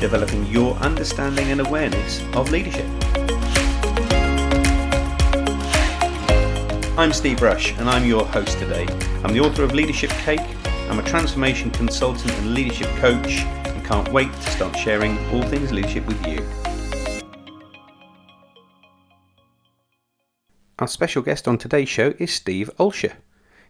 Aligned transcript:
developing 0.00 0.46
your 0.46 0.74
understanding 0.76 1.50
and 1.50 1.60
awareness 1.60 2.22
of 2.34 2.50
leadership. 2.50 2.86
I'm 6.98 7.12
Steve 7.12 7.42
Rush, 7.42 7.76
and 7.78 7.88
I'm 7.88 8.06
your 8.06 8.24
host 8.26 8.58
today. 8.58 8.86
I'm 9.24 9.32
the 9.32 9.40
author 9.40 9.62
of 9.62 9.72
Leadership 9.72 10.10
Cake, 10.10 10.40
I'm 10.88 10.98
a 10.98 11.02
transformation 11.02 11.70
consultant 11.70 12.32
and 12.32 12.54
leadership 12.54 12.88
coach, 12.96 13.40
and 13.40 13.84
can't 13.84 14.10
wait 14.12 14.32
to 14.32 14.50
start 14.50 14.76
sharing 14.76 15.18
all 15.30 15.42
things 15.42 15.72
leadership 15.72 16.06
with 16.06 16.26
you. 16.26 16.46
Our 20.78 20.88
special 20.88 21.22
guest 21.22 21.48
on 21.48 21.58
today's 21.58 21.88
show 21.88 22.12
is 22.18 22.32
Steve 22.32 22.70
Olsher. 22.78 23.14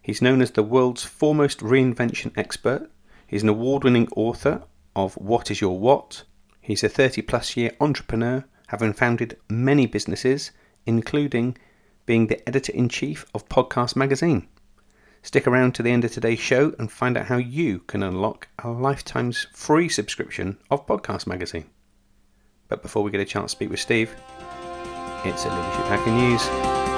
He's 0.02 0.21
known 0.21 0.43
as 0.43 0.51
the 0.51 0.63
world's 0.63 1.05
foremost 1.05 1.61
reinvention 1.61 2.37
expert. 2.37 2.91
He's 3.27 3.43
an 3.43 3.49
award 3.49 3.85
winning 3.85 4.09
author 4.16 4.65
of 4.97 5.15
What 5.15 5.51
is 5.51 5.61
Your 5.61 5.79
What? 5.79 6.25
He's 6.61 6.83
a 6.83 6.89
30 6.89 7.23
plus 7.23 7.57
year 7.57 7.71
entrepreneur, 7.80 8.45
having 8.69 8.93
founded 8.93 9.37
many 9.49 9.87
businesses, 9.87 10.51
including 10.87 11.57
being 12.07 12.27
the 12.27 12.49
editor 12.49 12.73
in 12.73 12.89
chief 12.89 13.27
of 13.35 13.49
Podcast 13.49 13.95
Magazine. 13.95 14.49
Stick 15.23 15.47
around 15.47 15.74
to 15.74 15.83
the 15.83 15.91
end 15.91 16.05
of 16.05 16.13
today's 16.13 16.41
show 16.41 16.74
and 16.79 16.91
find 16.91 17.17
out 17.17 17.27
how 17.27 17.37
you 17.37 17.80
can 17.80 18.02
unlock 18.02 18.49
a 18.65 18.71
lifetime's 18.71 19.47
free 19.52 19.89
subscription 19.89 20.57
of 20.71 20.87
Podcast 20.87 21.27
Magazine. 21.27 21.67
But 22.69 22.83
before 22.83 23.02
we 23.02 23.11
get 23.11 23.21
a 23.21 23.24
chance 23.24 23.52
to 23.52 23.57
speak 23.57 23.71
with 23.71 23.80
Steve, 23.80 24.11
it's 25.24 25.45
a 25.45 25.49
Leadership 25.49 25.87
Hacker 25.87 26.11
News. 26.11 26.96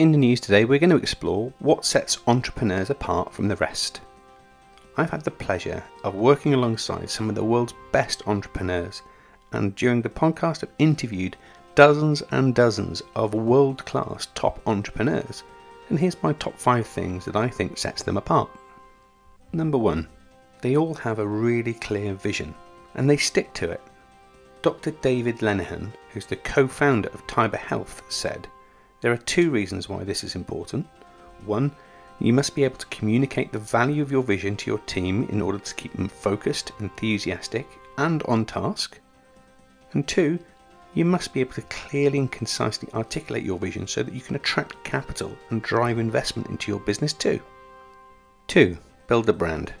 In 0.00 0.12
the 0.12 0.16
news 0.16 0.40
today, 0.40 0.64
we're 0.64 0.78
going 0.78 0.88
to 0.88 0.96
explore 0.96 1.52
what 1.58 1.84
sets 1.84 2.20
entrepreneurs 2.26 2.88
apart 2.88 3.34
from 3.34 3.48
the 3.48 3.56
rest. 3.56 4.00
I've 4.96 5.10
had 5.10 5.24
the 5.24 5.30
pleasure 5.30 5.84
of 6.04 6.14
working 6.14 6.54
alongside 6.54 7.10
some 7.10 7.28
of 7.28 7.34
the 7.34 7.44
world's 7.44 7.74
best 7.92 8.26
entrepreneurs, 8.26 9.02
and 9.52 9.74
during 9.74 10.00
the 10.00 10.08
podcast, 10.08 10.64
I've 10.64 10.72
interviewed 10.78 11.36
dozens 11.74 12.22
and 12.30 12.54
dozens 12.54 13.02
of 13.14 13.34
world 13.34 13.84
class 13.84 14.28
top 14.34 14.66
entrepreneurs. 14.66 15.44
And 15.90 15.98
here's 15.98 16.22
my 16.22 16.32
top 16.32 16.58
five 16.58 16.86
things 16.86 17.26
that 17.26 17.36
I 17.36 17.48
think 17.48 17.76
sets 17.76 18.02
them 18.02 18.16
apart. 18.16 18.48
Number 19.52 19.76
one, 19.76 20.08
they 20.62 20.78
all 20.78 20.94
have 20.94 21.18
a 21.18 21.28
really 21.28 21.74
clear 21.74 22.14
vision 22.14 22.54
and 22.94 23.10
they 23.10 23.18
stick 23.18 23.52
to 23.52 23.70
it. 23.70 23.82
Dr. 24.62 24.92
David 24.92 25.40
Lenihan, 25.40 25.92
who's 26.14 26.24
the 26.24 26.36
co 26.36 26.66
founder 26.66 27.10
of 27.10 27.26
Tiber 27.26 27.58
Health, 27.58 28.00
said, 28.08 28.48
there 29.00 29.12
are 29.12 29.18
two 29.18 29.50
reasons 29.50 29.88
why 29.88 30.04
this 30.04 30.22
is 30.24 30.34
important. 30.34 30.86
One, 31.46 31.72
you 32.18 32.32
must 32.32 32.54
be 32.54 32.64
able 32.64 32.76
to 32.76 32.86
communicate 32.86 33.50
the 33.50 33.58
value 33.58 34.02
of 34.02 34.12
your 34.12 34.22
vision 34.22 34.56
to 34.56 34.70
your 34.70 34.80
team 34.80 35.26
in 35.30 35.40
order 35.40 35.58
to 35.58 35.74
keep 35.74 35.94
them 35.94 36.08
focused, 36.08 36.72
enthusiastic, 36.80 37.66
and 37.96 38.22
on 38.24 38.44
task. 38.44 39.00
And 39.92 40.06
two, 40.06 40.38
you 40.92 41.04
must 41.04 41.32
be 41.32 41.40
able 41.40 41.54
to 41.54 41.62
clearly 41.62 42.18
and 42.18 42.30
concisely 42.30 42.88
articulate 42.92 43.44
your 43.44 43.58
vision 43.58 43.86
so 43.86 44.02
that 44.02 44.12
you 44.12 44.20
can 44.20 44.36
attract 44.36 44.82
capital 44.84 45.36
and 45.48 45.62
drive 45.62 45.98
investment 45.98 46.48
into 46.48 46.70
your 46.70 46.80
business 46.80 47.12
too. 47.12 47.40
2. 48.48 48.76
Build 49.06 49.28
a 49.28 49.32
brand. 49.32 49.72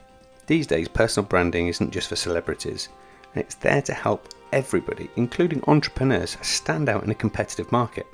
These 0.46 0.66
days, 0.66 0.88
personal 0.88 1.28
branding 1.28 1.66
isn't 1.66 1.92
just 1.92 2.08
for 2.08 2.16
celebrities, 2.16 2.88
it's 3.34 3.54
there 3.56 3.82
to 3.82 3.92
help 3.92 4.28
everybody, 4.52 5.10
including 5.16 5.62
entrepreneurs, 5.66 6.36
stand 6.42 6.88
out 6.88 7.04
in 7.04 7.10
a 7.10 7.14
competitive 7.14 7.70
market. 7.70 8.06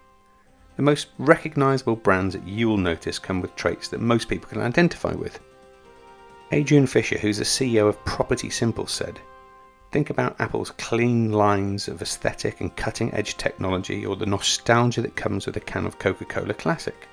The 0.76 0.82
most 0.82 1.08
recognisable 1.18 1.96
brands 1.96 2.34
that 2.34 2.46
you 2.46 2.68
will 2.68 2.76
notice 2.76 3.18
come 3.18 3.40
with 3.40 3.56
traits 3.56 3.88
that 3.88 4.00
most 4.00 4.28
people 4.28 4.48
can 4.48 4.60
identify 4.60 5.14
with. 5.14 5.40
Adrian 6.52 6.86
Fisher, 6.86 7.18
who's 7.18 7.38
the 7.38 7.44
CEO 7.44 7.88
of 7.88 8.04
Property 8.04 8.50
Simple, 8.50 8.86
said, 8.86 9.18
Think 9.90 10.10
about 10.10 10.38
Apple's 10.38 10.72
clean 10.72 11.32
lines 11.32 11.88
of 11.88 12.02
aesthetic 12.02 12.60
and 12.60 12.76
cutting 12.76 13.12
edge 13.14 13.38
technology, 13.38 14.04
or 14.04 14.16
the 14.16 14.26
nostalgia 14.26 15.00
that 15.00 15.16
comes 15.16 15.46
with 15.46 15.56
a 15.56 15.60
can 15.60 15.86
of 15.86 15.98
Coca 15.98 16.26
Cola 16.26 16.52
Classic. 16.52 17.08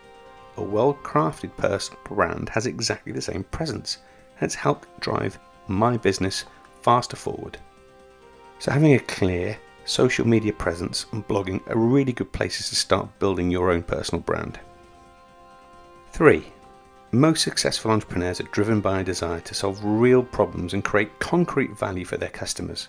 A 0.57 0.62
well 0.62 0.94
crafted 1.02 1.56
personal 1.56 2.00
brand 2.03 2.50
has 2.50 2.66
exactly 2.66 3.13
the 3.13 3.22
same 3.22 3.46
presence, 3.46 4.00
and 4.35 4.44
it's 4.44 4.56
helped 4.56 5.00
drive 5.00 5.40
my 5.68 5.96
business 5.96 6.46
faster 6.81 7.16
forward. 7.16 7.57
So, 8.59 8.72
having 8.72 8.94
a 8.94 9.00
clear, 9.00 9.57
social 9.86 10.28
media 10.28 10.54
presence 10.54 11.06
and 11.12 11.28
blogging 11.28 11.66
are 11.70 11.78
really 11.78 12.14
good 12.14 12.32
places 12.32 12.70
to 12.70 12.76
start 12.76 13.20
building 13.20 13.52
your 13.52 13.72
own 13.72 13.84
personal 13.84 14.22
brand. 14.22 14.60
3. 16.12 16.44
Most 17.12 17.44
successful 17.44 17.92
entrepreneurs 17.92 18.40
are 18.40 18.46
driven 18.46 18.82
by 18.82 19.02
a 19.02 19.04
desire 19.04 19.40
to 19.42 19.54
solve 19.54 19.84
real 19.84 20.24
problems 20.24 20.74
and 20.74 20.84
create 20.84 21.20
concrete 21.20 21.78
value 21.78 22.06
for 22.06 22.18
their 22.18 22.30
customers. 22.30 22.88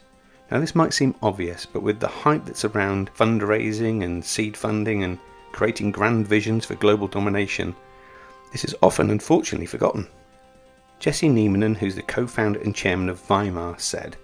Now, 0.50 0.60
this 0.60 0.74
might 0.74 0.94
seem 0.94 1.14
obvious, 1.22 1.66
but 1.66 1.82
with 1.82 2.00
the 2.00 2.08
hype 2.08 2.44
that's 2.44 2.64
around 2.64 3.12
fundraising 3.14 4.02
and 4.02 4.24
seed 4.24 4.56
funding 4.56 5.02
and 5.04 5.18
creating 5.52 5.90
grand 5.90 6.26
visions 6.26 6.64
for 6.64 6.74
global 6.74 7.08
domination, 7.08 7.74
this 8.52 8.64
is 8.64 8.74
often 8.82 9.10
unfortunately 9.10 9.66
forgotten. 9.66 10.06
Jesse 11.00 11.28
Nieminen, 11.28 11.76
who's 11.76 11.96
the 11.96 12.02
co 12.02 12.26
founder 12.26 12.60
and 12.60 12.74
chairman 12.74 13.08
of 13.08 13.20
Weimar, 13.28 13.78
said, 13.78 14.16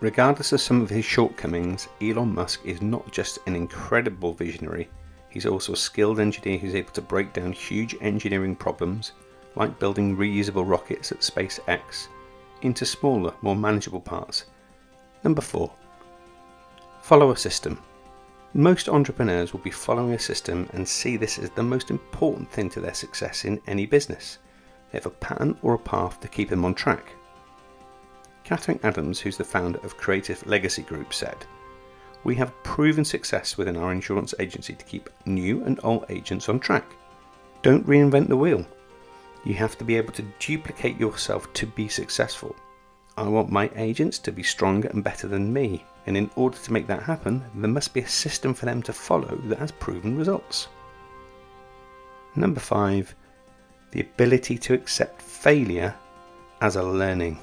Regardless 0.00 0.52
of 0.52 0.60
some 0.60 0.82
of 0.82 0.90
his 0.90 1.06
shortcomings, 1.06 1.88
Elon 2.02 2.34
Musk 2.34 2.60
is 2.66 2.82
not 2.82 3.10
just 3.10 3.38
an 3.46 3.56
incredible 3.56 4.34
visionary, 4.34 4.90
he's 5.30 5.46
also 5.46 5.72
a 5.72 5.76
skilled 5.76 6.20
engineer 6.20 6.58
who's 6.58 6.74
able 6.74 6.92
to 6.92 7.00
break 7.00 7.32
down 7.32 7.50
huge 7.52 7.96
engineering 8.02 8.54
problems, 8.54 9.12
like 9.54 9.78
building 9.78 10.14
reusable 10.14 10.68
rockets 10.68 11.12
at 11.12 11.20
SpaceX, 11.20 12.08
into 12.60 12.84
smaller, 12.84 13.32
more 13.40 13.56
manageable 13.56 14.00
parts. 14.00 14.44
Number 15.24 15.40
4. 15.40 15.72
Follow 17.00 17.30
a 17.30 17.36
system. 17.36 17.78
Most 18.52 18.90
entrepreneurs 18.90 19.52
will 19.52 19.60
be 19.60 19.70
following 19.70 20.12
a 20.12 20.18
system 20.18 20.68
and 20.74 20.86
see 20.86 21.16
this 21.16 21.38
as 21.38 21.50
the 21.50 21.62
most 21.62 21.90
important 21.90 22.50
thing 22.50 22.68
to 22.70 22.80
their 22.80 22.94
success 22.94 23.46
in 23.46 23.62
any 23.66 23.86
business. 23.86 24.38
They 24.90 24.98
have 24.98 25.06
a 25.06 25.10
pattern 25.10 25.56
or 25.62 25.74
a 25.74 25.78
path 25.78 26.20
to 26.20 26.28
keep 26.28 26.50
them 26.50 26.64
on 26.66 26.74
track. 26.74 27.12
Catherine 28.46 28.78
Adams, 28.84 29.18
who's 29.18 29.36
the 29.36 29.42
founder 29.42 29.80
of 29.80 29.96
Creative 29.96 30.46
Legacy 30.46 30.82
Group, 30.82 31.12
said, 31.12 31.36
We 32.22 32.36
have 32.36 32.62
proven 32.62 33.04
success 33.04 33.58
within 33.58 33.76
our 33.76 33.90
insurance 33.90 34.34
agency 34.38 34.72
to 34.74 34.84
keep 34.84 35.10
new 35.26 35.64
and 35.64 35.80
old 35.82 36.04
agents 36.10 36.48
on 36.48 36.60
track. 36.60 36.84
Don't 37.62 37.84
reinvent 37.88 38.28
the 38.28 38.36
wheel. 38.36 38.64
You 39.44 39.54
have 39.54 39.76
to 39.78 39.84
be 39.84 39.96
able 39.96 40.12
to 40.12 40.30
duplicate 40.38 40.96
yourself 40.96 41.52
to 41.54 41.66
be 41.66 41.88
successful. 41.88 42.54
I 43.16 43.24
want 43.24 43.50
my 43.50 43.68
agents 43.74 44.20
to 44.20 44.30
be 44.30 44.44
stronger 44.44 44.86
and 44.90 45.02
better 45.02 45.26
than 45.26 45.52
me, 45.52 45.84
and 46.06 46.16
in 46.16 46.30
order 46.36 46.56
to 46.56 46.72
make 46.72 46.86
that 46.86 47.02
happen, 47.02 47.42
there 47.52 47.68
must 47.68 47.94
be 47.94 48.02
a 48.02 48.08
system 48.08 48.54
for 48.54 48.66
them 48.66 48.80
to 48.84 48.92
follow 48.92 49.34
that 49.46 49.58
has 49.58 49.72
proven 49.72 50.16
results. 50.16 50.68
Number 52.36 52.60
five, 52.60 53.12
the 53.90 54.02
ability 54.02 54.56
to 54.58 54.74
accept 54.74 55.20
failure 55.20 55.96
as 56.60 56.76
a 56.76 56.82
learning. 56.84 57.40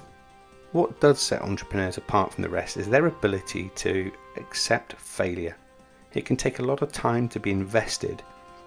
What 0.74 1.00
does 1.00 1.20
set 1.20 1.44
entrepreneurs 1.44 1.98
apart 1.98 2.34
from 2.34 2.42
the 2.42 2.50
rest 2.50 2.78
is 2.78 2.90
their 2.90 3.06
ability 3.06 3.70
to 3.76 4.12
accept 4.38 4.94
failure. 4.94 5.56
It 6.16 6.26
can 6.26 6.36
take 6.36 6.58
a 6.58 6.64
lot 6.64 6.82
of 6.82 6.92
time 6.92 7.30
to 7.30 7.40
be 7.40 7.52
invested 7.52 8.24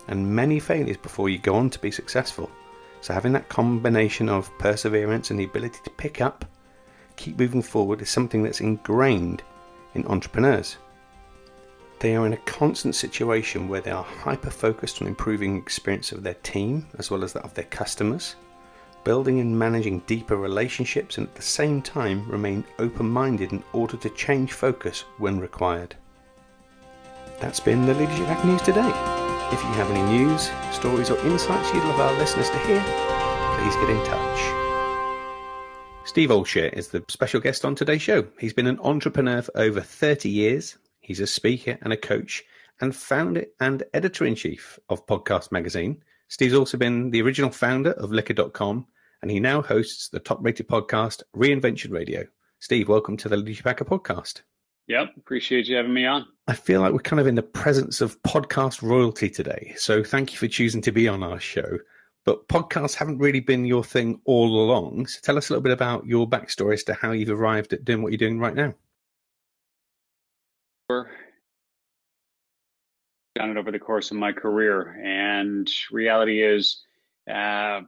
and 0.06 0.34
many 0.34 0.60
failures 0.60 0.98
before 0.98 1.28
you 1.28 1.38
go 1.38 1.56
on 1.56 1.68
to 1.68 1.80
be 1.80 1.90
successful. 1.90 2.48
So, 3.00 3.12
having 3.12 3.32
that 3.32 3.48
combination 3.48 4.28
of 4.28 4.56
perseverance 4.56 5.32
and 5.32 5.40
the 5.40 5.44
ability 5.44 5.80
to 5.82 5.90
pick 5.90 6.20
up, 6.20 6.44
keep 7.16 7.40
moving 7.40 7.60
forward 7.60 8.00
is 8.00 8.08
something 8.08 8.44
that's 8.44 8.60
ingrained 8.60 9.42
in 9.94 10.06
entrepreneurs. 10.06 10.76
They 11.98 12.14
are 12.14 12.26
in 12.26 12.34
a 12.34 12.48
constant 12.48 12.94
situation 12.94 13.66
where 13.66 13.80
they 13.80 13.90
are 13.90 14.04
hyper 14.04 14.50
focused 14.50 15.02
on 15.02 15.08
improving 15.08 15.54
the 15.54 15.62
experience 15.62 16.12
of 16.12 16.22
their 16.22 16.34
team 16.34 16.86
as 16.98 17.10
well 17.10 17.24
as 17.24 17.32
that 17.32 17.44
of 17.44 17.54
their 17.54 17.64
customers 17.64 18.36
building 19.06 19.38
and 19.38 19.56
managing 19.56 20.00
deeper 20.00 20.36
relationships, 20.36 21.16
and 21.16 21.28
at 21.28 21.34
the 21.36 21.40
same 21.40 21.80
time 21.80 22.28
remain 22.28 22.64
open 22.80 23.08
minded 23.08 23.52
in 23.52 23.62
order 23.72 23.96
to 23.96 24.10
change 24.10 24.52
focus 24.52 25.04
when 25.18 25.38
required. 25.38 25.94
That's 27.38 27.60
been 27.60 27.86
the 27.86 27.94
Leadership 27.94 28.26
Hack 28.26 28.44
News 28.44 28.62
today. 28.62 28.90
If 29.52 29.62
you 29.62 29.70
have 29.74 29.92
any 29.92 30.02
news, 30.02 30.50
stories, 30.72 31.08
or 31.08 31.24
insights 31.24 31.72
you'd 31.72 31.84
love 31.84 32.00
our 32.00 32.18
listeners 32.18 32.50
to 32.50 32.58
hear, 32.66 32.82
please 33.56 33.76
get 33.76 33.90
in 33.90 34.04
touch. 34.04 34.40
Steve 36.04 36.30
Olsher 36.30 36.72
is 36.72 36.88
the 36.88 37.04
special 37.06 37.40
guest 37.40 37.64
on 37.64 37.76
today's 37.76 38.02
show. 38.02 38.26
He's 38.40 38.54
been 38.54 38.66
an 38.66 38.80
entrepreneur 38.80 39.40
for 39.40 39.56
over 39.56 39.82
30 39.82 40.28
years. 40.28 40.78
He's 40.98 41.20
a 41.20 41.28
speaker 41.28 41.78
and 41.82 41.92
a 41.92 41.96
coach 41.96 42.42
and 42.80 42.94
founder 42.94 43.44
and 43.60 43.84
editor 43.94 44.24
in 44.24 44.34
chief 44.34 44.80
of 44.88 45.06
Podcast 45.06 45.52
Magazine. 45.52 46.02
Steve's 46.26 46.54
also 46.54 46.76
been 46.76 47.10
the 47.12 47.22
original 47.22 47.50
founder 47.50 47.92
of 47.92 48.10
Liquor.com 48.10 48.84
and 49.22 49.30
he 49.30 49.40
now 49.40 49.62
hosts 49.62 50.08
the 50.08 50.20
top 50.20 50.38
rated 50.40 50.68
podcast 50.68 51.22
Reinvention 51.34 51.90
Radio. 51.90 52.24
Steve, 52.60 52.88
welcome 52.88 53.16
to 53.18 53.28
the 53.28 53.36
Leadership 53.36 53.66
Hacker 53.66 53.84
podcast. 53.84 54.42
Yep, 54.88 55.14
appreciate 55.16 55.66
you 55.66 55.76
having 55.76 55.94
me 55.94 56.06
on. 56.06 56.26
I 56.46 56.54
feel 56.54 56.80
like 56.80 56.92
we're 56.92 57.00
kind 57.00 57.20
of 57.20 57.26
in 57.26 57.34
the 57.34 57.42
presence 57.42 58.00
of 58.00 58.22
podcast 58.22 58.82
royalty 58.82 59.28
today. 59.28 59.74
So 59.76 60.04
thank 60.04 60.32
you 60.32 60.38
for 60.38 60.48
choosing 60.48 60.80
to 60.82 60.92
be 60.92 61.08
on 61.08 61.22
our 61.22 61.40
show 61.40 61.78
but 62.26 62.48
podcasts 62.48 62.96
haven't 62.96 63.18
really 63.18 63.40
been 63.40 63.64
your 63.64 63.84
thing 63.84 64.20
all 64.24 64.60
along. 64.60 65.06
So 65.06 65.20
tell 65.22 65.38
us 65.38 65.48
a 65.48 65.52
little 65.52 65.62
bit 65.62 65.72
about 65.72 66.04
your 66.06 66.28
backstory 66.28 66.74
as 66.74 66.82
to 66.84 66.94
how 66.94 67.12
you've 67.12 67.30
arrived 67.30 67.72
at 67.72 67.84
doing 67.84 68.02
what 68.02 68.10
you're 68.10 68.18
doing 68.18 68.40
right 68.40 68.54
now. 68.54 68.74
Done 70.88 71.06
it 73.50 73.56
over 73.56 73.70
the 73.70 73.78
course 73.78 74.10
of 74.10 74.16
my 74.16 74.32
career, 74.32 75.00
and 75.04 75.70
reality 75.92 76.42
is, 76.42 76.82
uh, 77.30 77.82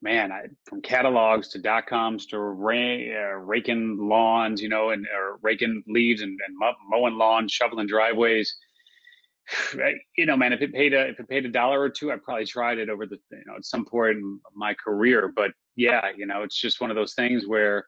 man, 0.00 0.32
I, 0.32 0.46
from 0.64 0.82
catalogs 0.82 1.48
to 1.48 1.58
dot 1.58 1.86
coms 1.86 2.26
to 2.26 2.36
uh, 2.36 3.36
raking 3.36 3.98
lawns, 3.98 4.60
you 4.62 4.68
know, 4.68 4.90
and 4.90 5.06
raking 5.42 5.82
leaves 5.86 6.22
and, 6.22 6.38
and 6.46 6.76
mowing 6.90 7.18
lawns, 7.18 7.52
shoveling 7.52 7.86
driveways 7.86 8.56
you 10.16 10.26
know, 10.26 10.36
man, 10.36 10.52
if 10.52 10.60
it 10.60 10.72
paid 10.72 10.94
a 10.94 11.08
if 11.08 11.20
it 11.20 11.28
paid 11.28 11.46
a 11.46 11.50
dollar 11.50 11.80
or 11.80 11.88
two, 11.88 12.12
I 12.12 12.16
probably 12.16 12.46
tried 12.46 12.78
it 12.78 12.90
over 12.90 13.06
the 13.06 13.18
you 13.30 13.42
know 13.46 13.56
at 13.56 13.64
some 13.64 13.84
point 13.84 14.18
in 14.18 14.40
my 14.54 14.74
career. 14.74 15.32
But 15.34 15.52
yeah, 15.76 16.10
you 16.16 16.26
know, 16.26 16.42
it's 16.42 16.60
just 16.60 16.80
one 16.80 16.90
of 16.90 16.96
those 16.96 17.14
things 17.14 17.46
where 17.46 17.86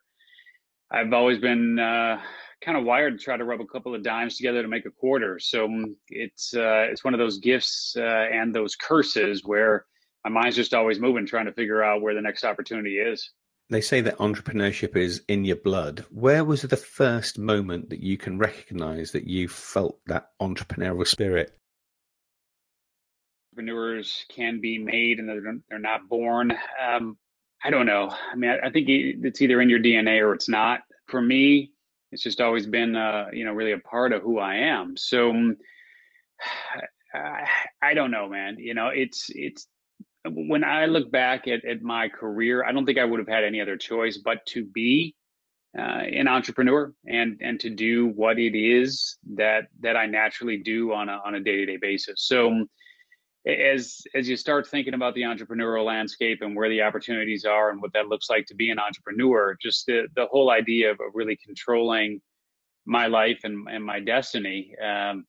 I've 0.91 1.13
always 1.13 1.39
been 1.39 1.79
uh, 1.79 2.21
kind 2.65 2.77
of 2.77 2.85
wired 2.85 3.19
to 3.19 3.25
try 3.25 3.37
to 3.37 3.45
rub 3.45 3.61
a 3.61 3.67
couple 3.67 3.95
of 3.95 4.03
dimes 4.03 4.37
together 4.37 4.63
to 4.63 4.69
make 4.69 4.87
a 4.87 4.91
quarter. 4.91 5.39
So 5.39 5.69
mm, 5.69 5.95
it's 6.09 6.55
uh, 6.55 6.87
it's 6.91 7.05
one 7.05 7.15
of 7.15 7.19
those 7.19 7.39
gifts 7.39 7.95
uh, 7.97 8.29
and 8.33 8.55
those 8.55 8.77
curses 8.77 9.43
where 9.45 9.87
my 10.25 10.31
mind's 10.31 10.57
just 10.57 10.75
always 10.75 10.99
moving, 10.99 11.27
trying 11.27 11.47
to 11.47 11.53
figure 11.53 11.83
out 11.83 12.03
where 12.03 12.15
the 12.15 12.21
next 12.21 12.45
opportunity 12.45 12.99
is 12.99 13.31
they 13.71 13.81
say 13.81 14.01
that 14.01 14.19
entrepreneurship 14.19 14.97
is 14.97 15.23
in 15.29 15.45
your 15.45 15.57
blood. 15.57 16.05
Where 16.11 16.45
was 16.45 16.63
the 16.63 16.77
first 16.77 17.39
moment 17.39 17.91
that 17.91 18.01
you 18.01 18.19
can 18.19 18.37
recognize 18.37 19.13
that 19.13 19.29
you 19.29 19.49
felt 19.49 20.01
that 20.07 20.31
entrepreneurial 20.43 21.07
spirit? 21.07 21.57
Entrepreneurs 23.53 24.27
can 24.29 24.61
be 24.61 24.79
made 24.79 25.21
and 25.21 25.29
they're, 25.29 25.43
they're 25.69 25.79
not 25.79 26.09
born. 26.09 26.53
Um, 26.85 27.17
I 27.65 27.71
don't 27.71 27.87
know. 27.87 28.11
I 28.11 28.35
mean, 28.35 28.51
I, 28.51 28.67
I, 28.67 28.71
think 28.71 28.87
it's 28.89 29.41
either 29.41 29.61
in 29.61 29.71
your 29.71 29.81
DNA 29.81 30.21
or 30.21 30.35
it's 30.35 30.49
not. 30.49 30.81
For 31.07 31.23
me, 31.23 31.71
it's 32.11 32.23
just 32.23 32.41
always 32.41 32.67
been, 32.67 32.97
uh, 32.97 33.27
you 33.33 33.45
know, 33.45 33.53
really 33.53 33.73
a 33.73 33.79
part 33.79 34.13
of 34.13 34.23
who 34.23 34.39
I 34.39 34.57
am. 34.57 34.97
So 34.97 35.33
I, 37.15 37.47
I 37.83 37.95
don't 37.95 38.11
know, 38.11 38.29
man. 38.29 38.57
You 38.59 38.75
know, 38.75 38.89
it's 38.89 39.27
it's 39.31 39.67
when 40.29 40.65
I 40.65 40.87
look 40.87 41.11
back 41.11 41.49
at, 41.49 41.65
at 41.65 41.83
my 41.83 42.09
career, 42.09 42.65
I 42.65 42.73
don't 42.73 42.85
think 42.85 42.99
I 42.99 43.05
would 43.05 43.19
have 43.21 43.29
had 43.29 43.45
any 43.45 43.61
other 43.61 43.77
choice 43.77 44.19
but 44.19 44.45
to 44.47 44.65
be 44.65 45.15
uh, 45.79 45.83
an 45.83 46.27
entrepreneur 46.27 46.93
and 47.07 47.39
and 47.41 47.61
to 47.61 47.71
do 47.71 48.09
what 48.09 48.39
it 48.39 48.57
is 48.57 49.17
that 49.35 49.69
that 49.81 49.97
I 49.97 50.07
naturally 50.07 50.59
do 50.59 50.93
on 50.93 51.09
a 51.09 51.21
on 51.25 51.37
a 51.37 51.41
day 51.41 51.57
to 51.57 51.67
day 51.67 51.77
basis. 51.77 52.27
So 52.27 52.67
as 53.47 54.03
as 54.15 54.29
you 54.29 54.37
start 54.37 54.67
thinking 54.67 54.95
about 54.95 55.15
the 55.15 55.23
entrepreneurial 55.23 55.85
landscape 55.85 56.43
and 56.43 56.57
where 56.57 56.69
the 56.69 56.83
opportunities 56.83 57.45
are 57.45 57.71
and 57.71 57.81
what 57.81 57.93
that 57.93 58.09
looks 58.09 58.29
like 58.29 58.47
to 58.47 58.55
be 58.55 58.71
an 58.71 58.79
entrepreneur, 58.79 59.57
just 59.61 59.87
the 59.87 60.09
the 60.17 60.27
whole 60.27 60.51
idea 60.51 60.91
of, 60.91 61.01
of 61.01 61.13
really 61.15 61.37
controlling 61.37 62.21
my 62.85 63.07
life 63.07 63.41
and 63.45 63.69
and 63.71 63.85
my 63.85 64.01
destiny, 64.01 64.75
um, 64.85 65.25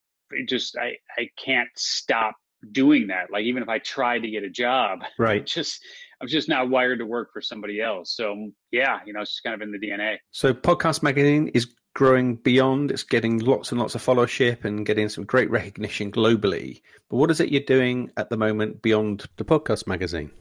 just 0.48 0.76
I 0.76 0.98
I 1.18 1.30
can't 1.38 1.70
stop 1.76 2.36
doing 2.72 3.08
that. 3.08 3.32
Like 3.32 3.44
even 3.46 3.64
if 3.64 3.70
I 3.70 3.80
tried 3.80 4.20
to 4.20 4.30
get 4.30 4.44
a 4.44 4.50
job, 4.50 5.00
right? 5.18 5.46
Just 5.46 5.84
I'm 6.22 6.28
just 6.28 6.50
not 6.50 6.70
wired 6.70 7.00
to 7.00 7.06
work 7.06 7.34
for 7.34 7.42
somebody 7.42 7.82
else. 7.82 8.16
So 8.16 8.36
mm, 8.36 8.52
yeah, 8.72 9.00
you 9.06 9.14
know, 9.14 9.22
it's 9.22 9.32
just 9.32 9.44
kind 9.44 9.56
of 9.56 9.62
in 9.62 9.72
the 9.72 9.80
DNA. 9.80 10.18
So 10.32 10.54
Podcast 10.54 11.04
Magazine 11.04 11.50
is 11.50 11.74
growing 11.94 12.36
beyond. 12.36 12.92
It's 12.92 13.04
getting 13.04 13.40
lots 13.40 13.72
and 13.72 13.80
lots 13.80 13.96
of 13.96 14.04
followership 14.04 14.64
and 14.64 14.86
getting 14.86 15.10
some 15.10 15.26
great 15.26 15.50
recognition 15.50 16.12
globally. 16.12 16.82
But 17.10 17.18
what 17.18 17.32
is 17.32 17.40
it 17.40 17.50
you're 17.50 17.62
doing 17.62 18.12
at 18.18 18.30
the 18.30 18.38
moment 18.38 18.82
beyond 18.82 19.26
the 19.38 19.46
Podcast 19.46 19.88
Magazine? 19.88 20.32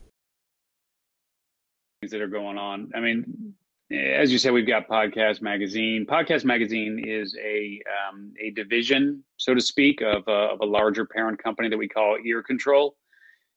Things 2.00 2.12
that 2.12 2.20
are 2.20 2.28
going 2.28 2.56
on. 2.56 2.92
I 2.94 3.00
mean, 3.00 3.54
as 3.90 4.30
you 4.30 4.38
said, 4.38 4.52
we've 4.52 4.66
got 4.66 4.88
Podcast 4.88 5.42
Magazine. 5.42 6.06
Podcast 6.06 6.44
Magazine 6.44 7.02
is 7.04 7.36
a 7.42 7.80
um, 8.08 8.32
a 8.40 8.50
division, 8.50 9.24
so 9.36 9.54
to 9.54 9.60
speak, 9.60 10.00
of 10.00 10.22
a, 10.28 10.30
of 10.30 10.60
a 10.60 10.64
larger 10.66 11.04
parent 11.04 11.42
company 11.42 11.68
that 11.68 11.76
we 11.76 11.88
call 11.88 12.16
Ear 12.24 12.42
Control. 12.42 12.96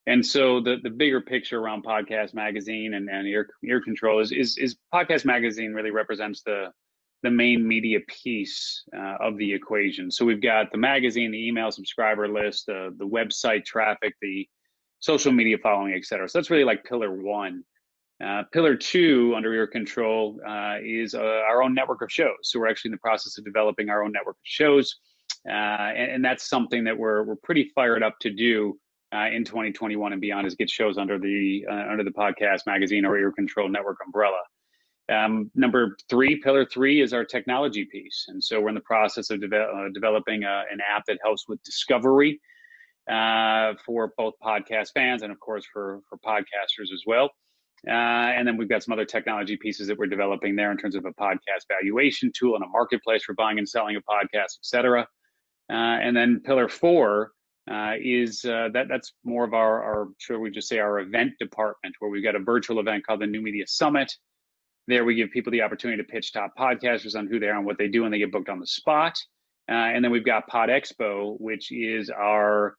And 0.05 0.25
so 0.25 0.59
the, 0.59 0.77
the 0.83 0.89
bigger 0.89 1.21
picture 1.21 1.59
around 1.59 1.85
Podcast 1.85 2.33
Magazine 2.33 2.95
and, 2.95 3.09
and 3.09 3.27
Ear, 3.27 3.47
Ear 3.63 3.81
Control 3.81 4.19
is, 4.19 4.31
is 4.31 4.57
is 4.57 4.75
Podcast 4.93 5.23
Magazine 5.23 5.73
really 5.73 5.91
represents 5.91 6.41
the 6.41 6.71
the 7.21 7.31
main 7.31 7.65
media 7.65 7.99
piece 8.07 8.83
uh, 8.97 9.15
of 9.21 9.37
the 9.37 9.53
equation. 9.53 10.11
So 10.11 10.25
we've 10.25 10.41
got 10.41 10.71
the 10.71 10.77
magazine, 10.77 11.31
the 11.31 11.47
email 11.47 11.71
subscriber 11.71 12.27
list, 12.27 12.67
uh, 12.67 12.89
the 12.97 13.07
website 13.07 13.63
traffic, 13.63 14.13
the 14.21 14.47
social 14.99 15.31
media 15.31 15.57
following, 15.57 15.93
et 15.93 16.05
cetera. 16.05 16.27
So 16.27 16.39
that's 16.39 16.49
really 16.49 16.65
like 16.65 16.83
pillar 16.83 17.13
one. 17.13 17.63
Uh, 18.23 18.43
pillar 18.51 18.75
two 18.75 19.33
under 19.35 19.53
Ear 19.53 19.67
Control 19.67 20.39
uh, 20.47 20.75
is 20.83 21.15
uh, 21.15 21.19
our 21.19 21.63
own 21.63 21.73
network 21.73 22.01
of 22.01 22.11
shows. 22.11 22.35
So 22.43 22.59
we're 22.59 22.69
actually 22.69 22.89
in 22.89 22.93
the 22.93 22.99
process 22.99 23.37
of 23.37 23.43
developing 23.43 23.89
our 23.89 24.03
own 24.03 24.11
network 24.11 24.35
of 24.35 24.43
shows, 24.43 24.95
uh, 25.49 25.51
and, 25.51 26.11
and, 26.11 26.25
that's 26.25 26.47
something 26.47 26.83
that 26.83 26.97
we're 26.97 27.23
we're 27.23 27.35
pretty 27.37 27.71
fired 27.75 28.03
up 28.03 28.17
to 28.19 28.29
do 28.29 28.79
uh, 29.13 29.27
in 29.33 29.43
2021 29.43 30.13
and 30.13 30.21
beyond. 30.21 30.45
Is 30.47 30.55
get 30.55 30.69
shows 30.69 30.97
under 30.97 31.17
the 31.17 31.65
under 31.67 32.03
the 32.03 32.11
podcast 32.11 32.61
magazine 32.65 33.03
or 33.03 33.17
Ear 33.17 33.31
Control 33.31 33.67
network 33.67 33.97
umbrella. 34.05 34.41
Um, 35.11 35.51
number 35.55 35.97
three, 36.07 36.39
pillar 36.39 36.65
three, 36.65 37.01
is 37.01 37.13
our 37.13 37.25
technology 37.25 37.83
piece, 37.83 38.25
and 38.29 38.41
so 38.41 38.61
we're 38.61 38.69
in 38.69 38.75
the 38.75 38.81
process 38.81 39.31
of 39.31 39.41
de- 39.41 39.89
developing 39.93 40.43
a, 40.43 40.63
an 40.71 40.79
app 40.87 41.03
that 41.07 41.17
helps 41.21 41.47
with 41.49 41.61
discovery 41.63 42.39
for 43.07 44.13
both 44.17 44.35
podcast 44.41 44.89
fans 44.93 45.23
and, 45.23 45.31
of 45.31 45.39
course, 45.39 45.65
for 45.73 45.99
for 46.07 46.17
podcasters 46.19 46.93
as 46.93 47.03
well. 47.05 47.31
Uh, 47.87 47.91
and 47.91 48.47
then 48.47 48.55
we've 48.55 48.69
got 48.69 48.81
some 48.81 48.93
other 48.93 49.05
technology 49.05 49.57
pieces 49.57 49.87
that 49.87 49.97
we're 49.97 50.07
developing 50.07 50.55
there 50.55 50.71
in 50.71 50.77
terms 50.77 50.95
of 50.95 51.05
a 51.05 51.11
podcast 51.11 51.67
valuation 51.67 52.31
tool 52.33 52.55
and 52.55 52.63
a 52.63 52.67
marketplace 52.67 53.23
for 53.23 53.33
buying 53.33 53.57
and 53.57 53.67
selling 53.67 53.97
a 53.97 54.01
podcast, 54.01 54.57
et 54.57 54.65
cetera. 54.65 55.01
Uh, 55.69 55.97
and 56.01 56.15
then 56.15 56.41
pillar 56.45 56.69
four 56.69 57.31
uh, 57.69 57.93
is 58.01 58.45
uh, 58.45 58.69
that 58.73 58.87
that's 58.87 59.13
more 59.23 59.43
of 59.43 59.53
our, 59.53 59.83
our, 59.83 60.07
should 60.17 60.39
we 60.39 60.49
just 60.49 60.67
say, 60.67 60.79
our 60.79 60.99
event 60.99 61.33
department, 61.39 61.95
where 61.99 62.11
we've 62.11 62.23
got 62.23 62.35
a 62.35 62.39
virtual 62.39 62.79
event 62.79 63.05
called 63.05 63.21
the 63.21 63.27
New 63.27 63.41
Media 63.41 63.65
Summit. 63.67 64.13
There, 64.87 65.05
we 65.05 65.15
give 65.15 65.31
people 65.31 65.51
the 65.51 65.61
opportunity 65.61 66.01
to 66.01 66.07
pitch 66.07 66.33
top 66.33 66.51
podcasters 66.57 67.17
on 67.17 67.27
who 67.27 67.39
they 67.39 67.47
are 67.47 67.57
and 67.57 67.65
what 67.65 67.77
they 67.77 67.87
do, 67.87 68.03
and 68.03 68.13
they 68.13 68.19
get 68.19 68.31
booked 68.31 68.49
on 68.49 68.59
the 68.59 68.67
spot. 68.67 69.17
Uh, 69.69 69.73
and 69.73 70.03
then 70.03 70.11
we've 70.11 70.25
got 70.25 70.47
Pod 70.47 70.67
Expo, 70.67 71.39
which 71.39 71.71
is 71.71 72.09
our 72.09 72.75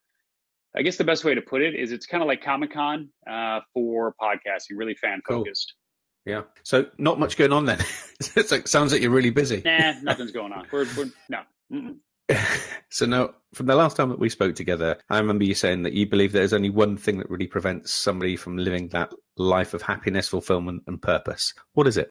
I 0.77 0.81
guess 0.81 0.97
the 0.97 1.03
best 1.03 1.23
way 1.23 1.33
to 1.33 1.41
put 1.41 1.61
it 1.61 1.73
is 1.73 1.91
it's 1.91 2.05
kind 2.05 2.21
of 2.21 2.27
like 2.27 2.43
Comic 2.43 2.73
Con 2.73 3.09
uh, 3.29 3.61
for 3.73 4.13
podcasting, 4.21 4.75
really 4.75 4.95
fan 4.95 5.21
focused. 5.27 5.73
Cool. 6.25 6.33
Yeah. 6.33 6.41
So 6.63 6.87
not 6.97 7.19
much 7.19 7.37
going 7.37 7.53
on 7.53 7.65
then. 7.65 7.79
it 8.35 8.51
like, 8.51 8.67
sounds 8.67 8.91
like 8.91 9.01
you're 9.01 9.11
really 9.11 9.29
busy. 9.29 9.61
Nah, 9.63 9.93
nothing's 10.01 10.31
going 10.31 10.51
on. 10.51 10.67
We're, 10.71 10.87
we're 10.97 11.11
no. 11.29 11.95
so 12.89 13.05
now, 13.05 13.29
from 13.53 13.67
the 13.67 13.75
last 13.75 13.95
time 13.95 14.09
that 14.09 14.19
we 14.19 14.29
spoke 14.29 14.55
together, 14.55 14.97
I 15.09 15.19
remember 15.19 15.43
you 15.43 15.53
saying 15.53 15.83
that 15.83 15.93
you 15.93 16.07
believe 16.07 16.31
there's 16.31 16.53
only 16.53 16.71
one 16.71 16.97
thing 16.97 17.19
that 17.19 17.29
really 17.29 17.47
prevents 17.47 17.93
somebody 17.93 18.35
from 18.35 18.57
living 18.57 18.89
that 18.89 19.13
life 19.37 19.73
of 19.73 19.81
happiness, 19.81 20.27
fulfillment, 20.27 20.83
and 20.87 21.01
purpose. 21.01 21.53
What 21.73 21.87
is 21.87 21.97
it? 21.97 22.09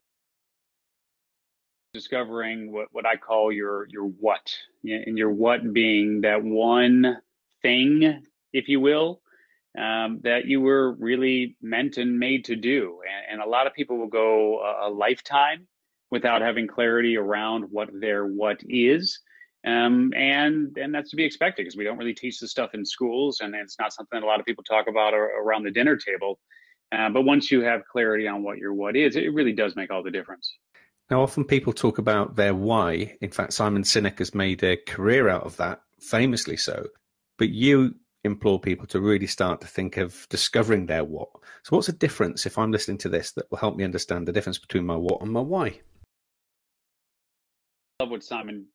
Discovering 1.93 2.73
what, 2.73 2.89
what 2.93 3.07
I 3.07 3.17
call 3.17 3.53
your 3.53 3.87
your 3.89 4.05
what, 4.05 4.55
and 4.85 5.19
your 5.19 5.31
what 5.31 5.73
being 5.73 6.23
that 6.23 6.43
one 6.43 7.19
thing 7.63 8.23
if 8.55 8.69
you 8.69 8.81
will, 8.81 9.21
um, 9.79 10.21
that 10.23 10.47
you 10.47 10.61
were 10.61 10.93
really 10.93 11.57
meant 11.61 11.99
and 11.99 12.19
made 12.19 12.45
to 12.47 12.57
do. 12.57 13.01
And, 13.07 13.41
and 13.41 13.47
a 13.47 13.51
lot 13.51 13.67
of 13.67 13.75
people 13.75 13.99
will 13.99 14.09
go 14.09 14.61
a, 14.61 14.89
a, 14.89 14.91
lifetime 14.91 15.67
without 16.11 16.43
having 16.43 16.69
clarity 16.69 17.17
around 17.17 17.65
what 17.71 17.89
their 17.93 18.25
what 18.25 18.61
is. 18.69 19.21
Um, 19.67 20.13
and 20.15 20.77
and 20.79 20.95
that's 20.95 21.11
to 21.11 21.17
be 21.17 21.25
expected 21.25 21.65
because 21.65 21.77
we 21.77 21.85
don't 21.85 21.99
really 21.99 22.15
teach 22.15 22.39
this 22.39 22.51
stuff 22.51 22.75
in 22.75 22.85
schools, 22.85 23.41
and 23.41 23.55
it's 23.55 23.79
not 23.81 23.95
something 23.95 24.21
that 24.21 24.25
a 24.25 24.29
lot 24.29 24.39
of 24.39 24.47
people 24.47 24.63
talk 24.63 24.87
about 24.89 25.15
or, 25.15 25.25
around 25.25 25.65
the 25.65 25.71
dinner 25.71 25.97
table. 25.97 26.39
Uh, 26.93 27.09
but 27.09 27.23
once 27.23 27.51
you 27.51 27.63
have 27.63 27.81
clarity 27.91 28.29
on 28.29 28.43
what 28.43 28.59
your 28.59 28.75
what 28.75 28.95
is, 28.95 29.17
it 29.17 29.33
really 29.33 29.55
does 29.55 29.75
make 29.75 29.91
all 29.91 30.03
the 30.03 30.11
difference. 30.11 30.55
Now, 31.11 31.23
often 31.23 31.45
people 31.45 31.73
talk 31.73 31.99
about 31.99 32.37
their 32.37 32.55
why. 32.55 33.17
In 33.21 33.31
fact, 33.31 33.55
Simon 33.55 33.83
Sinek 33.83 34.19
has 34.19 34.35
made 34.35 34.63
a 34.63 34.77
career 34.77 35.29
out 35.29 35.45
of 35.45 35.57
that, 35.57 35.81
famously 35.99 36.57
so. 36.59 36.87
But 37.39 37.49
you 37.49 37.95
implore 38.25 38.59
people 38.59 38.87
to 38.87 39.01
really 39.01 39.27
start 39.27 39.61
to 39.61 39.67
think 39.67 39.99
of 39.99 40.27
discovering 40.31 40.87
their 40.87 41.05
what. 41.05 41.29
So, 41.63 41.77
what's 41.77 41.87
the 41.87 41.93
difference 41.93 42.47
if 42.47 42.59
I'm 42.59 42.73
listening 42.73 42.99
to 42.99 43.09
this 43.09 43.33
that 43.33 43.51
will 43.51 43.59
help 43.59 43.77
me 43.77 43.85
understand 43.85 44.27
the 44.27 44.33
difference 44.33 44.59
between 44.59 44.87
my 44.87 44.97
what 44.97 45.21
and 45.23 45.31
my 45.31 45.41
why? 45.41 45.81
I 48.01 48.05
love 48.05 48.11
what 48.11 48.25
Simon 48.25 48.67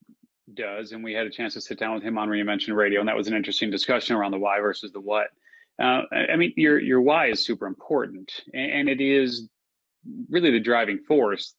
does, 0.53 0.91
and 0.91 1.03
we 1.03 1.13
had 1.13 1.27
a 1.27 1.32
chance 1.32 1.53
to 1.56 1.62
sit 1.62 1.79
down 1.79 1.96
with 1.96 2.03
him 2.03 2.18
on 2.18 2.29
Reinvention 2.29 2.75
Radio, 2.75 3.00
and 3.00 3.10
that 3.10 3.18
was 3.18 3.27
an 3.27 3.36
interesting 3.36 3.70
discussion 3.70 4.15
around 4.15 4.32
the 4.32 4.39
why 4.39 4.60
versus 4.60 4.91
the 4.91 5.01
what. 5.01 5.27
Uh, 5.82 6.01
I 6.12 6.36
mean, 6.36 6.53
your 6.56 6.79
your 6.79 7.01
why 7.01 7.27
is 7.27 7.44
super 7.44 7.65
important, 7.65 8.32
and 8.53 8.88
it 8.88 9.01
is 9.01 9.50
really 10.29 10.51
the 10.51 10.60
driving 10.60 11.00
force 11.08 11.56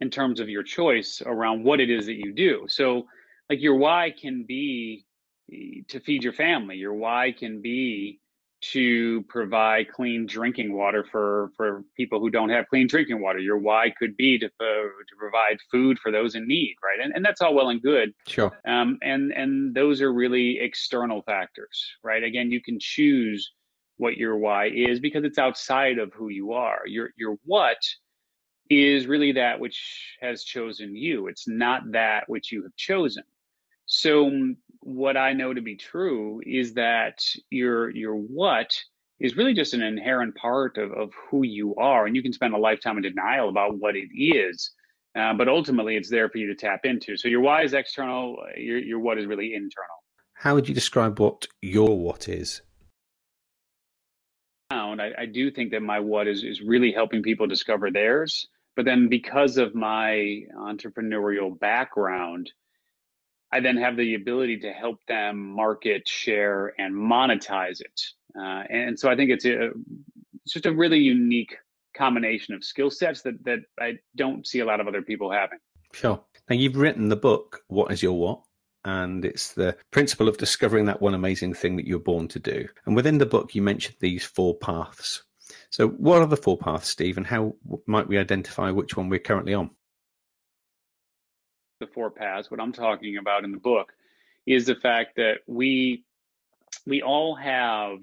in 0.00 0.10
terms 0.10 0.40
of 0.40 0.48
your 0.48 0.62
choice 0.62 1.22
around 1.24 1.64
what 1.64 1.80
it 1.80 1.90
is 1.90 2.06
that 2.06 2.16
you 2.16 2.32
do. 2.32 2.64
So, 2.68 3.06
like 3.50 3.60
your 3.60 3.76
why 3.76 4.12
can 4.18 4.44
be 4.44 5.04
to 5.50 6.00
feed 6.00 6.24
your 6.24 6.32
family. 6.32 6.76
Your 6.76 6.94
why 6.94 7.32
can 7.36 7.60
be 7.60 8.20
to 8.62 9.22
provide 9.22 9.90
clean 9.90 10.24
drinking 10.24 10.72
water 10.72 11.04
for 11.10 11.50
for 11.56 11.82
people 11.96 12.20
who 12.20 12.30
don't 12.30 12.50
have 12.50 12.68
clean 12.68 12.86
drinking 12.86 13.20
water. 13.20 13.40
Your 13.40 13.58
why 13.58 13.92
could 13.98 14.16
be 14.16 14.38
to 14.38 14.46
uh, 14.46 14.48
to 14.60 15.16
provide 15.18 15.58
food 15.70 15.98
for 15.98 16.12
those 16.12 16.36
in 16.36 16.46
need, 16.46 16.76
right? 16.82 17.04
And 17.04 17.12
and 17.14 17.24
that's 17.24 17.40
all 17.40 17.54
well 17.54 17.70
and 17.70 17.82
good. 17.82 18.14
Sure. 18.26 18.56
Um, 18.66 18.98
and 19.02 19.32
and 19.32 19.74
those 19.74 20.00
are 20.00 20.12
really 20.12 20.60
external 20.60 21.22
factors, 21.22 21.84
right? 22.04 22.22
Again, 22.22 22.50
you 22.50 22.62
can 22.62 22.78
choose 22.80 23.52
what 23.96 24.16
your 24.16 24.36
why 24.36 24.68
is 24.68 25.00
because 25.00 25.24
it's 25.24 25.38
outside 25.38 25.98
of 25.98 26.12
who 26.12 26.28
you 26.28 26.52
are. 26.52 26.82
Your 26.86 27.10
your 27.16 27.36
what 27.44 27.78
is 28.70 29.06
really 29.06 29.32
that 29.32 29.58
which 29.58 30.16
has 30.20 30.44
chosen 30.44 30.94
you. 30.94 31.26
It's 31.26 31.48
not 31.48 31.82
that 31.92 32.28
which 32.28 32.52
you 32.52 32.62
have 32.62 32.76
chosen. 32.76 33.24
So 33.94 34.54
what 34.80 35.18
I 35.18 35.34
know 35.34 35.52
to 35.52 35.60
be 35.60 35.76
true 35.76 36.40
is 36.46 36.72
that 36.74 37.22
your 37.50 37.90
your 37.90 38.14
what 38.14 38.74
is 39.20 39.36
really 39.36 39.52
just 39.52 39.74
an 39.74 39.82
inherent 39.82 40.34
part 40.34 40.78
of, 40.78 40.92
of 40.92 41.10
who 41.28 41.44
you 41.44 41.74
are. 41.76 42.06
And 42.06 42.16
you 42.16 42.22
can 42.22 42.32
spend 42.32 42.54
a 42.54 42.56
lifetime 42.56 42.96
in 42.96 43.02
denial 43.02 43.50
about 43.50 43.78
what 43.78 43.94
it 43.94 44.08
is. 44.16 44.70
Uh, 45.14 45.34
but 45.34 45.46
ultimately 45.46 45.94
it's 45.96 46.08
there 46.08 46.30
for 46.30 46.38
you 46.38 46.46
to 46.46 46.54
tap 46.54 46.80
into. 46.84 47.18
So 47.18 47.28
your 47.28 47.42
why 47.42 47.64
is 47.64 47.74
external, 47.74 48.38
your 48.56 48.78
your 48.78 48.98
what 48.98 49.18
is 49.18 49.26
really 49.26 49.52
internal. 49.52 49.98
How 50.32 50.54
would 50.54 50.70
you 50.70 50.74
describe 50.74 51.20
what 51.20 51.46
your 51.60 51.98
what 51.98 52.30
is? 52.30 52.62
I, 54.70 55.10
I 55.18 55.26
do 55.26 55.50
think 55.50 55.72
that 55.72 55.82
my 55.82 56.00
what 56.00 56.26
is 56.26 56.44
is 56.44 56.62
really 56.62 56.92
helping 56.92 57.22
people 57.22 57.46
discover 57.46 57.90
theirs. 57.90 58.48
But 58.74 58.86
then 58.86 59.10
because 59.10 59.58
of 59.58 59.74
my 59.74 60.44
entrepreneurial 60.58 61.60
background, 61.60 62.50
I 63.52 63.60
then 63.60 63.76
have 63.76 63.96
the 63.96 64.14
ability 64.14 64.58
to 64.60 64.72
help 64.72 64.98
them 65.06 65.54
market, 65.54 66.08
share, 66.08 66.72
and 66.78 66.94
monetize 66.94 67.80
it. 67.80 68.00
Uh, 68.36 68.64
and 68.70 68.98
so 68.98 69.10
I 69.10 69.16
think 69.16 69.30
it's 69.30 69.44
a 69.44 69.70
it's 70.44 70.54
just 70.54 70.66
a 70.66 70.72
really 70.72 70.98
unique 70.98 71.54
combination 71.94 72.54
of 72.54 72.64
skill 72.64 72.90
sets 72.90 73.22
that 73.22 73.44
that 73.44 73.60
I 73.78 73.98
don't 74.16 74.46
see 74.46 74.60
a 74.60 74.64
lot 74.64 74.80
of 74.80 74.88
other 74.88 75.02
people 75.02 75.30
having. 75.30 75.58
Sure. 75.92 76.22
Now 76.48 76.56
you've 76.56 76.76
written 76.76 77.08
the 77.10 77.16
book. 77.16 77.60
What 77.68 77.92
is 77.92 78.02
your 78.02 78.18
what? 78.18 78.40
And 78.84 79.24
it's 79.24 79.52
the 79.52 79.76
principle 79.90 80.28
of 80.28 80.38
discovering 80.38 80.86
that 80.86 81.02
one 81.02 81.14
amazing 81.14 81.54
thing 81.54 81.76
that 81.76 81.86
you're 81.86 82.00
born 82.00 82.26
to 82.28 82.40
do. 82.40 82.66
And 82.86 82.96
within 82.96 83.18
the 83.18 83.26
book, 83.26 83.54
you 83.54 83.62
mentioned 83.62 83.96
these 84.00 84.24
four 84.24 84.56
paths. 84.56 85.22
So, 85.70 85.88
what 85.88 86.20
are 86.20 86.26
the 86.26 86.36
four 86.36 86.56
paths, 86.58 86.88
Steve, 86.88 87.16
and 87.16 87.26
how 87.26 87.54
might 87.86 88.08
we 88.08 88.18
identify 88.18 88.70
which 88.70 88.96
one 88.96 89.08
we're 89.08 89.20
currently 89.20 89.54
on? 89.54 89.70
The 91.82 91.92
four 91.92 92.10
paths, 92.10 92.50
what 92.50 92.60
I'm 92.60 92.72
talking 92.72 93.18
about 93.18 93.44
in 93.44 93.50
the 93.50 93.58
book, 93.58 93.92
is 94.46 94.66
the 94.66 94.74
fact 94.74 95.16
that 95.16 95.38
we 95.46 96.04
we 96.86 97.02
all 97.02 97.34
have 97.34 97.98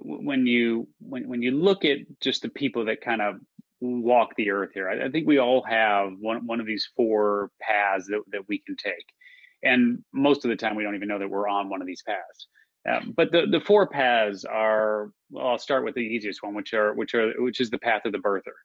when 0.00 0.46
you 0.46 0.88
when 1.00 1.28
when 1.28 1.42
you 1.42 1.52
look 1.52 1.84
at 1.84 1.98
just 2.20 2.42
the 2.42 2.48
people 2.48 2.84
that 2.86 3.00
kind 3.00 3.22
of 3.22 3.36
walk 3.80 4.34
the 4.36 4.50
earth 4.50 4.70
here, 4.74 4.88
I, 4.88 5.06
I 5.06 5.10
think 5.10 5.26
we 5.26 5.38
all 5.38 5.62
have 5.62 6.12
one 6.20 6.46
one 6.46 6.60
of 6.60 6.66
these 6.66 6.88
four 6.96 7.50
paths 7.60 8.06
that, 8.06 8.22
that 8.32 8.48
we 8.48 8.58
can 8.58 8.76
take. 8.76 9.06
And 9.62 10.04
most 10.12 10.44
of 10.44 10.50
the 10.50 10.56
time, 10.56 10.76
we 10.76 10.84
don't 10.84 10.94
even 10.94 11.08
know 11.08 11.18
that 11.18 11.30
we're 11.30 11.48
on 11.48 11.68
one 11.68 11.80
of 11.80 11.86
these 11.86 12.02
paths. 12.02 12.46
Um, 12.88 13.14
but 13.16 13.32
the, 13.32 13.46
the 13.50 13.60
four 13.60 13.88
paths 13.88 14.44
are 14.44 15.10
well, 15.30 15.48
I'll 15.48 15.58
start 15.58 15.84
with 15.84 15.94
the 15.94 16.00
easiest 16.00 16.42
one, 16.42 16.54
which 16.54 16.72
are 16.72 16.94
which 16.94 17.14
are 17.14 17.32
which 17.42 17.60
is 17.60 17.70
the 17.70 17.78
path 17.78 18.04
of 18.04 18.12
the 18.12 18.18
birther. 18.18 18.56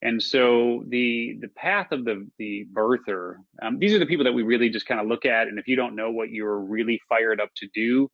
And 0.00 0.22
so 0.22 0.84
the 0.88 1.38
the 1.40 1.48
path 1.48 1.90
of 1.90 2.04
the 2.04 2.26
the 2.38 2.66
birther, 2.72 3.36
um, 3.62 3.78
these 3.78 3.92
are 3.92 3.98
the 3.98 4.06
people 4.06 4.24
that 4.24 4.32
we 4.32 4.42
really 4.42 4.70
just 4.70 4.86
kind 4.86 5.00
of 5.00 5.08
look 5.08 5.24
at. 5.24 5.48
And 5.48 5.58
if 5.58 5.66
you 5.66 5.74
don't 5.74 5.96
know 5.96 6.10
what 6.10 6.30
you're 6.30 6.60
really 6.60 7.00
fired 7.08 7.40
up 7.40 7.50
to 7.56 7.68
do, 7.74 8.08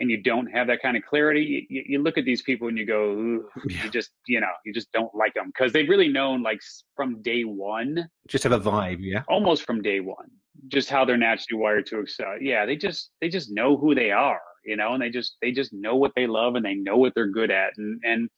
and 0.00 0.10
you 0.10 0.22
don't 0.22 0.46
have 0.46 0.66
that 0.68 0.80
kind 0.80 0.96
of 0.96 1.02
clarity, 1.04 1.66
you, 1.68 1.82
you 1.86 2.02
look 2.02 2.18
at 2.18 2.24
these 2.24 2.42
people 2.42 2.68
and 2.68 2.78
you 2.78 2.86
go, 2.86 3.42
yeah. 3.68 3.84
you 3.84 3.90
just 3.90 4.10
you 4.26 4.40
know 4.40 4.48
you 4.64 4.72
just 4.72 4.90
don't 4.92 5.12
like 5.14 5.34
them 5.34 5.46
because 5.46 5.72
they've 5.72 5.88
really 5.88 6.08
known 6.08 6.42
like 6.42 6.60
from 6.94 7.20
day 7.22 7.42
one, 7.42 8.08
just 8.28 8.44
have 8.44 8.52
a 8.52 8.60
vibe, 8.60 8.98
yeah, 9.00 9.22
almost 9.28 9.64
from 9.64 9.82
day 9.82 10.00
one, 10.00 10.28
just 10.68 10.88
how 10.88 11.04
they're 11.04 11.16
naturally 11.16 11.60
wired 11.60 11.86
to 11.86 12.00
excel. 12.00 12.40
Yeah, 12.40 12.64
they 12.64 12.76
just 12.76 13.10
they 13.20 13.28
just 13.28 13.50
know 13.50 13.76
who 13.76 13.94
they 13.94 14.10
are, 14.10 14.40
you 14.64 14.76
know, 14.76 14.92
and 14.92 15.02
they 15.02 15.10
just 15.10 15.36
they 15.42 15.50
just 15.50 15.72
know 15.72 15.96
what 15.96 16.12
they 16.14 16.26
love 16.26 16.54
and 16.54 16.64
they 16.64 16.74
know 16.74 16.96
what 16.96 17.12
they're 17.14 17.26
good 17.26 17.50
at, 17.50 17.72
and 17.76 18.00
and 18.04 18.28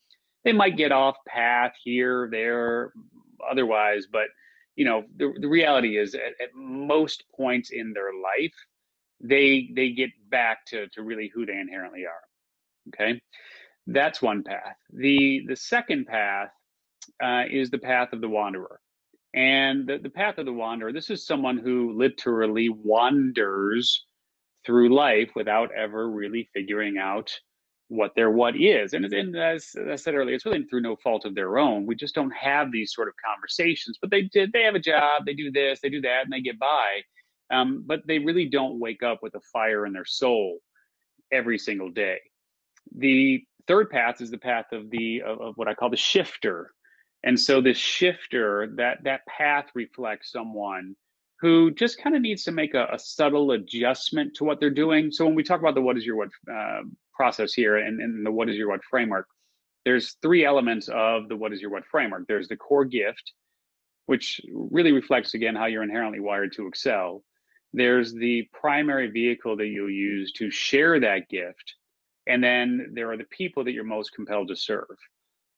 they 0.45 0.53
might 0.53 0.77
get 0.77 0.93
off 0.93 1.17
path 1.27 1.73
here, 1.83 2.29
there, 2.31 2.93
otherwise, 3.49 4.07
but 4.11 4.29
you 4.77 4.85
know, 4.85 5.05
the, 5.17 5.33
the 5.39 5.49
reality 5.49 5.99
is 5.99 6.15
at, 6.15 6.33
at 6.41 6.55
most 6.55 7.25
points 7.37 7.71
in 7.71 7.93
their 7.93 8.13
life, 8.15 8.55
they 9.21 9.69
they 9.75 9.91
get 9.91 10.11
back 10.31 10.65
to 10.67 10.89
to 10.89 11.03
really 11.03 11.31
who 11.35 11.45
they 11.45 11.59
inherently 11.59 12.05
are. 12.07 12.23
Okay, 12.89 13.21
that's 13.87 14.23
one 14.23 14.43
path. 14.43 14.77
the 14.93 15.43
The 15.47 15.57
second 15.57 16.07
path 16.07 16.49
uh, 17.23 17.45
is 17.51 17.71
the 17.71 17.79
path 17.79 18.13
of 18.13 18.21
the 18.21 18.29
wanderer, 18.29 18.81
and 19.35 19.87
the, 19.87 19.99
the 19.99 20.11
path 20.11 20.39
of 20.39 20.47
the 20.47 20.53
wanderer. 20.53 20.93
This 20.93 21.11
is 21.11 21.27
someone 21.27 21.59
who 21.59 21.93
literally 21.99 22.71
wanders 22.71 24.07
through 24.65 24.95
life 24.95 25.31
without 25.35 25.71
ever 25.77 26.11
really 26.11 26.49
figuring 26.55 26.99
out 26.99 27.31
what 27.91 28.15
their 28.15 28.31
what 28.31 28.55
is. 28.57 28.93
And, 28.93 29.05
and 29.05 29.37
as, 29.37 29.75
I 29.91 29.97
said 29.97 30.15
earlier, 30.15 30.37
it's 30.37 30.47
really 30.47 30.65
through 30.65 30.83
no 30.83 30.95
fault 30.95 31.25
of 31.25 31.35
their 31.35 31.59
own. 31.59 31.87
We 31.87 31.97
just 31.97 32.15
don't 32.15 32.31
have 32.31 32.71
these 32.71 32.95
sort 32.95 33.09
of 33.09 33.15
conversations. 33.23 33.99
But 34.01 34.11
they 34.11 34.23
did. 34.23 34.53
They 34.53 34.63
have 34.63 34.77
a 34.77 34.81
job. 34.81 35.27
They 35.27 35.35
do 35.35 35.51
this. 35.51 35.81
They 35.81 35.89
do 35.89 36.01
that, 36.03 36.23
and 36.23 36.33
they 36.33 36.41
get 36.41 36.59
by. 36.59 37.01
Um, 37.51 37.83
but 37.85 38.07
they 38.07 38.21
really 38.21 38.47
don't 38.47 38.79
wake 38.79 39.03
up 39.03 39.19
with 39.23 39.35
a 39.35 39.41
fire 39.53 39.87
in 39.87 39.93
their 39.93 40.05
soul 40.05 40.59
every 41.33 41.59
single 41.59 41.91
day. 41.91 42.21
The 42.97 43.43
third 43.67 43.91
path 43.91 44.21
is 44.21 44.31
the 44.31 44.39
path 44.39 44.67
of 44.71 44.89
the 44.91 45.23
of, 45.23 45.41
of 45.41 45.57
what 45.57 45.67
I 45.67 45.75
call 45.75 45.91
the 45.91 45.97
shifter. 45.97 46.73
And 47.25 47.39
so 47.39 47.61
this 47.61 47.77
shifter, 47.77 48.73
that 48.77 49.03
that 49.03 49.27
path 49.27 49.67
reflects 49.75 50.31
someone 50.31 50.95
who 51.41 51.73
just 51.73 52.01
kind 52.01 52.15
of 52.15 52.23
needs 52.23 52.45
to 52.45 52.53
make 52.53 52.75
a, 52.75 52.87
a, 52.93 52.99
subtle 52.99 53.53
adjustment 53.53 54.35
to 54.35 54.45
what 54.45 54.61
they're 54.61 54.71
doing. 54.71 55.11
So 55.11 55.25
when 55.25 55.35
we 55.35 55.43
talk 55.43 55.59
about 55.59 55.75
the 55.75 55.81
what 55.81 55.97
is 55.97 56.05
your 56.05 56.17
what 56.17 56.29
uh, 56.53 56.83
process 57.21 57.53
here 57.53 57.77
and, 57.77 58.01
and 58.01 58.25
the 58.25 58.33
what 58.33 58.49
is 58.49 58.57
your 58.57 58.71
what 58.71 58.83
framework, 58.83 59.27
there's 59.85 60.17
three 60.23 60.43
elements 60.43 60.89
of 60.89 61.29
the 61.29 61.37
what 61.37 61.53
is 61.53 61.61
your 61.61 61.71
what 61.71 61.85
framework. 61.85 62.27
There's 62.27 62.49
the 62.49 62.57
core 62.57 62.87
gift, 62.87 63.33
which 64.07 64.41
really 64.51 64.93
reflects 64.93 65.35
again 65.35 65.55
how 65.55 65.67
you're 65.67 65.83
inherently 65.83 66.19
wired 66.19 66.55
to 66.55 66.67
excel. 66.67 67.23
There's 67.75 68.15
the 68.15 68.49
primary 68.59 69.11
vehicle 69.11 69.55
that 69.59 69.67
you'll 69.67 69.91
use 69.91 70.33
to 70.39 70.51
share 70.51 70.99
that 71.01 71.29
gift. 71.29 71.75
And 72.27 72.43
then 72.43 72.93
there 72.95 73.11
are 73.13 73.19
the 73.19 73.25
people 73.25 73.65
that 73.65 73.73
you're 73.73 73.85
most 73.85 74.15
compelled 74.15 74.49
to 74.49 74.57
serve. 74.57 74.97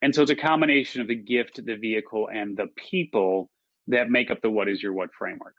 And 0.02 0.12
so 0.12 0.22
it's 0.22 0.32
a 0.32 0.36
combination 0.50 1.00
of 1.00 1.06
the 1.06 1.14
gift, 1.14 1.64
the 1.64 1.76
vehicle, 1.76 2.28
and 2.34 2.56
the 2.56 2.70
people 2.76 3.50
that 3.86 4.10
make 4.10 4.32
up 4.32 4.40
the 4.42 4.50
what 4.50 4.68
is 4.68 4.82
your 4.82 4.94
what 4.94 5.10
framework. 5.16 5.54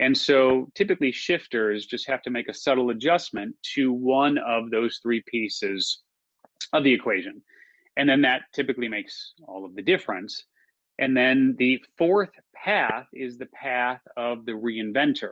And 0.00 0.16
so 0.16 0.68
typically 0.74 1.12
shifters 1.12 1.86
just 1.86 2.08
have 2.08 2.22
to 2.22 2.30
make 2.30 2.48
a 2.48 2.54
subtle 2.54 2.90
adjustment 2.90 3.54
to 3.74 3.92
one 3.92 4.38
of 4.38 4.70
those 4.70 4.98
three 5.02 5.22
pieces 5.26 6.02
of 6.72 6.84
the 6.84 6.92
equation. 6.92 7.42
And 7.96 8.08
then 8.08 8.22
that 8.22 8.42
typically 8.52 8.88
makes 8.88 9.34
all 9.46 9.64
of 9.64 9.76
the 9.76 9.82
difference. 9.82 10.44
And 10.98 11.16
then 11.16 11.54
the 11.58 11.80
fourth 11.96 12.30
path 12.54 13.06
is 13.12 13.38
the 13.38 13.46
path 13.46 14.00
of 14.16 14.46
the 14.46 14.52
reinventor. 14.52 15.30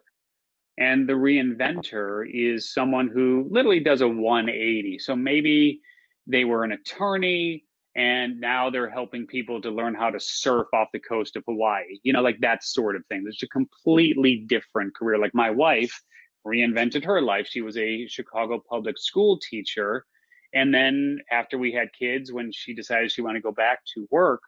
And 0.79 1.09
the 1.09 1.15
reinventor 1.15 2.25
is 2.33 2.73
someone 2.73 3.09
who 3.09 3.49
literally 3.51 3.81
does 3.81 4.01
a 4.01 4.09
180. 4.09 4.99
So 5.01 5.15
maybe 5.15 5.81
they 6.27 6.45
were 6.45 6.65
an 6.65 6.73
attorney, 6.73 7.65
and 7.95 8.41
now 8.41 8.71
they're 8.71 8.89
helping 8.89 9.27
people 9.27 9.61
to 9.61 9.71
learn 9.71 9.95
how 9.95 10.11
to 10.11 10.19
surf 10.19 10.67
off 10.73 10.89
the 10.93 10.99
coast 10.99 11.37
of 11.37 11.45
Hawaii. 11.47 11.99
You 12.03 12.13
know, 12.13 12.23
like 12.23 12.41
that 12.41 12.65
sort 12.65 12.97
of 12.97 13.05
thing. 13.07 13.25
It's 13.27 13.43
a 13.43 13.49
completely 13.49 14.37
different 14.47 14.95
career. 14.95 15.19
Like 15.19 15.35
my 15.35 15.51
wife 15.51 16.01
reinvented 16.47 17.05
her 17.05 17.21
life. 17.21 17.47
She 17.49 17.61
was 17.61 17.77
a 17.77 18.07
Chicago 18.07 18.63
public 18.69 18.99
school 18.99 19.39
teacher. 19.39 20.07
And 20.55 20.75
then 20.75 21.19
after 21.31 21.59
we 21.59 21.73
had 21.73 21.89
kids, 21.93 22.33
when 22.33 22.51
she 22.53 22.75
decided 22.75 23.13
she 23.13 23.23
wanted 23.23 23.41
to 23.41 23.43
go 23.43 23.53
back 23.53 23.81
to 23.95 24.09
work, 24.11 24.41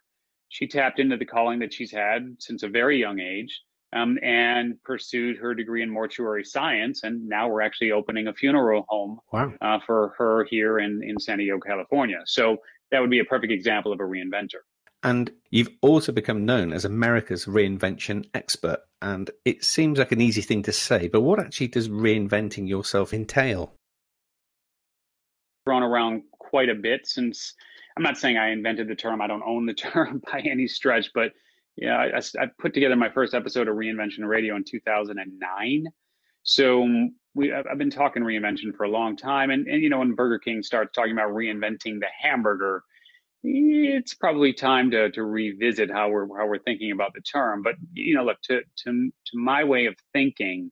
she 0.49 0.67
tapped 0.67 0.99
into 0.99 1.17
the 1.17 1.25
calling 1.25 1.59
that 1.59 1.73
she's 1.73 1.91
had 1.91 2.35
since 2.39 2.63
a 2.63 2.69
very 2.69 2.99
young 2.99 3.19
age. 3.19 3.61
um, 3.95 4.19
and 4.21 4.81
pursued 4.83 5.37
her 5.37 5.55
degree 5.55 5.81
in 5.81 5.89
mortuary 5.89 6.43
science. 6.43 7.03
And 7.03 7.27
now 7.27 7.47
we're 7.47 7.61
actually 7.61 7.91
opening 7.91 8.27
a 8.27 8.33
funeral 8.33 8.85
home 8.89 9.19
wow. 9.31 9.53
uh, 9.61 9.79
for 9.85 10.13
her 10.17 10.45
here 10.49 10.79
in, 10.79 11.01
in 11.01 11.17
San 11.19 11.37
Diego, 11.37 11.59
California. 11.59 12.21
So 12.25 12.57
that 12.91 13.01
would 13.01 13.09
be 13.09 13.19
a 13.19 13.25
perfect 13.25 13.51
example 13.51 13.91
of 13.91 13.99
a 13.99 14.03
reinventor. 14.03 14.61
And 15.03 15.31
you've 15.51 15.69
also 15.81 16.11
become 16.11 16.45
known 16.45 16.73
as 16.73 16.83
America's 16.83 17.45
reinvention 17.45 18.25
expert. 18.33 18.79
And 19.01 19.29
it 19.43 19.63
seems 19.63 19.99
like 19.99 20.11
an 20.11 20.21
easy 20.21 20.41
thing 20.41 20.63
to 20.63 20.71
say, 20.71 21.07
but 21.07 21.21
what 21.21 21.39
actually 21.39 21.67
does 21.67 21.89
reinventing 21.89 22.67
yourself 22.67 23.13
entail? 23.13 23.73
Thrown 25.65 25.83
around 25.83 26.23
quite 26.39 26.69
a 26.69 26.75
bit 26.75 27.05
since 27.05 27.53
I'm 27.97 28.03
not 28.03 28.17
saying 28.17 28.37
I 28.37 28.49
invented 28.49 28.87
the 28.87 28.95
term, 28.95 29.21
I 29.21 29.27
don't 29.27 29.43
own 29.45 29.65
the 29.65 29.73
term 29.93 30.21
by 30.31 30.39
any 30.39 30.67
stretch, 30.67 31.11
but 31.13 31.31
yeah, 31.77 31.97
I, 31.97 32.17
I, 32.41 32.47
put 32.57 32.73
together 32.73 32.95
my 32.95 33.09
first 33.09 33.33
episode 33.33 33.67
of 33.67 33.75
Reinvention 33.75 34.25
Radio 34.25 34.55
in 34.55 34.63
2009. 34.63 35.85
So 36.45 36.87
we, 37.33 37.51
I've 37.51 37.77
been 37.79 37.89
talking 37.89 38.23
reinvention 38.23 38.73
for 38.77 38.83
a 38.83 38.89
long 38.89 39.17
time, 39.17 39.49
and, 39.49 39.67
and 39.67 39.81
you 39.81 39.89
know 39.89 39.99
when 39.99 40.13
Burger 40.13 40.39
King 40.39 40.61
starts 40.63 40.93
talking 40.93 41.11
about 41.11 41.31
reinventing 41.31 41.99
the 41.99 42.07
hamburger, 42.21 42.83
it's 43.43 44.13
probably 44.13 44.53
time 44.53 44.91
to 44.91 45.11
to 45.11 45.23
revisit 45.23 45.91
how 45.91 46.09
we're 46.09 46.27
how 46.37 46.47
we're 46.47 46.59
thinking 46.59 46.91
about 46.91 47.13
the 47.15 47.21
term. 47.21 47.63
But 47.63 47.75
you 47.93 48.15
know, 48.15 48.23
look 48.23 48.37
to 48.43 48.61
to 48.83 48.91
to 48.91 49.37
my 49.37 49.63
way 49.63 49.87
of 49.87 49.95
thinking, 50.13 50.71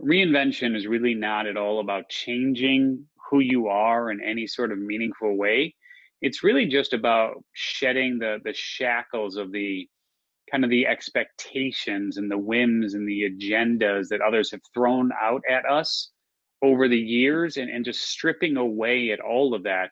reinvention 0.00 0.76
is 0.76 0.86
really 0.86 1.14
not 1.14 1.48
at 1.48 1.56
all 1.56 1.80
about 1.80 2.08
changing 2.08 3.04
who 3.28 3.40
you 3.40 3.66
are 3.66 4.12
in 4.12 4.22
any 4.22 4.46
sort 4.46 4.70
of 4.70 4.78
meaningful 4.78 5.36
way. 5.36 5.74
It's 6.22 6.44
really 6.44 6.66
just 6.66 6.92
about 6.92 7.44
shedding 7.52 8.20
the 8.20 8.38
the 8.44 8.54
shackles 8.54 9.36
of 9.36 9.50
the 9.50 9.88
kind 10.54 10.62
of 10.62 10.70
the 10.70 10.86
expectations 10.86 12.16
and 12.16 12.30
the 12.30 12.38
whims 12.38 12.94
and 12.94 13.08
the 13.08 13.28
agendas 13.28 14.06
that 14.06 14.20
others 14.20 14.52
have 14.52 14.60
thrown 14.72 15.10
out 15.20 15.42
at 15.50 15.66
us 15.66 16.12
over 16.62 16.86
the 16.86 16.96
years 16.96 17.56
and, 17.56 17.68
and 17.68 17.84
just 17.84 18.08
stripping 18.08 18.56
away 18.56 19.10
at 19.10 19.18
all 19.18 19.52
of 19.52 19.64
that 19.64 19.90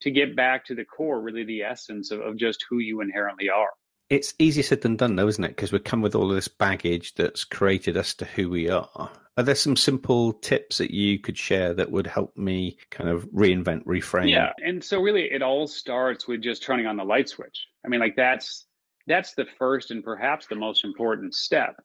to 0.00 0.10
get 0.10 0.34
back 0.34 0.64
to 0.64 0.74
the 0.74 0.84
core, 0.84 1.20
really 1.20 1.44
the 1.44 1.62
essence 1.62 2.10
of, 2.10 2.20
of 2.22 2.36
just 2.36 2.66
who 2.68 2.78
you 2.78 3.00
inherently 3.00 3.48
are. 3.48 3.68
It's 4.08 4.34
easier 4.40 4.64
said 4.64 4.80
than 4.80 4.96
done, 4.96 5.14
though, 5.14 5.28
isn't 5.28 5.44
it? 5.44 5.54
Because 5.54 5.70
we 5.70 5.78
come 5.78 6.02
with 6.02 6.16
all 6.16 6.28
of 6.28 6.34
this 6.34 6.48
baggage 6.48 7.14
that's 7.14 7.44
created 7.44 7.96
us 7.96 8.12
to 8.14 8.24
who 8.24 8.50
we 8.50 8.68
are. 8.68 9.12
Are 9.36 9.44
there 9.44 9.54
some 9.54 9.76
simple 9.76 10.32
tips 10.32 10.78
that 10.78 10.90
you 10.92 11.20
could 11.20 11.38
share 11.38 11.72
that 11.74 11.92
would 11.92 12.08
help 12.08 12.36
me 12.36 12.78
kind 12.90 13.08
of 13.08 13.26
reinvent, 13.26 13.84
reframe? 13.84 14.28
Yeah. 14.28 14.50
And 14.58 14.82
so, 14.82 15.00
really, 15.00 15.30
it 15.30 15.40
all 15.40 15.68
starts 15.68 16.26
with 16.26 16.42
just 16.42 16.64
turning 16.64 16.86
on 16.86 16.96
the 16.96 17.04
light 17.04 17.28
switch. 17.28 17.68
I 17.84 17.88
mean, 17.88 18.00
like, 18.00 18.16
that's 18.16 18.66
that's 19.06 19.34
the 19.34 19.46
first 19.58 19.90
and 19.90 20.04
perhaps 20.04 20.46
the 20.46 20.54
most 20.54 20.84
important 20.84 21.34
step 21.34 21.76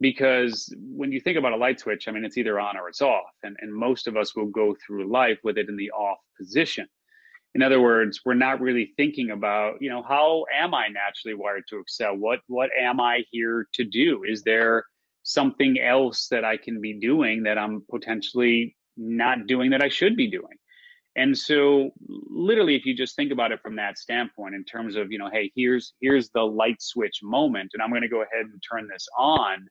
because 0.00 0.74
when 0.88 1.12
you 1.12 1.20
think 1.20 1.38
about 1.38 1.52
a 1.52 1.56
light 1.56 1.78
switch 1.80 2.08
i 2.08 2.10
mean 2.10 2.24
it's 2.24 2.36
either 2.36 2.58
on 2.58 2.76
or 2.76 2.88
it's 2.88 3.02
off 3.02 3.32
and, 3.42 3.56
and 3.60 3.72
most 3.72 4.06
of 4.06 4.16
us 4.16 4.34
will 4.34 4.46
go 4.46 4.74
through 4.84 5.10
life 5.10 5.38
with 5.44 5.58
it 5.58 5.68
in 5.68 5.76
the 5.76 5.90
off 5.92 6.18
position. 6.38 6.86
In 7.54 7.62
other 7.62 7.80
words 7.80 8.20
we're 8.24 8.34
not 8.34 8.60
really 8.60 8.92
thinking 8.96 9.30
about 9.30 9.80
you 9.80 9.90
know 9.90 10.02
how 10.02 10.44
am 10.52 10.74
i 10.74 10.88
naturally 10.88 11.34
wired 11.34 11.64
to 11.68 11.78
excel? 11.78 12.16
What 12.16 12.40
what 12.48 12.70
am 12.78 13.00
i 13.00 13.22
here 13.30 13.68
to 13.74 13.84
do? 13.84 14.24
Is 14.24 14.42
there 14.42 14.84
something 15.24 15.80
else 15.80 16.28
that 16.28 16.44
i 16.44 16.56
can 16.56 16.80
be 16.80 16.92
doing 17.00 17.42
that 17.44 17.58
i'm 17.58 17.82
potentially 17.90 18.76
not 18.96 19.46
doing 19.46 19.70
that 19.70 19.82
i 19.82 19.88
should 19.88 20.16
be 20.16 20.30
doing 20.30 20.56
and 21.16 21.36
so 21.36 21.90
literally 22.00 22.74
if 22.74 22.84
you 22.84 22.94
just 22.94 23.14
think 23.16 23.32
about 23.32 23.52
it 23.52 23.60
from 23.62 23.76
that 23.76 23.98
standpoint 23.98 24.54
in 24.54 24.64
terms 24.64 24.96
of, 24.96 25.12
you 25.12 25.18
know, 25.18 25.30
hey, 25.30 25.52
here's 25.54 25.94
here's 26.00 26.30
the 26.30 26.42
light 26.42 26.80
switch 26.82 27.20
moment 27.22 27.70
and 27.72 27.82
I'm 27.82 27.90
going 27.90 28.02
to 28.02 28.08
go 28.08 28.22
ahead 28.22 28.46
and 28.46 28.62
turn 28.68 28.88
this 28.90 29.06
on. 29.18 29.66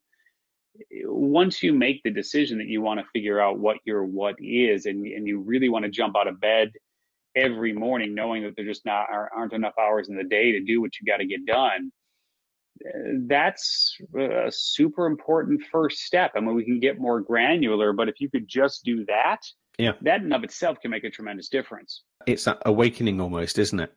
Once 1.06 1.62
you 1.62 1.74
make 1.74 2.02
the 2.04 2.12
decision 2.12 2.58
that 2.58 2.68
you 2.68 2.82
want 2.82 3.00
to 3.00 3.06
figure 3.14 3.40
out 3.40 3.60
what 3.60 3.78
your 3.86 4.06
what 4.06 4.36
is 4.40 4.86
and 4.86 5.06
and 5.06 5.28
you 5.28 5.40
really 5.42 5.70
want 5.70 5.84
to 5.84 5.92
jump 5.92 6.16
out 6.16 6.28
of 6.28 6.40
bed 6.40 6.72
every 7.36 7.74
morning 7.74 8.14
knowing 8.16 8.44
that 8.44 8.56
there 8.56 8.66
just 8.66 8.86
not 8.86 9.08
aren't 9.12 9.54
enough 9.54 9.74
hours 9.80 10.10
in 10.10 10.16
the 10.16 10.24
day 10.24 10.52
to 10.52 10.62
do 10.62 10.82
what 10.82 10.92
you 11.00 11.06
got 11.06 11.18
to 11.18 11.26
get 11.26 11.46
done 11.46 11.92
that's 13.28 13.98
a 14.18 14.52
super 14.52 15.06
important 15.06 15.62
first 15.72 16.00
step. 16.00 16.32
I 16.36 16.40
mean, 16.40 16.56
we 16.56 16.66
can 16.66 16.80
get 16.80 17.00
more 17.00 17.22
granular, 17.22 17.94
but 17.94 18.10
if 18.10 18.20
you 18.20 18.30
could 18.30 18.48
just 18.48 18.84
do 18.84 19.06
that, 19.06 19.40
yeah. 19.78 19.94
That 20.02 20.22
in 20.22 20.32
of 20.34 20.44
itself 20.44 20.80
can 20.82 20.92
make 20.92 21.04
a 21.04 21.10
tremendous 21.10 21.50
difference. 21.50 22.04
It's 22.28 22.46
that 22.46 22.60
awakening 22.66 23.20
almost, 23.20 23.58
isn't 23.58 23.80
it? 23.80 23.94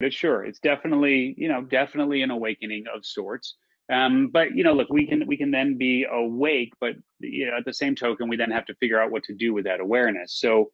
But 0.00 0.12
sure, 0.12 0.44
it's 0.44 0.58
definitely, 0.58 1.34
you 1.38 1.48
know, 1.48 1.62
definitely 1.62 2.22
an 2.22 2.30
awakening 2.30 2.84
of 2.92 3.06
sorts. 3.06 3.56
Um, 3.92 4.30
but 4.32 4.54
you 4.54 4.64
know, 4.64 4.72
look, 4.72 4.90
we 4.90 5.06
can 5.06 5.26
we 5.26 5.36
can 5.36 5.50
then 5.50 5.76
be 5.76 6.06
awake, 6.10 6.72
but 6.80 6.94
you 7.20 7.46
know, 7.46 7.56
at 7.58 7.64
the 7.64 7.72
same 7.72 7.94
token, 7.94 8.28
we 8.28 8.36
then 8.36 8.50
have 8.50 8.66
to 8.66 8.74
figure 8.76 9.00
out 9.00 9.10
what 9.10 9.24
to 9.24 9.34
do 9.34 9.52
with 9.52 9.64
that 9.64 9.80
awareness. 9.80 10.34
So 10.40 10.70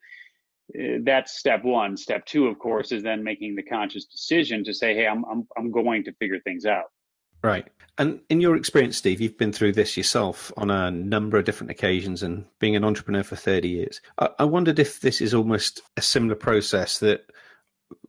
uh, 0.78 0.98
that's 1.02 1.38
step 1.38 1.64
one. 1.64 1.96
Step 1.96 2.24
two, 2.26 2.46
of 2.46 2.58
course, 2.58 2.92
is 2.92 3.02
then 3.02 3.24
making 3.24 3.54
the 3.54 3.62
conscious 3.62 4.04
decision 4.04 4.64
to 4.64 4.74
say, 4.74 4.94
"Hey, 4.94 5.06
I'm 5.06 5.24
I'm 5.24 5.46
I'm 5.56 5.70
going 5.70 6.04
to 6.04 6.12
figure 6.14 6.38
things 6.40 6.64
out." 6.64 6.86
Right. 7.42 7.68
And 7.98 8.20
in 8.28 8.40
your 8.40 8.54
experience, 8.54 8.96
Steve, 8.96 9.20
you've 9.20 9.38
been 9.38 9.52
through 9.52 9.72
this 9.72 9.96
yourself 9.96 10.52
on 10.56 10.70
a 10.70 10.90
number 10.90 11.36
of 11.36 11.44
different 11.44 11.72
occasions 11.72 12.22
and 12.22 12.44
being 12.60 12.76
an 12.76 12.84
entrepreneur 12.84 13.24
for 13.24 13.34
30 13.34 13.68
years. 13.68 14.00
I, 14.18 14.28
I 14.38 14.44
wondered 14.44 14.78
if 14.78 15.00
this 15.00 15.20
is 15.20 15.34
almost 15.34 15.82
a 15.96 16.02
similar 16.02 16.36
process 16.36 17.00
that 17.00 17.28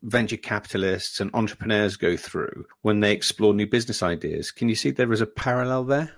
venture 0.04 0.38
capitalists 0.38 1.20
and 1.20 1.32
entrepreneurs 1.34 1.98
go 1.98 2.16
through 2.18 2.66
when 2.82 3.00
they 3.00 3.12
explore 3.12 3.54
new 3.54 3.66
business 3.66 4.04
ideas. 4.04 4.52
Can 4.52 4.70
you 4.70 4.76
see 4.76 4.92
there 4.92 5.12
is 5.12 5.22
a 5.22 5.26
parallel 5.26 5.86
there? 5.86 6.12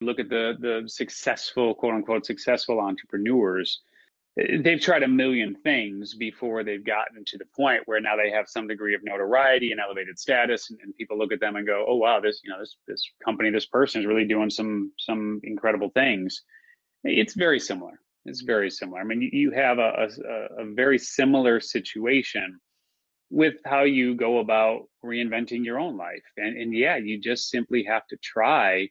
Look 0.00 0.18
at 0.18 0.28
the 0.28 0.56
the 0.58 0.88
successful, 0.88 1.74
quote 1.74 1.94
unquote, 1.94 2.26
successful 2.26 2.80
entrepreneurs 2.80 3.82
they've 4.36 4.80
tried 4.80 5.02
a 5.02 5.08
million 5.08 5.54
things 5.62 6.14
before 6.14 6.64
they've 6.64 6.84
gotten 6.84 7.22
to 7.26 7.36
the 7.36 7.44
point 7.54 7.82
where 7.84 8.00
now 8.00 8.16
they 8.16 8.30
have 8.30 8.48
some 8.48 8.66
degree 8.66 8.94
of 8.94 9.02
notoriety 9.04 9.72
and 9.72 9.80
elevated 9.80 10.18
status 10.18 10.70
and, 10.70 10.78
and, 10.82 10.94
people 10.96 11.18
look 11.18 11.32
at 11.32 11.40
them 11.40 11.56
and 11.56 11.66
go 11.66 11.84
oh 11.86 11.96
wow 11.96 12.18
this 12.20 12.40
you 12.42 12.50
know 12.50 12.58
this 12.58 12.76
this 12.86 13.02
company 13.24 13.50
this 13.50 13.66
person 13.66 14.00
is 14.00 14.06
really 14.06 14.24
doing 14.24 14.48
some 14.48 14.92
some 14.98 15.40
incredible 15.44 15.90
things. 15.90 16.42
It's 17.04 17.34
very 17.34 17.60
similar. 17.60 18.00
It's 18.24 18.42
mm-hmm. 18.42 18.46
very 18.46 18.70
similar. 18.70 19.00
I 19.00 19.04
mean 19.04 19.20
you, 19.20 19.30
you 19.32 19.50
have 19.50 19.78
a, 19.78 20.08
a, 20.58 20.62
a 20.62 20.74
very 20.74 20.98
similar 20.98 21.60
situation 21.60 22.58
with 23.30 23.54
how 23.66 23.82
you 23.82 24.14
go 24.14 24.38
about 24.38 24.82
reinventing 25.04 25.64
your 25.64 25.78
own 25.78 25.98
life. 25.98 26.24
And 26.38 26.56
and 26.56 26.74
yeah 26.74 26.96
you 26.96 27.20
just 27.20 27.50
simply 27.50 27.84
have 27.84 28.06
to 28.06 28.16
try 28.22 28.88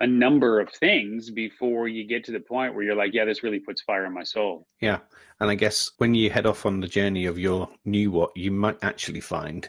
a 0.00 0.06
number 0.06 0.60
of 0.60 0.70
things 0.72 1.30
before 1.30 1.86
you 1.86 2.06
get 2.06 2.24
to 2.24 2.32
the 2.32 2.40
point 2.40 2.74
where 2.74 2.82
you're 2.82 2.96
like, 2.96 3.12
yeah, 3.12 3.26
this 3.26 3.42
really 3.42 3.60
puts 3.60 3.82
fire 3.82 4.06
in 4.06 4.14
my 4.14 4.22
soul. 4.22 4.66
Yeah. 4.80 5.00
And 5.38 5.50
I 5.50 5.54
guess 5.54 5.90
when 5.98 6.14
you 6.14 6.30
head 6.30 6.46
off 6.46 6.64
on 6.64 6.80
the 6.80 6.88
journey 6.88 7.26
of 7.26 7.38
your 7.38 7.68
new 7.84 8.10
what, 8.10 8.30
you 8.34 8.50
might 8.50 8.78
actually 8.82 9.20
find 9.20 9.68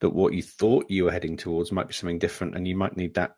that 0.00 0.10
what 0.10 0.34
you 0.34 0.42
thought 0.42 0.88
you 0.88 1.04
were 1.04 1.12
heading 1.12 1.36
towards 1.36 1.72
might 1.72 1.88
be 1.88 1.94
something 1.94 2.18
different 2.18 2.54
and 2.54 2.66
you 2.66 2.76
might 2.76 2.96
need 2.96 3.14
that 3.14 3.36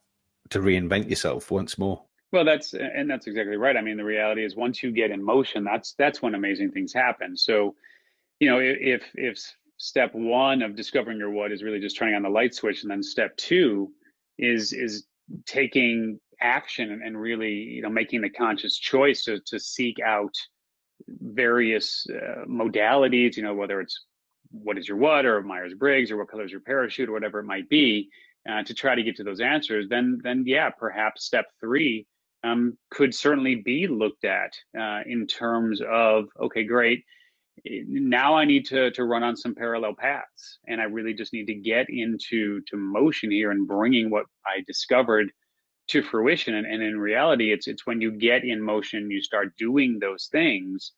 to 0.51 0.61
reinvent 0.61 1.09
yourself 1.09 1.51
once 1.51 1.79
more. 1.79 2.05
Well, 2.33 2.45
that's 2.45 2.75
and 2.75 3.09
that's 3.09 3.27
exactly 3.27 3.57
right. 3.57 3.77
I 3.77 3.81
mean, 3.81 3.97
the 3.97 4.05
reality 4.05 4.45
is 4.45 4.57
once 4.57 4.83
you 4.83 4.91
get 4.91 5.13
in 5.13 5.25
motion, 5.25 5.63
that's 5.63 5.95
that's 5.97 6.21
when 6.21 6.35
amazing 6.35 6.73
things 6.73 6.93
happen. 6.93 7.37
So, 7.37 7.77
you 8.41 8.51
know, 8.51 8.59
if 8.61 9.05
if 9.15 9.39
step 9.77 10.15
1 10.15 10.63
of 10.63 10.75
discovering 10.75 11.19
your 11.19 11.31
what 11.31 11.53
is 11.53 11.63
really 11.63 11.81
just 11.81 11.97
turning 11.97 12.17
on 12.17 12.23
the 12.23 12.29
light 12.29 12.55
switch 12.55 12.83
and 12.83 12.91
then 12.91 13.03
step 13.03 13.37
2 13.37 13.91
is 14.39 14.73
is 14.73 15.07
taking 15.47 16.19
action 16.41 17.01
and, 17.05 17.19
really 17.19 17.53
you 17.53 17.83
know 17.83 17.89
making 17.89 18.21
the 18.21 18.31
conscious 18.31 18.77
choice 18.77 19.25
to, 19.25 19.41
to 19.47 19.59
seek 19.59 19.97
out 20.05 20.35
various 21.09 22.07
uh, 22.11 22.45
modalities 22.47 23.37
you 23.37 23.43
know 23.43 23.55
whether 23.55 23.81
it's 23.81 24.05
what 24.51 24.77
is 24.79 24.87
your 24.87 24.97
what 24.97 25.25
or 25.25 25.43
myers-briggs 25.43 26.11
or 26.11 26.17
what 26.17 26.29
color 26.29 26.45
is 26.45 26.51
your 26.51 26.61
parachute 26.61 27.09
or 27.09 27.13
whatever 27.13 27.41
it 27.41 27.45
might 27.45 27.69
be 27.69 28.09
uh, 28.51 28.63
to 28.63 28.75
try 28.75 28.95
to 28.95 29.03
get 29.03 29.17
to 29.17 29.25
those 29.25 29.41
answers 29.41 29.87
then 29.89 30.19
then 30.23 30.45
yeah 30.47 30.71
perhaps 30.71 31.25
step 31.25 31.47
three 31.61 32.07
um, 32.43 32.77
could 32.91 33.15
certainly 33.15 33.55
be 33.55 33.87
looked 33.87 34.25
at 34.25 34.53
uh, 34.79 35.01
in 35.07 35.27
terms 35.27 35.81
of 35.89 36.27
okay 36.41 36.65
great 36.65 37.05
now 37.65 38.35
i 38.35 38.45
need 38.45 38.67
to 38.67 38.91
to 38.91 39.05
run 39.05 39.23
on 39.23 39.37
some 39.37 39.55
parallel 39.55 39.95
paths 39.95 40.59
and 40.67 40.81
i 40.81 40.85
really 40.85 41.15
just 41.15 41.33
need 41.33 41.47
to 41.47 41.55
get 41.55 41.87
into 41.89 42.61
to 42.63 42.77
motion 42.77 43.31
here 43.31 43.51
and 43.51 43.69
bringing 43.69 44.11
what 44.11 44.27
i 44.47 44.63
discovered 44.67 45.31
to 45.87 46.03
fruition 46.03 46.55
and, 46.55 46.67
and 46.67 46.83
in 46.83 46.99
reality 46.99 47.53
it's 47.53 47.67
it's 47.67 47.87
when 47.87 48.01
you 48.01 48.11
get 48.11 48.45
in 48.45 48.61
motion 48.61 49.11
you 49.11 49.23
start 49.23 49.57
doing 49.57 49.99
those 50.01 50.29
things 50.33 50.93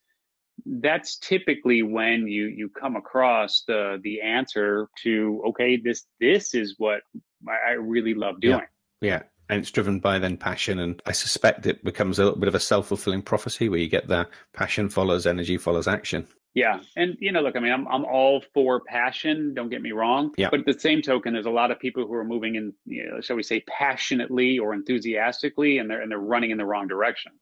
that's 0.80 1.18
typically 1.18 1.82
when 1.82 2.26
you 2.26 2.46
you 2.46 2.70
come 2.70 2.96
across 2.96 3.64
the 3.68 4.00
the 4.02 4.22
answer 4.22 4.88
to 5.02 5.42
okay 5.46 5.76
this 5.76 6.06
this 6.18 6.54
is 6.54 6.76
what 6.78 7.02
I 7.48 7.72
really 7.72 8.14
love 8.14 8.40
doing. 8.40 8.60
Yeah. 9.00 9.08
yeah. 9.08 9.22
And 9.48 9.60
it's 9.60 9.70
driven 9.70 10.00
by 10.00 10.18
then 10.18 10.36
passion, 10.36 10.80
and 10.80 11.00
I 11.06 11.12
suspect 11.12 11.66
it 11.66 11.84
becomes 11.84 12.18
a 12.18 12.24
little 12.24 12.38
bit 12.38 12.48
of 12.48 12.56
a 12.56 12.60
self 12.60 12.88
fulfilling 12.88 13.22
prophecy 13.22 13.68
where 13.68 13.78
you 13.78 13.88
get 13.88 14.08
that 14.08 14.28
passion 14.52 14.88
follows 14.88 15.26
energy 15.26 15.56
follows 15.56 15.86
action. 15.86 16.26
Yeah, 16.56 16.80
and 16.96 17.18
you 17.20 17.32
know, 17.32 17.42
look, 17.42 17.54
I 17.54 17.60
mean, 17.60 17.70
I'm 17.70 17.86
I'm 17.86 18.06
all 18.06 18.42
for 18.54 18.80
passion. 18.80 19.52
Don't 19.52 19.68
get 19.68 19.82
me 19.82 19.92
wrong. 19.92 20.32
Yeah. 20.38 20.48
But 20.50 20.60
at 20.60 20.66
the 20.66 20.80
same 20.80 21.02
token, 21.02 21.34
there's 21.34 21.44
a 21.44 21.50
lot 21.50 21.70
of 21.70 21.78
people 21.78 22.06
who 22.06 22.14
are 22.14 22.24
moving 22.24 22.54
in, 22.54 22.72
you 22.86 23.04
know, 23.04 23.20
shall 23.20 23.36
we 23.36 23.42
say, 23.42 23.62
passionately 23.68 24.58
or 24.58 24.72
enthusiastically, 24.72 25.76
and 25.76 25.90
they're 25.90 26.00
and 26.00 26.10
they're 26.10 26.18
running 26.18 26.52
in 26.52 26.56
the 26.56 26.64
wrong 26.64 26.88
direction. 26.88 27.32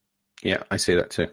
Yeah, 0.43 0.65
I 0.73 0.79
see 0.79 0.97
that 0.97 1.11
too. 1.11 1.29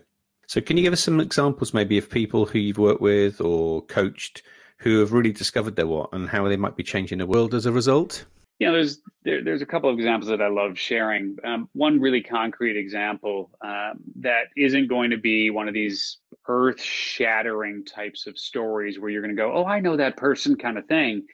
So, 0.46 0.62
can 0.62 0.78
you 0.78 0.84
give 0.84 0.94
us 0.94 1.02
some 1.02 1.20
examples, 1.20 1.74
maybe, 1.74 1.98
of 1.98 2.08
people 2.08 2.46
who 2.46 2.60
you've 2.60 2.78
worked 2.78 3.02
with 3.02 3.42
or 3.42 3.82
coached 3.82 4.44
who 4.78 5.00
have 5.00 5.12
really 5.12 5.32
discovered 5.32 5.76
their 5.76 5.88
what 5.88 6.10
and 6.14 6.30
how 6.30 6.48
they 6.48 6.58
might 6.58 6.76
be 6.76 6.84
changing 6.84 7.18
the 7.18 7.26
world 7.26 7.56
as 7.56 7.66
a 7.66 7.72
result? 7.72 8.26
You 8.62 8.68
know, 8.68 8.74
there's 8.74 9.00
there, 9.24 9.44
there's 9.44 9.64
a 9.64 9.66
couple 9.66 9.90
of 9.90 9.98
examples 9.98 10.30
that 10.30 10.40
I 10.40 10.48
love 10.48 10.78
sharing. 10.78 11.36
Um, 11.44 11.68
one 11.74 12.00
really 12.00 12.22
concrete 12.22 12.78
example 12.78 13.50
um, 13.66 14.02
that 14.18 14.50
isn't 14.56 14.88
going 14.88 15.10
to 15.10 15.18
be 15.18 15.50
one 15.50 15.68
of 15.68 15.74
these 15.74 16.20
earth-shattering 16.48 17.86
types 17.86 18.28
of 18.28 18.38
stories 18.38 19.00
where 19.00 19.10
you're 19.10 19.24
going 19.24 19.36
to 19.36 19.42
go, 19.42 19.52
"Oh, 19.52 19.66
I 19.66 19.80
know 19.80 19.98
that 19.98 20.16
person," 20.16 20.56
kind 20.56 20.78
of 20.78 20.86
thing. 20.86 21.26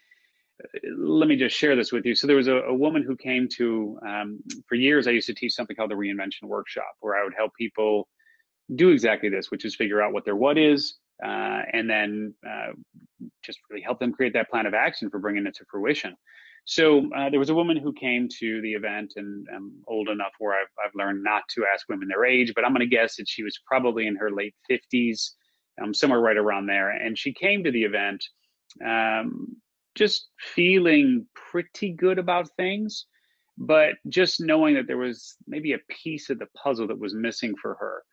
Let 0.98 1.28
me 1.28 1.36
just 1.36 1.58
share 1.58 1.76
this 1.76 1.92
with 1.92 2.06
you. 2.06 2.16
So 2.16 2.28
there 2.28 2.38
was 2.38 2.48
a, 2.48 2.60
a 2.60 2.74
woman 2.74 3.04
who 3.04 3.18
came 3.18 3.50
to 3.58 4.00
um, 4.08 4.40
for 4.66 4.76
years. 4.76 5.06
I 5.06 5.12
used 5.12 5.28
to 5.28 5.36
teach 5.36 5.54
something 5.54 5.76
called 5.76 5.92
the 5.92 5.96
Reinvention 5.96 6.44
Workshop, 6.44 6.94
where 7.02 7.18
I 7.18 7.26
would 7.26 7.34
help 7.36 7.52
people 7.56 8.08
do 8.74 8.92
exactly 8.92 9.28
this, 9.28 9.52
which 9.52 9.66
is 9.66 9.76
figure 9.76 10.02
out 10.02 10.14
what 10.14 10.24
their 10.24 10.38
what 10.38 10.58
is, 10.58 10.96
uh, 11.22 11.64
and 11.74 11.90
then 11.90 12.34
uh, 12.50 12.72
just 13.44 13.60
really 13.70 13.84
help 13.84 14.00
them 14.00 14.14
create 14.14 14.32
that 14.32 14.50
plan 14.50 14.66
of 14.66 14.74
action 14.74 15.10
for 15.10 15.20
bringing 15.20 15.46
it 15.46 15.56
to 15.56 15.66
fruition. 15.70 16.16
So 16.68 17.10
uh, 17.16 17.30
there 17.30 17.40
was 17.40 17.50
a 17.50 17.56
woman 17.56 17.78
who 17.78 17.94
came 17.94 18.28
to 18.40 18.62
the 18.62 18.74
event, 18.74 19.14
and 19.16 19.48
I'm 19.56 19.72
old 19.88 20.10
enough 20.10 20.34
where 20.38 20.54
I've, 20.54 20.68
I've 20.86 20.96
learned 20.96 21.24
not 21.24 21.44
to 21.56 21.66
ask 21.74 21.88
women 21.88 22.10
their 22.10 22.26
age, 22.26 22.52
but 22.54 22.66
I'm 22.66 22.74
going 22.74 22.88
to 22.88 22.94
guess 22.94 23.16
that 23.16 23.30
she 23.30 23.42
was 23.42 23.58
probably 23.66 24.06
in 24.06 24.18
her 24.18 24.30
late 24.30 24.54
50s, 24.70 25.30
um, 25.82 25.94
somewhere 25.94 26.20
right 26.20 26.36
around 26.36 26.68
there. 26.68 26.90
And 26.90 27.18
she 27.18 27.32
came 27.32 27.64
to 27.64 27.72
the 27.72 27.86
event 27.86 28.22
um, 28.86 29.56
just 29.96 30.28
feeling 30.40 31.26
pretty 31.34 31.94
good 31.94 32.20
about 32.20 32.50
things, 32.58 33.06
but 33.58 33.94
just 34.10 34.42
knowing 34.42 34.76
that 34.76 34.88
there 34.88 34.98
was 34.98 35.38
maybe 35.48 35.72
a 35.72 35.80
piece 36.04 36.30
of 36.30 36.38
the 36.38 36.48
puzzle 36.62 36.88
that 36.88 37.00
was 37.00 37.14
missing 37.14 37.56
for 37.62 37.76
her. 37.76 38.04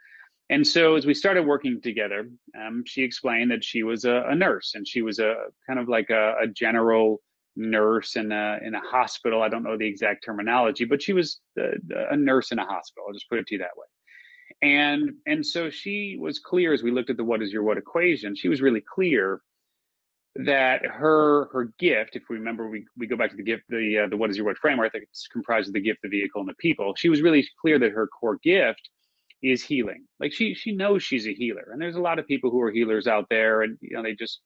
And 0.49 0.65
so 0.65 0.95
as 0.95 1.07
we 1.07 1.15
started 1.15 1.45
working 1.45 1.81
together, 1.83 2.29
um, 2.57 2.85
she 2.87 3.03
explained 3.03 3.51
that 3.51 3.65
she 3.65 3.83
was 3.83 4.05
a, 4.05 4.27
a, 4.29 4.35
nurse 4.37 4.75
and 4.77 4.87
she 4.87 5.03
was 5.03 5.19
a 5.19 5.35
kind 5.67 5.81
of 5.81 5.89
like 5.89 6.11
a, 6.11 6.35
a 6.43 6.47
general 6.47 7.21
nurse 7.57 8.17
in 8.17 8.33
a 8.33 8.59
in 8.65 8.75
a 8.75 8.81
hospital. 8.81 9.43
I 9.43 9.49
don't 9.49 9.63
know 9.63 9.77
the 9.77 9.87
exact 9.87 10.25
terminology, 10.25 10.85
but 10.85 11.03
she 11.03 11.13
was 11.13 11.41
a, 11.59 11.73
a 12.11 12.17
nurse 12.17 12.53
in 12.53 12.59
a 12.59 12.65
hospital. 12.65 13.05
I'll 13.07 13.15
just 13.15 13.29
put 13.29 13.39
it 13.39 13.47
to 13.49 13.55
you 13.55 13.59
that 13.61 13.77
way. 13.77 13.87
And 14.63 15.15
and 15.27 15.45
so 15.45 15.71
she 15.71 16.17
was 16.21 16.39
clear 16.39 16.73
as 16.73 16.83
we 16.83 16.91
looked 16.91 17.11
at 17.11 17.17
the 17.17 17.25
what 17.25 17.43
is 17.43 17.53
your 17.53 17.63
what 17.63 17.79
equation. 17.79 18.35
She 18.37 18.49
was 18.49 18.61
really 18.61 18.83
clear 18.83 19.41
that 20.37 20.85
her 20.85 21.49
her 21.53 21.73
gift, 21.79 22.17
if 22.17 22.25
we 22.29 22.37
remember, 22.37 22.69
we, 22.69 22.87
we 22.97 23.07
go 23.07 23.17
back 23.17 23.31
to 23.31 23.37
the 23.37 23.43
gift, 23.43 23.65
the 23.69 24.05
uh, 24.05 24.09
the 24.09 24.17
what 24.17 24.31
is 24.31 24.37
your 24.37 24.47
what 24.47 24.59
framework. 24.59 24.93
Think 24.93 25.05
comprised 25.33 25.69
of 25.69 25.75
the 25.75 25.81
gift, 25.81 26.01
the 26.03 26.09
vehicle, 26.09 26.41
and 26.41 26.49
the 26.49 26.55
people. 26.55 26.95
She 26.97 27.09
was 27.09 27.23
really 27.23 27.47
clear 27.61 27.79
that 27.79 27.93
her 27.93 28.09
core 28.09 28.39
gift 28.43 28.89
is 29.43 29.63
healing. 29.63 30.07
Like 30.19 30.33
she 30.33 30.55
she 30.55 30.73
knows 30.73 31.03
she's 31.03 31.27
a 31.27 31.35
healer, 31.35 31.69
and 31.73 31.81
there's 31.81 31.97
a 31.97 32.01
lot 32.01 32.19
of 32.19 32.27
people 32.27 32.51
who 32.51 32.61
are 32.63 32.71
healers 32.71 33.07
out 33.07 33.27
there, 33.31 33.63
and 33.63 33.79
you 33.81 33.97
know 33.97 34.03
they 34.03 34.15
just 34.15 34.41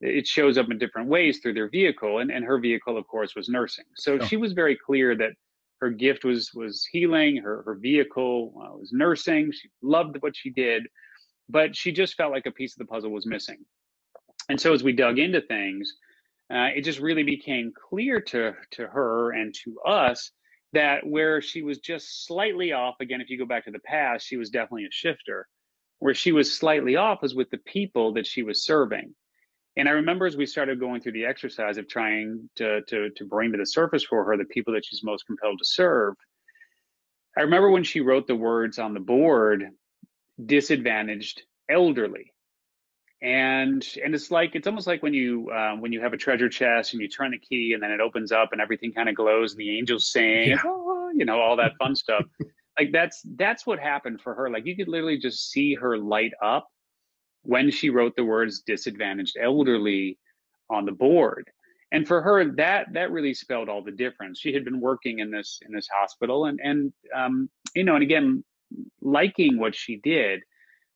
it 0.00 0.26
shows 0.26 0.58
up 0.58 0.70
in 0.70 0.78
different 0.78 1.08
ways 1.08 1.38
through 1.38 1.54
their 1.54 1.70
vehicle 1.70 2.18
and, 2.18 2.30
and 2.30 2.44
her 2.44 2.58
vehicle 2.58 2.96
of 2.96 3.06
course 3.06 3.34
was 3.34 3.48
nursing. 3.48 3.84
So 3.96 4.18
she 4.18 4.36
was 4.36 4.52
very 4.52 4.76
clear 4.76 5.16
that 5.16 5.32
her 5.80 5.90
gift 5.90 6.24
was 6.24 6.50
was 6.54 6.86
healing 6.90 7.36
her 7.36 7.62
her 7.64 7.74
vehicle 7.74 8.54
uh, 8.56 8.76
was 8.76 8.90
nursing 8.92 9.52
she 9.52 9.68
loved 9.82 10.16
what 10.20 10.36
she 10.36 10.50
did 10.50 10.86
but 11.48 11.76
she 11.76 11.92
just 11.92 12.14
felt 12.14 12.32
like 12.32 12.46
a 12.46 12.50
piece 12.50 12.74
of 12.74 12.78
the 12.78 12.90
puzzle 12.90 13.10
was 13.10 13.26
missing. 13.26 13.58
And 14.48 14.58
so 14.58 14.72
as 14.72 14.82
we 14.82 14.92
dug 14.92 15.18
into 15.18 15.40
things 15.42 15.92
uh, 16.50 16.68
it 16.74 16.82
just 16.82 17.00
really 17.00 17.22
became 17.22 17.72
clear 17.88 18.20
to 18.20 18.54
to 18.72 18.86
her 18.86 19.32
and 19.32 19.54
to 19.64 19.78
us 19.80 20.30
that 20.72 21.06
where 21.06 21.40
she 21.40 21.62
was 21.62 21.78
just 21.78 22.26
slightly 22.26 22.72
off 22.72 22.96
again 23.00 23.20
if 23.20 23.30
you 23.30 23.38
go 23.38 23.46
back 23.46 23.64
to 23.64 23.70
the 23.70 23.78
past 23.80 24.26
she 24.26 24.36
was 24.36 24.50
definitely 24.50 24.84
a 24.84 24.90
shifter 24.90 25.46
where 25.98 26.14
she 26.14 26.32
was 26.32 26.56
slightly 26.56 26.96
off 26.96 27.22
was 27.22 27.34
with 27.34 27.50
the 27.50 27.58
people 27.58 28.12
that 28.14 28.26
she 28.26 28.42
was 28.42 28.64
serving 28.64 29.14
and 29.76 29.88
I 29.88 29.92
remember 29.92 30.26
as 30.26 30.36
we 30.36 30.46
started 30.46 30.78
going 30.78 31.00
through 31.00 31.12
the 31.12 31.24
exercise 31.24 31.78
of 31.78 31.88
trying 31.88 32.48
to, 32.56 32.82
to, 32.82 33.10
to 33.10 33.24
bring 33.24 33.52
to 33.52 33.58
the 33.58 33.66
surface 33.66 34.04
for 34.04 34.24
her 34.24 34.36
the 34.36 34.44
people 34.44 34.74
that 34.74 34.84
she's 34.84 35.02
most 35.02 35.26
compelled 35.26 35.58
to 35.58 35.64
serve, 35.64 36.14
I 37.36 37.42
remember 37.42 37.70
when 37.70 37.82
she 37.82 38.00
wrote 38.00 38.26
the 38.26 38.36
words 38.36 38.78
on 38.78 38.94
the 38.94 39.00
board, 39.00 39.68
disadvantaged 40.44 41.42
elderly. 41.68 42.32
And 43.20 43.84
and 44.04 44.14
it's 44.14 44.30
like 44.30 44.54
it's 44.54 44.66
almost 44.66 44.86
like 44.86 45.02
when 45.02 45.14
you 45.14 45.50
um, 45.50 45.80
when 45.80 45.92
you 45.92 46.00
have 46.02 46.12
a 46.12 46.16
treasure 46.16 46.48
chest 46.48 46.92
and 46.92 47.00
you 47.00 47.08
turn 47.08 47.30
the 47.30 47.38
key 47.38 47.72
and 47.72 47.82
then 47.82 47.90
it 47.90 48.00
opens 48.00 48.32
up 48.32 48.52
and 48.52 48.60
everything 48.60 48.92
kind 48.92 49.08
of 49.08 49.14
glows 49.14 49.52
and 49.52 49.60
the 49.60 49.78
angels 49.78 50.12
sing, 50.12 50.50
yeah. 50.50 50.56
oh, 50.64 51.10
you 51.14 51.24
know, 51.24 51.40
all 51.40 51.56
that 51.56 51.72
fun 51.78 51.96
stuff. 51.96 52.24
Like 52.76 52.90
that's 52.90 53.22
that's 53.36 53.64
what 53.64 53.78
happened 53.78 54.20
for 54.20 54.34
her. 54.34 54.50
Like 54.50 54.66
you 54.66 54.74
could 54.74 54.88
literally 54.88 55.16
just 55.16 55.48
see 55.52 55.76
her 55.76 55.96
light 55.96 56.32
up 56.42 56.66
when 57.44 57.70
she 57.70 57.90
wrote 57.90 58.16
the 58.16 58.24
words 58.24 58.60
disadvantaged 58.60 59.36
elderly 59.40 60.18
on 60.70 60.84
the 60.84 60.92
board. 60.92 61.50
And 61.92 62.08
for 62.08 62.20
her 62.22 62.44
that 62.56 62.92
that 62.92 63.12
really 63.12 63.34
spelled 63.34 63.68
all 63.68 63.82
the 63.82 63.92
difference. 63.92 64.40
She 64.40 64.52
had 64.52 64.64
been 64.64 64.80
working 64.80 65.20
in 65.20 65.30
this 65.30 65.60
in 65.64 65.72
this 65.72 65.88
hospital 65.88 66.46
and 66.46 66.58
and 66.62 66.92
um, 67.14 67.48
you 67.74 67.84
know 67.84 67.94
and 67.94 68.02
again 68.02 68.44
liking 69.00 69.58
what 69.58 69.74
she 69.74 69.96
did 69.96 70.40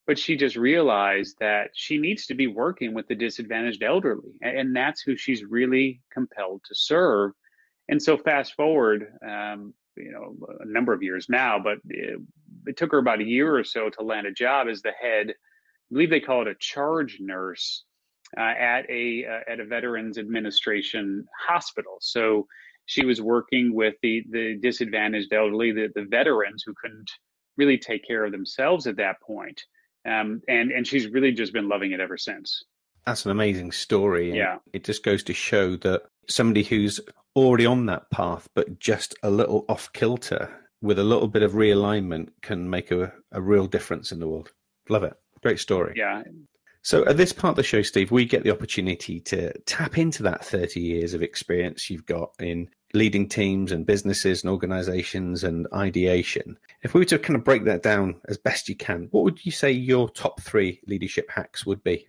but 0.06 0.18
she 0.18 0.36
just 0.36 0.56
realized 0.56 1.36
that 1.38 1.68
she 1.74 1.98
needs 1.98 2.26
to 2.26 2.34
be 2.34 2.46
working 2.46 2.94
with 2.94 3.06
the 3.08 3.14
disadvantaged 3.14 3.82
elderly 3.82 4.32
and 4.40 4.74
that's 4.74 5.02
who 5.02 5.16
she's 5.16 5.44
really 5.44 6.00
compelled 6.12 6.62
to 6.64 6.74
serve. 6.74 7.32
And 7.90 8.02
so 8.02 8.16
fast 8.16 8.54
forward 8.54 9.06
um, 9.24 9.74
you 9.96 10.10
know 10.10 10.36
a 10.60 10.66
number 10.66 10.92
of 10.92 11.02
years 11.02 11.26
now 11.28 11.58
but 11.58 11.78
it, 11.88 12.20
it 12.66 12.76
took 12.76 12.92
her 12.92 12.98
about 12.98 13.20
a 13.20 13.24
year 13.24 13.56
or 13.56 13.64
so 13.64 13.90
to 13.90 14.02
land 14.02 14.26
a 14.26 14.32
job 14.32 14.66
as 14.68 14.82
the 14.82 14.92
head 15.00 15.34
I 15.90 15.94
believe 15.94 16.10
they 16.10 16.20
call 16.20 16.42
it 16.42 16.48
a 16.48 16.54
charge 16.58 17.18
nurse 17.20 17.84
uh, 18.36 18.40
at 18.40 18.88
a 18.90 19.24
uh, 19.24 19.52
at 19.52 19.60
a 19.60 19.64
Veterans 19.64 20.18
Administration 20.18 21.26
hospital. 21.46 21.96
So 22.00 22.46
she 22.86 23.04
was 23.04 23.20
working 23.20 23.74
with 23.74 23.94
the 24.02 24.24
the 24.30 24.58
disadvantaged 24.60 25.32
elderly, 25.32 25.72
the, 25.72 25.88
the 25.94 26.04
veterans 26.04 26.62
who 26.66 26.74
couldn't 26.80 27.10
really 27.56 27.78
take 27.78 28.06
care 28.06 28.24
of 28.24 28.32
themselves 28.32 28.86
at 28.86 28.96
that 28.96 29.20
point. 29.20 29.62
Um, 30.06 30.42
and 30.48 30.70
and 30.72 30.86
she's 30.86 31.08
really 31.08 31.32
just 31.32 31.52
been 31.52 31.68
loving 31.68 31.92
it 31.92 32.00
ever 32.00 32.16
since. 32.16 32.64
That's 33.06 33.24
an 33.24 33.30
amazing 33.30 33.72
story. 33.72 34.36
yeah, 34.36 34.58
it 34.72 34.84
just 34.84 35.02
goes 35.02 35.22
to 35.24 35.34
show 35.34 35.76
that 35.76 36.02
somebody 36.28 36.62
who's 36.62 37.00
already 37.34 37.64
on 37.66 37.86
that 37.86 38.10
path, 38.10 38.48
but 38.54 38.78
just 38.78 39.14
a 39.22 39.30
little 39.30 39.64
off 39.68 39.92
kilter, 39.92 40.50
with 40.82 40.98
a 40.98 41.04
little 41.04 41.28
bit 41.28 41.42
of 41.42 41.52
realignment, 41.52 42.28
can 42.42 42.68
make 42.68 42.90
a, 42.90 43.12
a 43.32 43.40
real 43.40 43.66
difference 43.66 44.12
in 44.12 44.20
the 44.20 44.28
world. 44.28 44.52
Love 44.88 45.04
it. 45.04 45.14
Great 45.42 45.58
story. 45.58 45.94
Yeah. 45.96 46.22
So 46.82 47.04
at 47.06 47.16
this 47.16 47.32
part 47.32 47.52
of 47.52 47.56
the 47.56 47.62
show, 47.62 47.82
Steve, 47.82 48.10
we 48.10 48.24
get 48.24 48.44
the 48.44 48.50
opportunity 48.50 49.20
to 49.20 49.52
tap 49.66 49.98
into 49.98 50.22
that 50.22 50.44
30 50.44 50.80
years 50.80 51.12
of 51.12 51.22
experience 51.22 51.90
you've 51.90 52.06
got 52.06 52.30
in 52.38 52.68
leading 52.94 53.28
teams 53.28 53.72
and 53.72 53.84
businesses 53.84 54.42
and 54.42 54.50
organizations 54.50 55.44
and 55.44 55.66
ideation. 55.74 56.56
If 56.82 56.94
we 56.94 57.00
were 57.00 57.06
to 57.06 57.18
kind 57.18 57.36
of 57.36 57.44
break 57.44 57.64
that 57.64 57.82
down 57.82 58.20
as 58.28 58.38
best 58.38 58.68
you 58.68 58.76
can, 58.76 59.08
what 59.10 59.24
would 59.24 59.44
you 59.44 59.52
say 59.52 59.70
your 59.70 60.08
top 60.08 60.40
three 60.40 60.80
leadership 60.86 61.30
hacks 61.30 61.66
would 61.66 61.82
be? 61.82 62.06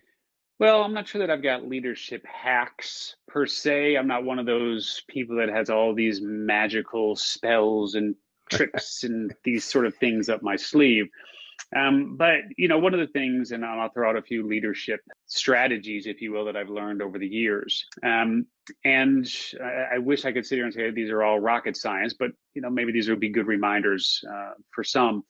Well, 0.58 0.82
I'm 0.82 0.94
not 0.94 1.08
sure 1.08 1.20
that 1.20 1.30
I've 1.30 1.42
got 1.42 1.66
leadership 1.66 2.24
hacks 2.26 3.16
per 3.26 3.46
se. 3.46 3.96
I'm 3.96 4.06
not 4.06 4.24
one 4.24 4.38
of 4.38 4.46
those 4.46 5.02
people 5.08 5.36
that 5.36 5.48
has 5.48 5.70
all 5.70 5.94
these 5.94 6.20
magical 6.20 7.16
spells 7.16 7.94
and 7.94 8.14
tricks 8.50 9.04
and 9.04 9.34
these 9.44 9.64
sort 9.64 9.86
of 9.86 9.94
things 9.96 10.28
up 10.28 10.42
my 10.42 10.56
sleeve. 10.56 11.08
Um, 11.76 12.16
but 12.16 12.40
you 12.56 12.66
know, 12.66 12.78
one 12.78 12.94
of 12.94 13.00
the 13.00 13.06
things, 13.06 13.52
and 13.52 13.64
I'll 13.64 13.90
throw 13.90 14.10
out 14.10 14.16
a 14.16 14.22
few 14.22 14.46
leadership 14.46 15.00
strategies, 15.26 16.06
if 16.06 16.20
you 16.20 16.32
will, 16.32 16.44
that 16.46 16.56
I've 16.56 16.68
learned 16.68 17.00
over 17.00 17.18
the 17.18 17.28
years. 17.28 17.86
Um, 18.02 18.46
and 18.84 19.28
I, 19.62 19.94
I, 19.94 19.98
wish 19.98 20.24
I 20.24 20.32
could 20.32 20.44
sit 20.44 20.56
here 20.56 20.64
and 20.64 20.74
say 20.74 20.90
these 20.90 21.10
are 21.10 21.22
all 21.22 21.38
rocket 21.38 21.76
science, 21.76 22.14
but 22.18 22.30
you 22.54 22.62
know, 22.62 22.70
maybe 22.70 22.92
these 22.92 23.08
would 23.08 23.20
be 23.20 23.28
good 23.28 23.46
reminders 23.46 24.22
uh, 24.28 24.52
for 24.72 24.82
some. 24.82 25.22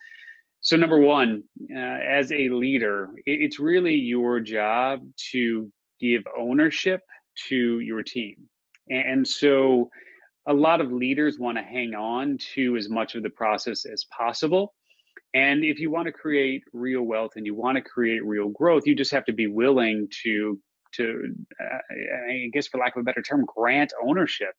So, 0.63 0.77
number 0.77 0.99
one, 0.99 1.43
uh, 1.75 1.79
as 1.79 2.33
a 2.33 2.49
leader, 2.49 3.11
it, 3.27 3.41
it's 3.43 3.59
really 3.59 3.95
your 3.95 4.41
job 4.41 5.01
to 5.33 5.71
give 6.01 6.23
ownership 6.39 7.03
to 7.49 7.81
your 7.81 8.03
team, 8.03 8.37
and, 8.89 9.09
and 9.11 9.29
so 9.29 9.91
a 10.47 10.55
lot 10.55 10.81
of 10.81 10.91
leaders 10.91 11.39
want 11.39 11.59
to 11.59 11.63
hang 11.63 11.95
on 11.95 12.39
to 12.55 12.79
as 12.79 12.89
much 12.89 13.15
of 13.15 13.23
the 13.23 13.31
process 13.31 13.85
as 13.85 14.07
possible 14.17 14.73
and 15.35 15.65
if 15.65 15.79
you 15.81 15.91
want 15.91 16.07
to 16.07 16.13
create 16.13 16.65
real 16.73 17.03
wealth 17.03 17.33
and 17.37 17.47
you 17.47 17.55
want 17.55 17.77
to 17.77 17.83
create 17.83 18.25
real 18.25 18.49
growth, 18.49 18.87
you 18.87 18.95
just 18.97 19.13
have 19.13 19.25
to 19.27 19.33
be 19.33 19.47
willing 19.47 20.09
to 20.25 20.59
to 20.95 21.35
uh, 21.61 21.79
I 22.31 22.51
guess 22.53 22.67
for 22.69 22.79
lack 22.79 22.97
of 22.97 23.01
a 23.03 23.05
better 23.05 23.23
term, 23.23 23.45
grant 23.47 23.93
ownership 24.03 24.55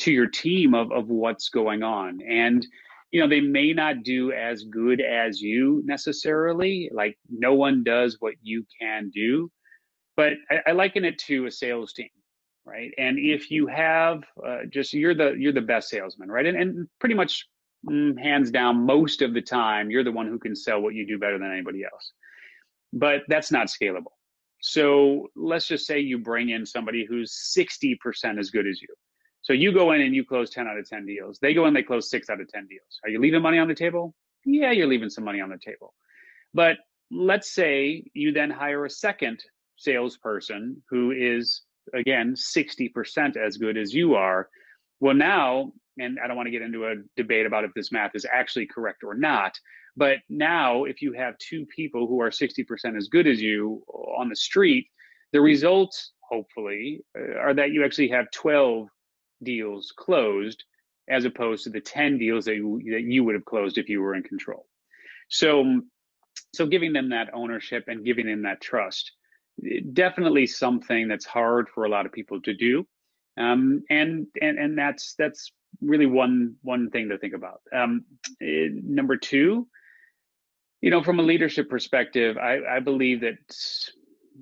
to 0.00 0.12
your 0.12 0.28
team 0.28 0.74
of 0.74 0.92
of 0.92 1.08
what's 1.08 1.48
going 1.48 1.82
on. 1.82 2.20
And 2.28 2.66
you 3.12 3.20
know, 3.20 3.28
they 3.28 3.40
may 3.40 3.72
not 3.72 4.02
do 4.02 4.32
as 4.32 4.64
good 4.64 5.00
as 5.00 5.40
you 5.40 5.82
necessarily. 5.86 6.90
Like 6.92 7.18
no 7.30 7.54
one 7.54 7.84
does 7.84 8.16
what 8.20 8.34
you 8.42 8.64
can 8.80 9.10
do. 9.10 9.50
but 10.16 10.34
I, 10.50 10.60
I 10.68 10.72
liken 10.72 11.04
it 11.04 11.18
to 11.20 11.46
a 11.46 11.50
sales 11.50 11.92
team 11.92 12.08
right 12.64 12.92
and 12.98 13.18
if 13.18 13.50
you 13.50 13.66
have 13.66 14.24
uh, 14.46 14.58
just 14.68 14.92
you're 14.92 15.14
the 15.14 15.34
you're 15.38 15.52
the 15.52 15.60
best 15.60 15.88
salesman 15.88 16.30
right 16.30 16.46
and, 16.46 16.56
and 16.56 16.88
pretty 17.00 17.14
much 17.14 17.46
Mm, 17.88 18.18
hands 18.18 18.50
down 18.50 18.84
most 18.84 19.22
of 19.22 19.32
the 19.32 19.42
time 19.42 19.90
you're 19.90 20.02
the 20.02 20.10
one 20.10 20.26
who 20.26 20.38
can 20.38 20.56
sell 20.56 20.80
what 20.80 20.94
you 20.94 21.06
do 21.06 21.18
better 21.18 21.38
than 21.38 21.52
anybody 21.52 21.84
else. 21.84 22.12
But 22.92 23.22
that's 23.28 23.52
not 23.52 23.68
scalable. 23.68 24.12
So 24.60 25.28
let's 25.36 25.68
just 25.68 25.86
say 25.86 26.00
you 26.00 26.18
bring 26.18 26.50
in 26.50 26.66
somebody 26.66 27.04
who's 27.04 27.52
60% 27.56 28.38
as 28.38 28.50
good 28.50 28.66
as 28.66 28.80
you. 28.82 28.88
So 29.42 29.52
you 29.52 29.72
go 29.72 29.92
in 29.92 30.00
and 30.00 30.14
you 30.14 30.24
close 30.24 30.50
10 30.50 30.66
out 30.66 30.78
of 30.78 30.88
10 30.88 31.06
deals. 31.06 31.38
They 31.40 31.54
go 31.54 31.66
in 31.66 31.74
they 31.74 31.82
close 31.82 32.10
6 32.10 32.28
out 32.30 32.40
of 32.40 32.48
10 32.48 32.66
deals. 32.66 33.00
Are 33.04 33.10
you 33.10 33.20
leaving 33.20 33.42
money 33.42 33.58
on 33.58 33.68
the 33.68 33.74
table? 33.74 34.14
Yeah 34.44 34.72
you're 34.72 34.88
leaving 34.88 35.10
some 35.10 35.24
money 35.24 35.40
on 35.40 35.50
the 35.50 35.58
table. 35.58 35.94
But 36.54 36.78
let's 37.12 37.54
say 37.54 38.04
you 38.14 38.32
then 38.32 38.50
hire 38.50 38.84
a 38.84 38.90
second 38.90 39.38
salesperson 39.76 40.82
who 40.90 41.12
is 41.12 41.62
again 41.94 42.34
60% 42.34 43.36
as 43.36 43.56
good 43.58 43.76
as 43.76 43.94
you 43.94 44.14
are 44.14 44.48
well 45.00 45.14
now 45.14 45.72
and 45.98 46.18
i 46.22 46.26
don't 46.26 46.36
want 46.36 46.46
to 46.46 46.50
get 46.50 46.62
into 46.62 46.86
a 46.86 46.94
debate 47.16 47.46
about 47.46 47.64
if 47.64 47.72
this 47.74 47.92
math 47.92 48.14
is 48.14 48.26
actually 48.30 48.66
correct 48.66 49.02
or 49.04 49.14
not 49.14 49.58
but 49.96 50.18
now 50.28 50.84
if 50.84 51.00
you 51.00 51.12
have 51.12 51.38
two 51.38 51.64
people 51.66 52.06
who 52.06 52.20
are 52.20 52.30
60% 52.30 52.96
as 52.96 53.08
good 53.08 53.26
as 53.26 53.40
you 53.40 53.82
on 53.88 54.28
the 54.28 54.36
street 54.36 54.88
the 55.32 55.40
results 55.40 56.12
hopefully 56.20 57.00
uh, 57.18 57.38
are 57.38 57.54
that 57.54 57.70
you 57.70 57.84
actually 57.84 58.08
have 58.08 58.30
12 58.32 58.88
deals 59.42 59.92
closed 59.96 60.64
as 61.08 61.24
opposed 61.24 61.64
to 61.64 61.70
the 61.70 61.80
10 61.80 62.18
deals 62.18 62.44
that 62.46 62.56
you, 62.56 62.80
that 62.90 63.02
you 63.02 63.24
would 63.24 63.34
have 63.34 63.44
closed 63.44 63.78
if 63.78 63.88
you 63.88 64.02
were 64.02 64.14
in 64.14 64.22
control. 64.22 64.66
So 65.28 65.80
so 66.54 66.66
giving 66.66 66.92
them 66.92 67.10
that 67.10 67.30
ownership 67.34 67.84
and 67.88 68.04
giving 68.04 68.26
them 68.26 68.42
that 68.42 68.60
trust 68.60 69.12
definitely 69.92 70.46
something 70.46 71.08
that's 71.08 71.24
hard 71.24 71.68
for 71.68 71.84
a 71.84 71.88
lot 71.88 72.06
of 72.06 72.12
people 72.12 72.40
to 72.42 72.54
do 72.54 72.86
um, 73.36 73.82
and 73.90 74.26
and 74.40 74.58
and 74.58 74.78
that's 74.78 75.14
that's 75.18 75.52
really 75.82 76.06
one 76.06 76.56
one 76.62 76.90
thing 76.90 77.08
to 77.10 77.18
think 77.18 77.34
about. 77.34 77.60
Um, 77.72 78.04
eh, 78.40 78.68
number 78.72 79.16
two 79.16 79.66
you 80.80 80.90
know 80.90 81.02
from 81.02 81.18
a 81.18 81.22
leadership 81.22 81.68
perspective 81.68 82.36
I, 82.36 82.76
I 82.76 82.80
believe 82.80 83.22
that 83.22 83.38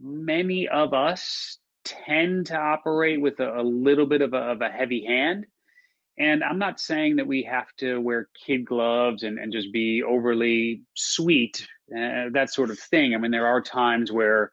many 0.03 0.69
of 0.69 0.93
us 0.93 1.59
tend 1.85 2.47
to 2.47 2.57
operate 2.57 3.21
with 3.21 3.41
a, 3.41 3.61
a 3.61 3.63
little 3.63 4.07
bit 4.07 4.23
of 4.23 4.35
a, 4.35 4.39
of 4.39 4.61
a 4.61 4.69
heavy 4.69 5.05
hand. 5.05 5.47
And 6.19 6.45
i'm 6.45 6.59
not 6.59 6.81
saying 6.81 7.17
that 7.17 7.27
we 7.27 7.43
have 7.45 7.69
to 7.79 7.99
wear 8.01 8.29
kid 8.47 8.65
gloves 8.65 9.23
and, 9.23 9.39
and 9.39 9.53
just 9.53 9.73
be 9.73 10.03
overly 10.03 10.83
sweet 10.95 11.67
uh, 11.93 12.29
that 12.33 12.51
sort 12.51 12.71
of 12.71 12.79
thing. 12.79 13.15
I 13.15 13.19
mean 13.19 13.31
there 13.31 13.47
are 13.47 13.61
times 13.61 14.11
where 14.13 14.51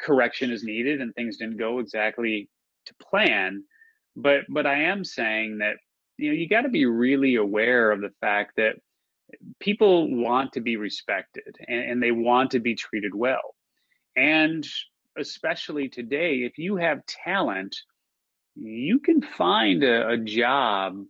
correction 0.00 0.50
is 0.50 0.62
needed 0.62 1.00
and 1.00 1.14
things 1.14 1.36
didn't 1.36 1.58
go 1.58 1.78
exactly 1.78 2.48
to 2.90 3.04
plan 3.10 3.64
but 4.16 4.42
but 4.48 4.66
i 4.66 4.82
am 4.82 5.04
saying 5.04 5.58
that 5.58 5.76
you 6.18 6.30
know 6.30 6.36
you 6.36 6.48
got 6.48 6.62
to 6.62 6.68
be 6.68 6.84
really 6.84 7.36
aware 7.36 7.90
of 7.90 8.00
the 8.00 8.12
fact 8.20 8.52
that 8.56 8.76
people 9.58 10.10
want 10.14 10.52
to 10.52 10.60
be 10.60 10.76
respected 10.76 11.56
and, 11.68 11.80
and 11.80 12.02
they 12.02 12.12
want 12.12 12.50
to 12.52 12.60
be 12.60 12.74
treated 12.74 13.14
well. 13.14 13.54
And 14.16 14.66
especially 15.18 15.88
today 15.88 16.38
if 16.38 16.58
you 16.58 16.76
have 16.76 17.04
talent 17.06 17.76
you 18.54 18.98
can 18.98 19.22
find 19.22 19.82
a, 19.82 20.08
a 20.10 20.16
job 20.18 21.04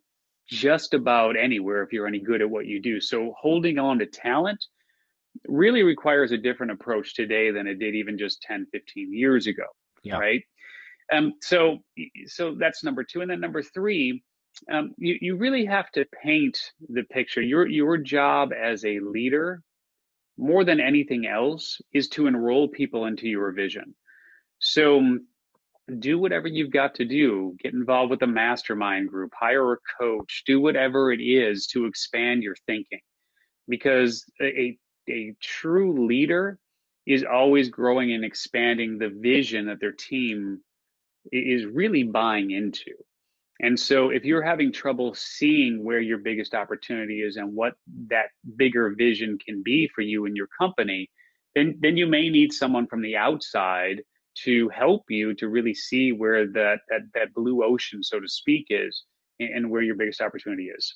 just 0.49 0.95
about 0.95 1.37
anywhere 1.37 1.83
if 1.83 1.93
you're 1.93 2.07
any 2.07 2.19
good 2.19 2.43
at 2.43 2.51
what 2.51 2.67
you 2.67 2.81
do. 2.81 3.01
So 3.01 3.35
holding 3.39 3.79
on 3.79 3.99
to 3.99 4.07
talent 4.07 4.65
really 5.47 5.83
requires 5.83 6.33
a 6.33 6.39
different 6.39 6.73
approach 6.73 7.15
today 7.15 7.51
than 7.51 7.67
it 7.67 7.79
did 7.79 7.95
even 7.95 8.19
just 8.19 8.43
10 8.43 8.67
15 8.73 9.13
years 9.15 9.47
ago 9.47 9.63
yeah. 10.03 10.19
right 10.19 10.43
um, 11.13 11.35
so 11.41 11.79
so 12.27 12.55
that's 12.55 12.85
number 12.85 13.05
two. 13.05 13.21
And 13.21 13.31
then 13.31 13.41
number 13.41 13.63
three 13.63 14.23
um, 14.71 14.95
you, 14.99 15.17
you 15.21 15.37
really 15.37 15.65
have 15.65 15.91
to 15.93 16.07
paint 16.23 16.59
the 16.89 17.03
picture. 17.05 17.41
Your 17.41 17.67
your 17.67 17.97
job 17.97 18.53
as 18.53 18.85
a 18.85 19.01
leader 19.01 19.63
more 20.37 20.65
than 20.65 20.81
anything 20.81 21.27
else 21.27 21.81
is 21.93 22.09
to 22.09 22.27
enroll 22.27 22.69
people 22.69 23.07
into 23.07 23.29
your 23.29 23.53
vision. 23.53 23.95
So 24.59 25.19
do 25.99 26.19
whatever 26.19 26.49
you've 26.49 26.71
got 26.71 26.95
to 26.97 27.05
do. 27.05 27.57
Get 27.63 27.75
involved 27.75 28.11
with 28.11 28.23
a 28.23 28.27
mastermind 28.27 29.09
group 29.09 29.33
hire 29.39 29.73
a 29.73 29.77
coach 29.99 30.45
do 30.47 30.61
whatever 30.61 31.13
it 31.13 31.21
is 31.21 31.67
to 31.69 31.87
expand 31.87 32.43
your 32.43 32.57
thinking. 32.67 33.01
Because 33.69 34.25
a, 34.41 34.79
a 35.09 35.35
true 35.41 36.07
leader 36.07 36.59
is 37.07 37.25
always 37.25 37.71
growing 37.71 38.13
and 38.13 38.25
expanding 38.25 38.99
the 38.99 39.09
vision 39.09 39.67
that 39.67 39.81
their 39.81 39.93
team 39.93 40.61
is 41.33 41.67
really 41.67 42.03
buying 42.03 42.51
into. 42.51 42.93
And 43.63 43.79
so 43.79 44.09
if 44.09 44.25
you're 44.25 44.43
having 44.43 44.73
trouble 44.73 45.15
seeing 45.15 45.85
where 45.85 46.01
your 46.01 46.19
biggest 46.19 46.55
opportunity 46.55 47.21
is 47.21 47.37
and 47.37 47.55
what 47.55 47.75
that 48.09 48.29
bigger 48.57 48.95
vision 48.97 49.39
can 49.45 49.63
be 49.63 49.89
for 49.95 50.01
you 50.01 50.25
and 50.25 50.37
your 50.37 50.49
company, 50.59 51.11
then 51.55 51.79
then 51.81 51.97
you 51.97 52.07
may 52.07 52.29
need 52.29 52.53
someone 52.53 52.87
from 52.87 53.03
the 53.03 53.17
outside 53.17 54.03
to 54.45 54.69
help 54.71 55.05
you 55.09 55.35
to 55.35 55.49
really 55.49 55.75
see 55.75 56.13
where 56.13 56.47
that 56.47 56.79
that, 56.89 57.03
that 57.15 57.35
blue 57.35 57.63
ocean, 57.63 58.03
so 58.03 58.19
to 58.19 58.29
speak, 58.29 58.67
is 58.71 59.05
and 59.39 59.71
where 59.71 59.83
your 59.83 59.95
biggest 59.95 60.21
opportunity 60.21 60.69
is. 60.69 60.95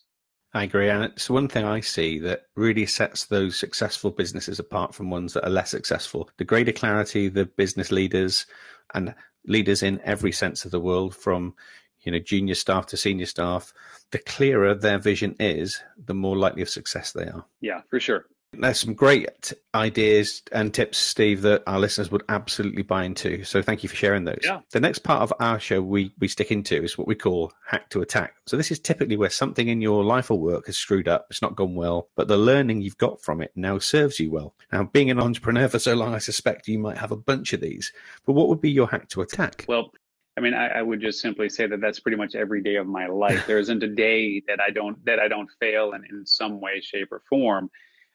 I 0.54 0.62
agree. 0.62 0.88
And 0.88 1.04
it's 1.04 1.28
one 1.28 1.48
thing 1.48 1.64
I 1.64 1.80
see 1.80 2.20
that 2.20 2.42
really 2.54 2.86
sets 2.86 3.26
those 3.26 3.56
successful 3.56 4.12
businesses 4.12 4.60
apart 4.60 4.94
from 4.94 5.10
ones 5.10 5.32
that 5.32 5.44
are 5.44 5.50
less 5.50 5.70
successful. 5.70 6.30
The 6.38 6.44
greater 6.44 6.72
clarity 6.72 7.28
the 7.28 7.46
business 7.46 7.90
leaders 7.90 8.46
and 8.94 9.14
leaders 9.46 9.82
in 9.82 10.00
every 10.04 10.32
sense 10.32 10.64
of 10.64 10.70
the 10.70 10.80
world, 10.80 11.14
from 11.14 11.54
you 12.00 12.12
know 12.12 12.18
junior 12.18 12.54
staff 12.54 12.86
to 12.86 12.96
senior 12.96 13.26
staff, 13.26 13.72
the 14.10 14.18
clearer 14.18 14.74
their 14.74 14.98
vision 14.98 15.34
is, 15.40 15.82
the 15.96 16.14
more 16.14 16.36
likely 16.36 16.62
of 16.62 16.68
success 16.68 17.12
they 17.12 17.26
are. 17.26 17.44
Yeah, 17.60 17.80
for 17.88 18.00
sure. 18.00 18.26
There's 18.60 18.80
some 18.80 18.94
great 18.94 19.52
ideas 19.74 20.42
and 20.52 20.72
tips, 20.72 20.98
Steve, 20.98 21.42
that 21.42 21.62
our 21.66 21.78
listeners 21.78 22.10
would 22.10 22.22
absolutely 22.28 22.82
buy 22.82 23.04
into. 23.04 23.44
So 23.44 23.62
thank 23.62 23.82
you 23.82 23.88
for 23.88 23.96
sharing 23.96 24.24
those. 24.24 24.40
Yeah. 24.42 24.60
The 24.70 24.80
next 24.80 25.00
part 25.00 25.22
of 25.22 25.32
our 25.40 25.58
show 25.60 25.82
we, 25.82 26.12
we 26.18 26.28
stick 26.28 26.50
into 26.50 26.82
is 26.82 26.96
what 26.96 27.06
we 27.06 27.14
call 27.14 27.52
hack 27.66 27.90
to 27.90 28.02
attack. 28.02 28.34
So 28.46 28.56
this 28.56 28.70
is 28.70 28.78
typically 28.78 29.16
where 29.16 29.30
something 29.30 29.68
in 29.68 29.80
your 29.80 30.04
life 30.04 30.30
or 30.30 30.38
work 30.38 30.66
has 30.66 30.76
screwed 30.76 31.08
up, 31.08 31.26
it's 31.30 31.42
not 31.42 31.56
gone 31.56 31.74
well, 31.74 32.08
but 32.16 32.28
the 32.28 32.36
learning 32.36 32.82
you've 32.82 32.98
got 32.98 33.22
from 33.22 33.40
it 33.40 33.52
now 33.54 33.78
serves 33.78 34.20
you 34.20 34.30
well. 34.30 34.54
Now, 34.72 34.84
being 34.84 35.10
an 35.10 35.20
entrepreneur 35.20 35.68
for 35.68 35.78
so 35.78 35.94
long, 35.94 36.14
I 36.14 36.18
suspect 36.18 36.68
you 36.68 36.78
might 36.78 36.98
have 36.98 37.12
a 37.12 37.16
bunch 37.16 37.52
of 37.52 37.60
these. 37.60 37.92
But 38.26 38.32
what 38.32 38.48
would 38.48 38.60
be 38.60 38.70
your 38.70 38.88
hack 38.88 39.08
to 39.10 39.22
attack? 39.22 39.64
Well, 39.68 39.90
I 40.36 40.40
mean, 40.40 40.54
I, 40.54 40.66
I, 40.66 40.82
would 40.82 41.00
just 41.00 41.20
simply 41.20 41.48
say 41.48 41.66
that 41.66 41.80
that's 41.80 42.00
pretty 42.00 42.16
much 42.16 42.34
every 42.34 42.60
day 42.60 42.76
of 42.76 42.86
my 42.86 43.06
life. 43.06 43.44
There 43.46 43.58
isn't 43.58 43.82
a 43.82 43.88
day 43.88 44.42
that 44.48 44.60
I 44.60 44.70
don't 44.70 45.02
that 45.04 45.20
I 45.20 45.28
don't 45.28 45.50
fail 45.60 45.92
in, 45.92 46.04
in 46.10 46.26
some 46.26 46.60
way, 46.60 46.80
shape, 46.80 47.12
or 47.12 47.22
form. 47.28 47.70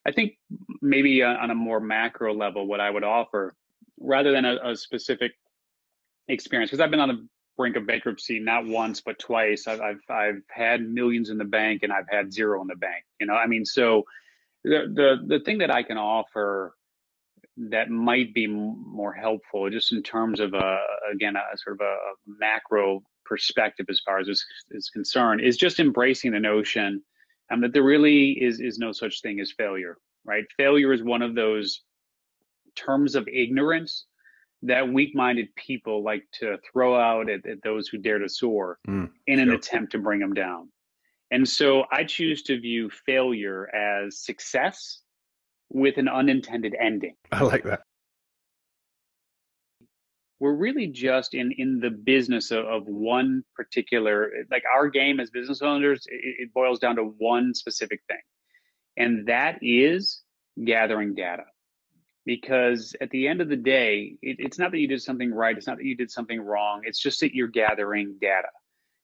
I 0.10 0.12
think 0.12 0.38
maybe 0.82 1.22
uh, 1.22 1.36
on 1.36 1.52
a 1.52 1.56
more 1.56 1.80
macro 1.80 2.34
level, 2.34 2.66
what 2.66 2.80
I 2.80 2.90
would 2.90 3.04
offer, 3.04 3.54
rather 4.00 4.32
than 4.32 4.44
a, 4.44 4.72
a 4.72 4.76
specific 4.76 5.34
experience, 6.28 6.72
because 6.72 6.82
I've 6.82 6.90
been 6.90 7.00
on 7.00 7.10
the 7.10 7.28
brink 7.58 7.76
of 7.76 7.86
bankruptcy 7.86 8.40
not 8.40 8.66
once 8.66 9.02
but 9.02 9.20
twice. 9.20 9.68
I've, 9.68 9.82
I've 9.82 10.02
I've 10.10 10.42
had 10.50 10.82
millions 10.82 11.30
in 11.30 11.38
the 11.38 11.46
bank 11.46 11.84
and 11.84 11.94
I've 11.94 12.10
had 12.10 12.34
zero 12.34 12.60
in 12.62 12.68
the 12.68 12.76
bank. 12.76 13.04
You 13.20 13.28
know, 13.28 13.36
I 13.36 13.46
mean, 13.46 13.66
so 13.66 14.04
the 14.64 14.92
the 15.00 15.10
the 15.28 15.44
thing 15.44 15.60
that 15.60 15.70
I 15.70 15.84
can 15.84 15.98
offer 15.98 16.74
that 17.58 17.90
might 17.90 18.34
be 18.34 18.48
more 18.48 19.14
helpful, 19.14 19.70
just 19.70 19.92
in 19.92 20.02
terms 20.02 20.40
of 20.40 20.56
a 20.56 20.78
again 21.14 21.36
a 21.36 21.58
sort 21.58 21.76
of 21.76 21.82
a 21.82 21.96
macro 22.26 23.04
perspective 23.26 23.86
as 23.90 24.02
far 24.04 24.18
as 24.18 24.26
this 24.26 24.44
is 24.72 24.90
concerned, 24.90 25.42
is 25.42 25.56
just 25.56 25.80
embracing 25.80 26.32
the 26.32 26.40
notion 26.40 27.04
um, 27.52 27.62
that 27.62 27.74
there 27.74 27.84
really 27.84 28.32
is 28.32 28.60
is 28.60 28.78
no 28.78 28.92
such 28.92 29.22
thing 29.22 29.40
as 29.40 29.52
failure, 29.52 29.98
right? 30.26 30.46
Failure 30.58 30.94
is 30.94 31.04
one 31.04 31.22
of 31.22 31.36
those 31.36 31.82
terms 32.76 33.16
of 33.16 33.28
ignorance 33.28 34.06
that 34.62 34.92
weak-minded 34.92 35.48
people 35.56 36.04
like 36.04 36.24
to 36.34 36.58
throw 36.72 37.00
out 37.00 37.30
at, 37.30 37.46
at 37.46 37.62
those 37.64 37.88
who 37.88 37.98
dare 37.98 38.20
to 38.20 38.28
soar 38.28 38.78
mm, 38.88 39.10
in 39.26 39.40
an 39.40 39.48
sure. 39.48 39.56
attempt 39.56 39.92
to 39.94 39.98
bring 39.98 40.20
them 40.20 40.34
down. 40.34 40.70
And 41.32 41.48
so 41.48 41.86
I 41.92 42.04
choose 42.04 42.44
to 42.44 42.60
view 42.60 42.90
failure 43.06 43.74
as 43.74 44.20
success 44.20 45.02
with 45.70 45.98
an 45.98 46.10
unintended 46.10 46.76
ending. 46.80 47.16
I 47.32 47.44
like 47.44 47.64
that 47.64 47.82
we're 50.40 50.54
really 50.54 50.88
just 50.88 51.34
in 51.34 51.52
in 51.58 51.80
the 51.80 51.90
business 51.90 52.52
of, 52.52 52.66
of 52.66 52.88
one 52.88 53.44
particular 53.56 54.32
like 54.50 54.64
our 54.74 54.90
game 54.90 55.20
as 55.20 55.30
business 55.30 55.62
owners 55.62 56.06
it, 56.08 56.36
it, 56.40 56.54
boils 56.54 56.80
down 56.80 56.96
to 56.96 57.04
one 57.04 57.54
specific 57.54 58.02
thing. 58.08 58.22
And 58.98 59.28
that 59.28 59.60
is 59.62 60.22
gathering 60.64 61.16
data. 61.16 61.44
Because 62.26 62.96
at 63.02 63.10
the 63.12 63.28
end 63.28 63.42
of 63.42 63.50
the 63.50 63.56
day 63.56 64.18
it, 64.22 64.38
it's 64.40 64.60
not 64.60 64.72
that 64.72 64.80
you 64.80 64.88
did 64.88 65.02
something 65.02 65.34
right 65.34 65.58
it's 65.58 65.68
not 65.68 65.78
that 65.78 65.86
you 65.86 65.96
did 65.96 66.12
something 66.12 66.40
wrong 66.40 66.82
it's 66.84 67.00
just 67.00 67.20
that 67.22 67.34
you're 67.34 67.48
gathering 67.48 68.16
data. 68.22 68.48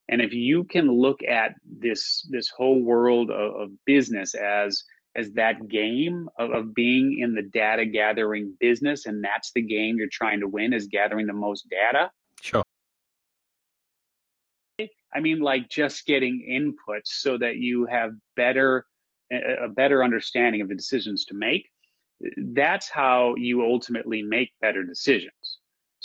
And 0.08 0.22
if 0.22 0.34
you 0.34 0.64
can 0.64 0.88
look 0.88 1.22
at 1.24 1.56
this 1.66 2.28
this 2.30 2.50
whole 2.50 2.82
world 2.82 3.32
of, 3.32 3.56
of 3.56 3.70
business 3.86 4.36
as 4.36 4.84
as 5.16 5.32
that 5.34 5.68
game 5.68 6.30
of, 6.38 6.52
of 6.52 6.74
being 6.76 7.20
in 7.20 7.34
the 7.34 7.42
data 7.42 7.86
gathering 7.86 8.56
business, 8.60 9.06
and 9.06 9.24
that's 9.24 9.52
the 9.54 9.62
game 9.62 9.98
you're 9.98 10.08
trying 10.12 10.40
to 10.42 10.48
win 10.48 10.74
is 10.74 10.88
gathering 10.88 11.28
the 11.28 11.34
most 11.34 11.68
data. 11.70 12.12
Sure. 12.42 12.64
I 14.80 15.22
mean, 15.22 15.40
like 15.40 15.70
just 15.70 16.06
getting 16.06 16.46
inputs 16.50 17.08
so 17.08 17.38
that 17.38 17.56
you 17.56 17.86
have 17.86 18.12
better 18.36 18.86
a 19.32 19.68
better 19.68 20.04
understanding 20.04 20.62
of 20.62 20.70
the 20.70 20.76
decisions 20.76 21.26
to 21.26 21.34
make. 21.34 21.70
That's 22.38 22.90
how 22.90 23.36
you 23.36 23.64
ultimately 23.64 24.22
make 24.22 24.52
better 24.62 24.84
decisions. 24.84 25.32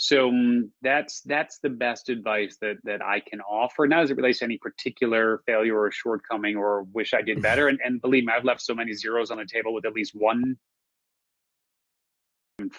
So 0.01 0.29
um, 0.29 0.71
that's 0.81 1.21
that's 1.21 1.59
the 1.59 1.69
best 1.69 2.09
advice 2.09 2.57
that 2.59 2.77
that 2.85 3.05
I 3.05 3.19
can 3.19 3.39
offer. 3.39 3.85
Not 3.85 4.01
as 4.01 4.09
it 4.09 4.17
relates 4.17 4.39
to 4.39 4.45
any 4.45 4.57
particular 4.57 5.43
failure 5.45 5.79
or 5.79 5.91
shortcoming 5.91 6.57
or 6.57 6.87
wish 6.91 7.13
I 7.13 7.21
did 7.21 7.39
better. 7.39 7.67
And, 7.67 7.79
and 7.85 8.01
believe 8.01 8.25
me, 8.25 8.33
I've 8.35 8.43
left 8.43 8.61
so 8.61 8.73
many 8.73 8.93
zeros 8.93 9.29
on 9.29 9.37
the 9.37 9.45
table 9.45 9.75
with 9.75 9.85
at 9.85 9.93
least 9.93 10.15
one 10.15 10.57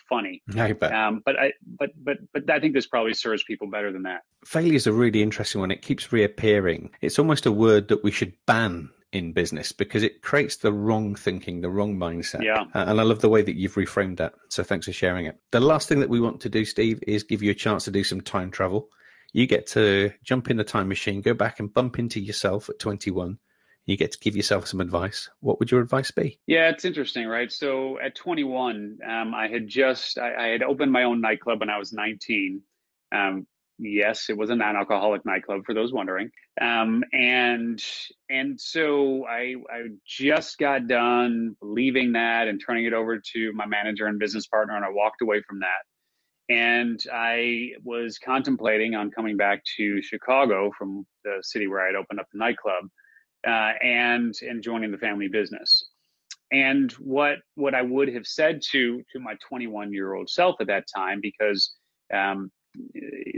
funny. 0.08 0.42
I 0.56 0.72
bet. 0.72 0.92
Um, 0.92 1.22
but 1.24 1.38
I 1.38 1.52
but 1.78 1.90
but 1.96 2.16
but 2.34 2.50
I 2.50 2.58
think 2.58 2.74
this 2.74 2.88
probably 2.88 3.14
serves 3.14 3.44
people 3.44 3.70
better 3.70 3.92
than 3.92 4.02
that. 4.02 4.22
Failure 4.44 4.74
is 4.74 4.88
a 4.88 4.92
really 4.92 5.22
interesting 5.22 5.60
one. 5.60 5.70
It 5.70 5.82
keeps 5.82 6.12
reappearing. 6.12 6.90
It's 7.02 7.20
almost 7.20 7.46
a 7.46 7.52
word 7.52 7.86
that 7.86 8.02
we 8.02 8.10
should 8.10 8.32
ban 8.46 8.90
in 9.12 9.32
business 9.32 9.72
because 9.72 10.02
it 10.02 10.22
creates 10.22 10.56
the 10.56 10.72
wrong 10.72 11.14
thinking, 11.14 11.60
the 11.60 11.70
wrong 11.70 11.96
mindset. 11.96 12.42
Yeah. 12.42 12.64
And 12.74 13.00
I 13.00 13.02
love 13.02 13.20
the 13.20 13.28
way 13.28 13.42
that 13.42 13.56
you've 13.56 13.74
reframed 13.74 14.16
that. 14.16 14.34
So 14.48 14.62
thanks 14.62 14.86
for 14.86 14.92
sharing 14.92 15.26
it. 15.26 15.38
The 15.50 15.60
last 15.60 15.88
thing 15.88 16.00
that 16.00 16.08
we 16.08 16.20
want 16.20 16.40
to 16.40 16.48
do, 16.48 16.64
Steve, 16.64 17.02
is 17.06 17.22
give 17.22 17.42
you 17.42 17.50
a 17.50 17.54
chance 17.54 17.84
to 17.84 17.90
do 17.90 18.02
some 18.02 18.20
time 18.20 18.50
travel. 18.50 18.88
You 19.32 19.46
get 19.46 19.66
to 19.68 20.12
jump 20.24 20.50
in 20.50 20.56
the 20.56 20.64
time 20.64 20.88
machine, 20.88 21.20
go 21.20 21.34
back 21.34 21.60
and 21.60 21.72
bump 21.72 21.98
into 21.98 22.20
yourself 22.20 22.68
at 22.68 22.78
21. 22.78 23.38
You 23.84 23.96
get 23.96 24.12
to 24.12 24.18
give 24.18 24.36
yourself 24.36 24.66
some 24.66 24.80
advice. 24.80 25.28
What 25.40 25.58
would 25.58 25.70
your 25.70 25.80
advice 25.80 26.10
be? 26.10 26.38
Yeah, 26.46 26.68
it's 26.68 26.84
interesting, 26.84 27.26
right? 27.26 27.50
So 27.50 27.98
at 28.00 28.14
21, 28.14 28.98
um, 29.06 29.34
I 29.34 29.48
had 29.48 29.66
just 29.66 30.18
I, 30.18 30.34
I, 30.34 30.46
had 30.48 30.62
opened 30.62 30.92
my 30.92 31.02
own 31.02 31.20
nightclub 31.20 31.60
when 31.60 31.70
I 31.70 31.78
was 31.78 31.92
19. 31.92 32.62
Um, 33.10 33.46
yes, 33.78 34.28
it 34.28 34.36
was 34.36 34.50
a 34.50 34.56
non-alcoholic 34.56 35.24
nightclub 35.24 35.62
for 35.64 35.74
those 35.74 35.92
wondering. 35.92 36.30
Um, 36.60 37.02
and 37.12 37.82
and 38.30 38.60
so 38.60 39.26
I 39.26 39.54
I 39.70 39.82
just 40.06 40.58
got 40.58 40.86
done 40.86 41.56
leaving 41.60 42.12
that 42.12 42.48
and 42.48 42.60
turning 42.64 42.86
it 42.86 42.92
over 42.92 43.20
to 43.34 43.52
my 43.54 43.66
manager 43.66 44.06
and 44.06 44.18
business 44.18 44.46
partner, 44.46 44.76
and 44.76 44.84
I 44.84 44.90
walked 44.90 45.22
away 45.22 45.42
from 45.48 45.60
that. 45.60 46.54
And 46.54 47.02
I 47.12 47.70
was 47.82 48.18
contemplating 48.18 48.94
on 48.94 49.10
coming 49.10 49.36
back 49.36 49.62
to 49.76 50.02
Chicago 50.02 50.70
from 50.76 51.06
the 51.24 51.38
city 51.42 51.66
where 51.66 51.82
I 51.82 51.86
had 51.86 51.94
opened 51.94 52.20
up 52.20 52.26
the 52.32 52.38
nightclub, 52.38 52.84
uh, 53.46 53.72
and 53.82 54.34
and 54.42 54.62
joining 54.62 54.90
the 54.90 54.98
family 54.98 55.28
business. 55.28 55.88
And 56.50 56.92
what 56.92 57.38
what 57.54 57.74
I 57.74 57.82
would 57.82 58.12
have 58.12 58.26
said 58.26 58.60
to 58.72 59.02
to 59.12 59.20
my 59.20 59.36
21 59.48 59.92
year 59.92 60.12
old 60.14 60.28
self 60.28 60.56
at 60.60 60.66
that 60.66 60.84
time, 60.94 61.20
because 61.22 61.74
um, 62.12 62.50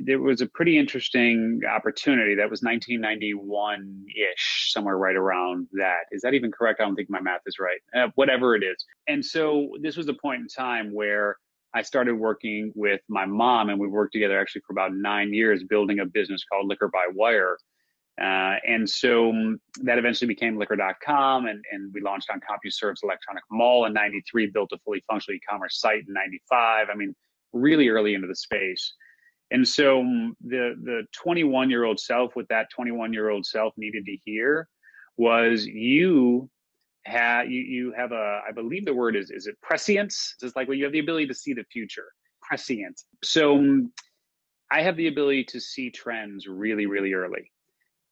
there 0.03 0.21
was 0.21 0.41
a 0.41 0.47
pretty 0.47 0.79
interesting 0.79 1.61
opportunity 1.69 2.35
that 2.35 2.51
was 2.51 2.63
1991 2.63 4.05
ish, 4.15 4.73
somewhere 4.73 4.97
right 4.97 5.17
around 5.17 5.67
that. 5.73 6.05
Is 6.13 6.23
that 6.23 6.35
even 6.35 6.53
correct? 6.53 6.81
I 6.81 6.85
don't 6.85 6.95
think 6.95 7.11
my 7.11 7.21
math 7.21 7.41
is 7.47 7.59
right. 7.59 7.81
Uh, 7.97 8.11
whatever 8.15 8.55
it 8.55 8.63
is. 8.63 8.85
And 9.09 9.25
so 9.25 9.71
this 9.81 9.97
was 9.97 10.09
a 10.09 10.15
point 10.15 10.43
in 10.43 10.49
time 10.49 10.95
where 10.95 11.37
I 11.75 11.83
started 11.83 12.15
working 12.15 12.73
with 12.77 13.01
my 13.09 13.27
mom, 13.27 13.69
and 13.69 13.81
we 13.81 13.89
worked 13.89 14.13
together 14.13 14.39
actually 14.41 14.63
for 14.67 14.73
about 14.73 14.95
nine 14.95 15.35
years, 15.35 15.65
building 15.65 15.99
a 15.99 16.07
business 16.07 16.45
called 16.45 16.69
Liquor 16.69 16.89
by 16.89 17.07
Wire. 17.13 17.59
Uh, 18.21 18.63
and 18.65 18.89
so 18.89 19.31
um, 19.31 19.59
that 19.83 19.99
eventually 19.99 20.29
became 20.29 20.57
liquor.com, 20.57 21.47
and, 21.47 21.65
and 21.73 21.93
we 21.93 22.01
launched 22.01 22.31
on 22.31 22.39
CompuServe's 22.39 23.01
Electronic 23.03 23.43
Mall 23.51 23.87
in 23.87 23.93
93, 23.93 24.51
built 24.55 24.71
a 24.73 24.79
fully 24.85 25.03
functional 25.11 25.37
e 25.37 25.41
commerce 25.51 25.81
site 25.81 26.05
in 26.07 26.15
95. 26.15 26.89
I 26.93 26.95
mean, 26.95 27.13
really 27.53 27.89
early 27.89 28.15
into 28.15 28.29
the 28.29 28.37
space. 28.37 28.95
And 29.55 29.67
so 29.67 30.01
um, 30.01 30.37
the 30.45 30.75
the 30.83 31.03
21 31.13 31.71
year 31.71 31.85
old 31.85 32.01
self, 32.01 32.35
what 32.35 32.49
that 32.49 32.71
21 32.71 33.13
year 33.13 33.31
old 33.31 33.47
self 33.47 33.73
needed 33.77 34.05
to 34.07 34.17
hear 34.25 34.69
was 35.17 35.65
you 35.65 36.51
have 37.05 37.49
you, 37.49 37.61
you 37.61 37.93
have 37.97 38.11
a 38.11 38.41
I 38.49 38.51
believe 38.51 38.85
the 38.85 38.93
word 38.93 39.15
is 39.15 39.31
is 39.31 39.47
it 39.47 39.55
prescience? 39.63 40.35
It's 40.43 40.57
like 40.57 40.67
well 40.67 40.77
you 40.77 40.83
have 40.83 40.93
the 40.93 40.99
ability 40.99 41.29
to 41.29 41.35
see 41.35 41.53
the 41.53 41.63
future. 41.71 42.09
Prescient. 42.43 43.01
So 43.23 43.57
um, 43.57 43.93
I 44.73 44.83
have 44.83 44.97
the 44.97 45.07
ability 45.07 45.45
to 45.45 45.61
see 45.61 45.89
trends 45.89 46.49
really 46.49 46.87
really 46.87 47.13
early. 47.13 47.53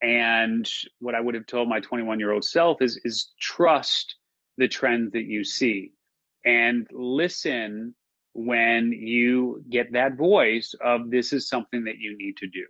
And 0.01 0.65
what 0.99 1.13
I 1.13 1.19
would 1.19 1.35
have 1.35 1.45
told 1.45 1.67
my 1.67 1.81
21 1.81 2.21
year 2.21 2.31
old 2.31 2.45
self 2.45 2.81
is 2.81 3.01
is 3.03 3.33
trust 3.37 4.15
the 4.57 4.69
trends 4.69 5.11
that 5.11 5.25
you 5.25 5.43
see 5.43 5.91
and 6.45 6.87
listen 6.93 7.95
when 8.33 8.91
you 8.91 9.63
get 9.69 9.93
that 9.93 10.15
voice 10.17 10.73
of 10.83 11.09
this 11.09 11.33
is 11.33 11.47
something 11.47 11.83
that 11.85 11.99
you 11.99 12.17
need 12.17 12.37
to 12.37 12.47
do. 12.47 12.65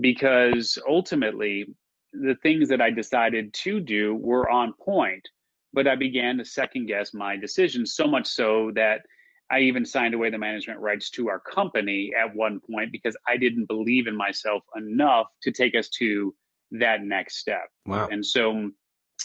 Because 0.00 0.78
ultimately, 0.88 1.66
the 2.12 2.36
things 2.42 2.68
that 2.68 2.80
I 2.80 2.90
decided 2.90 3.52
to 3.52 3.80
do 3.80 4.14
were 4.14 4.48
on 4.48 4.72
point, 4.72 5.28
but 5.72 5.86
I 5.86 5.96
began 5.96 6.38
to 6.38 6.44
second 6.44 6.86
guess 6.86 7.12
my 7.12 7.36
decisions 7.36 7.94
so 7.94 8.06
much 8.06 8.26
so 8.26 8.70
that 8.74 9.02
I 9.50 9.60
even 9.60 9.84
signed 9.84 10.14
away 10.14 10.30
the 10.30 10.38
management 10.38 10.80
rights 10.80 11.10
to 11.10 11.28
our 11.28 11.40
company 11.40 12.12
at 12.18 12.34
one 12.34 12.60
point 12.60 12.92
because 12.92 13.16
I 13.26 13.36
didn't 13.36 13.66
believe 13.66 14.06
in 14.06 14.16
myself 14.16 14.62
enough 14.76 15.26
to 15.42 15.52
take 15.52 15.74
us 15.74 15.88
to 15.98 16.34
that 16.72 17.02
next 17.02 17.38
step. 17.38 17.68
Wow. 17.86 18.08
And 18.10 18.24
so 18.24 18.70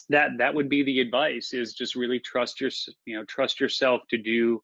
that 0.10 0.32
that 0.38 0.54
would 0.54 0.70
be 0.70 0.84
the 0.84 1.02
advice 1.02 1.54
is 1.54 1.74
just 1.74 1.96
really 1.96 2.20
trust 2.20 2.60
your 2.60 2.72
you 3.06 3.16
know 3.16 3.24
trust 3.26 3.60
yourself 3.60 4.02
to 4.10 4.18
do 4.18 4.62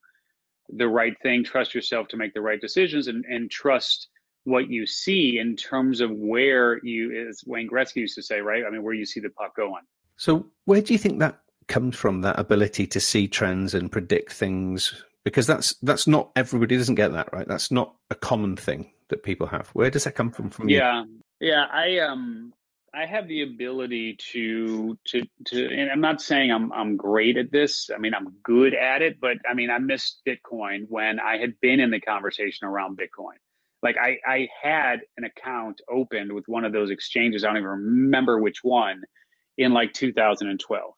the 0.75 0.87
right 0.87 1.15
thing, 1.21 1.43
trust 1.43 1.73
yourself 1.73 2.07
to 2.09 2.17
make 2.17 2.33
the 2.33 2.41
right 2.41 2.61
decisions, 2.61 3.07
and, 3.07 3.25
and 3.25 3.49
trust 3.49 4.07
what 4.43 4.69
you 4.69 4.85
see 4.85 5.37
in 5.39 5.55
terms 5.55 6.01
of 6.01 6.11
where 6.11 6.83
you, 6.83 7.27
as 7.29 7.43
Wayne 7.45 7.69
Gretzky 7.69 7.97
used 7.97 8.15
to 8.15 8.23
say, 8.23 8.41
right? 8.41 8.63
I 8.65 8.69
mean, 8.69 8.83
where 8.83 8.93
you 8.93 9.05
see 9.05 9.19
the 9.19 9.29
puck 9.29 9.55
going. 9.55 9.83
So, 10.17 10.47
where 10.65 10.81
do 10.81 10.93
you 10.93 10.99
think 10.99 11.19
that 11.19 11.39
comes 11.67 11.95
from? 11.95 12.21
That 12.21 12.39
ability 12.39 12.87
to 12.87 12.99
see 12.99 13.27
trends 13.27 13.73
and 13.73 13.91
predict 13.91 14.33
things, 14.33 15.03
because 15.23 15.47
that's 15.47 15.75
that's 15.81 16.07
not 16.07 16.31
everybody 16.35 16.77
doesn't 16.77 16.95
get 16.95 17.13
that, 17.13 17.31
right? 17.31 17.47
That's 17.47 17.71
not 17.71 17.95
a 18.09 18.15
common 18.15 18.55
thing 18.55 18.91
that 19.09 19.23
people 19.23 19.47
have. 19.47 19.69
Where 19.69 19.89
does 19.89 20.03
that 20.03 20.15
come 20.15 20.31
from? 20.31 20.49
From 20.49 20.69
yeah, 20.69 21.03
you? 21.03 21.47
yeah. 21.47 21.65
I 21.71 21.99
um, 21.99 22.53
I 22.93 23.05
have 23.05 23.27
the 23.27 23.43
ability 23.43 24.17
to 24.33 24.97
to 25.07 25.23
to 25.47 25.67
and 25.67 25.91
I'm 25.91 26.01
not 26.01 26.21
saying 26.21 26.51
I'm 26.51 26.71
I'm 26.73 26.97
great 26.97 27.37
at 27.37 27.51
this. 27.51 27.89
I 27.95 27.99
mean, 27.99 28.13
I'm 28.15 28.35
good 28.43 28.73
at 28.73 29.01
it, 29.01 29.19
but 29.21 29.37
I 29.49 29.53
mean, 29.55 29.69
I 29.71 29.79
missed 29.79 30.21
Bitcoin 30.27 30.85
when 30.89 31.19
I 31.19 31.37
had 31.37 31.59
been 31.61 31.79
in 31.79 31.91
the 31.91 32.01
conversation 32.01 32.67
around 32.67 32.97
Bitcoin. 32.99 33.37
Like 33.83 33.97
I 33.97 34.17
I 34.27 34.49
had 34.61 35.01
an 35.17 35.25
account 35.25 35.81
opened 35.91 36.33
with 36.33 36.45
one 36.47 36.65
of 36.65 36.73
those 36.73 36.91
exchanges. 36.91 37.43
I 37.43 37.47
don't 37.47 37.57
even 37.57 37.69
remember 37.69 38.41
which 38.41 38.59
one 38.63 39.03
in 39.57 39.73
like 39.73 39.93
2012. 39.93 40.93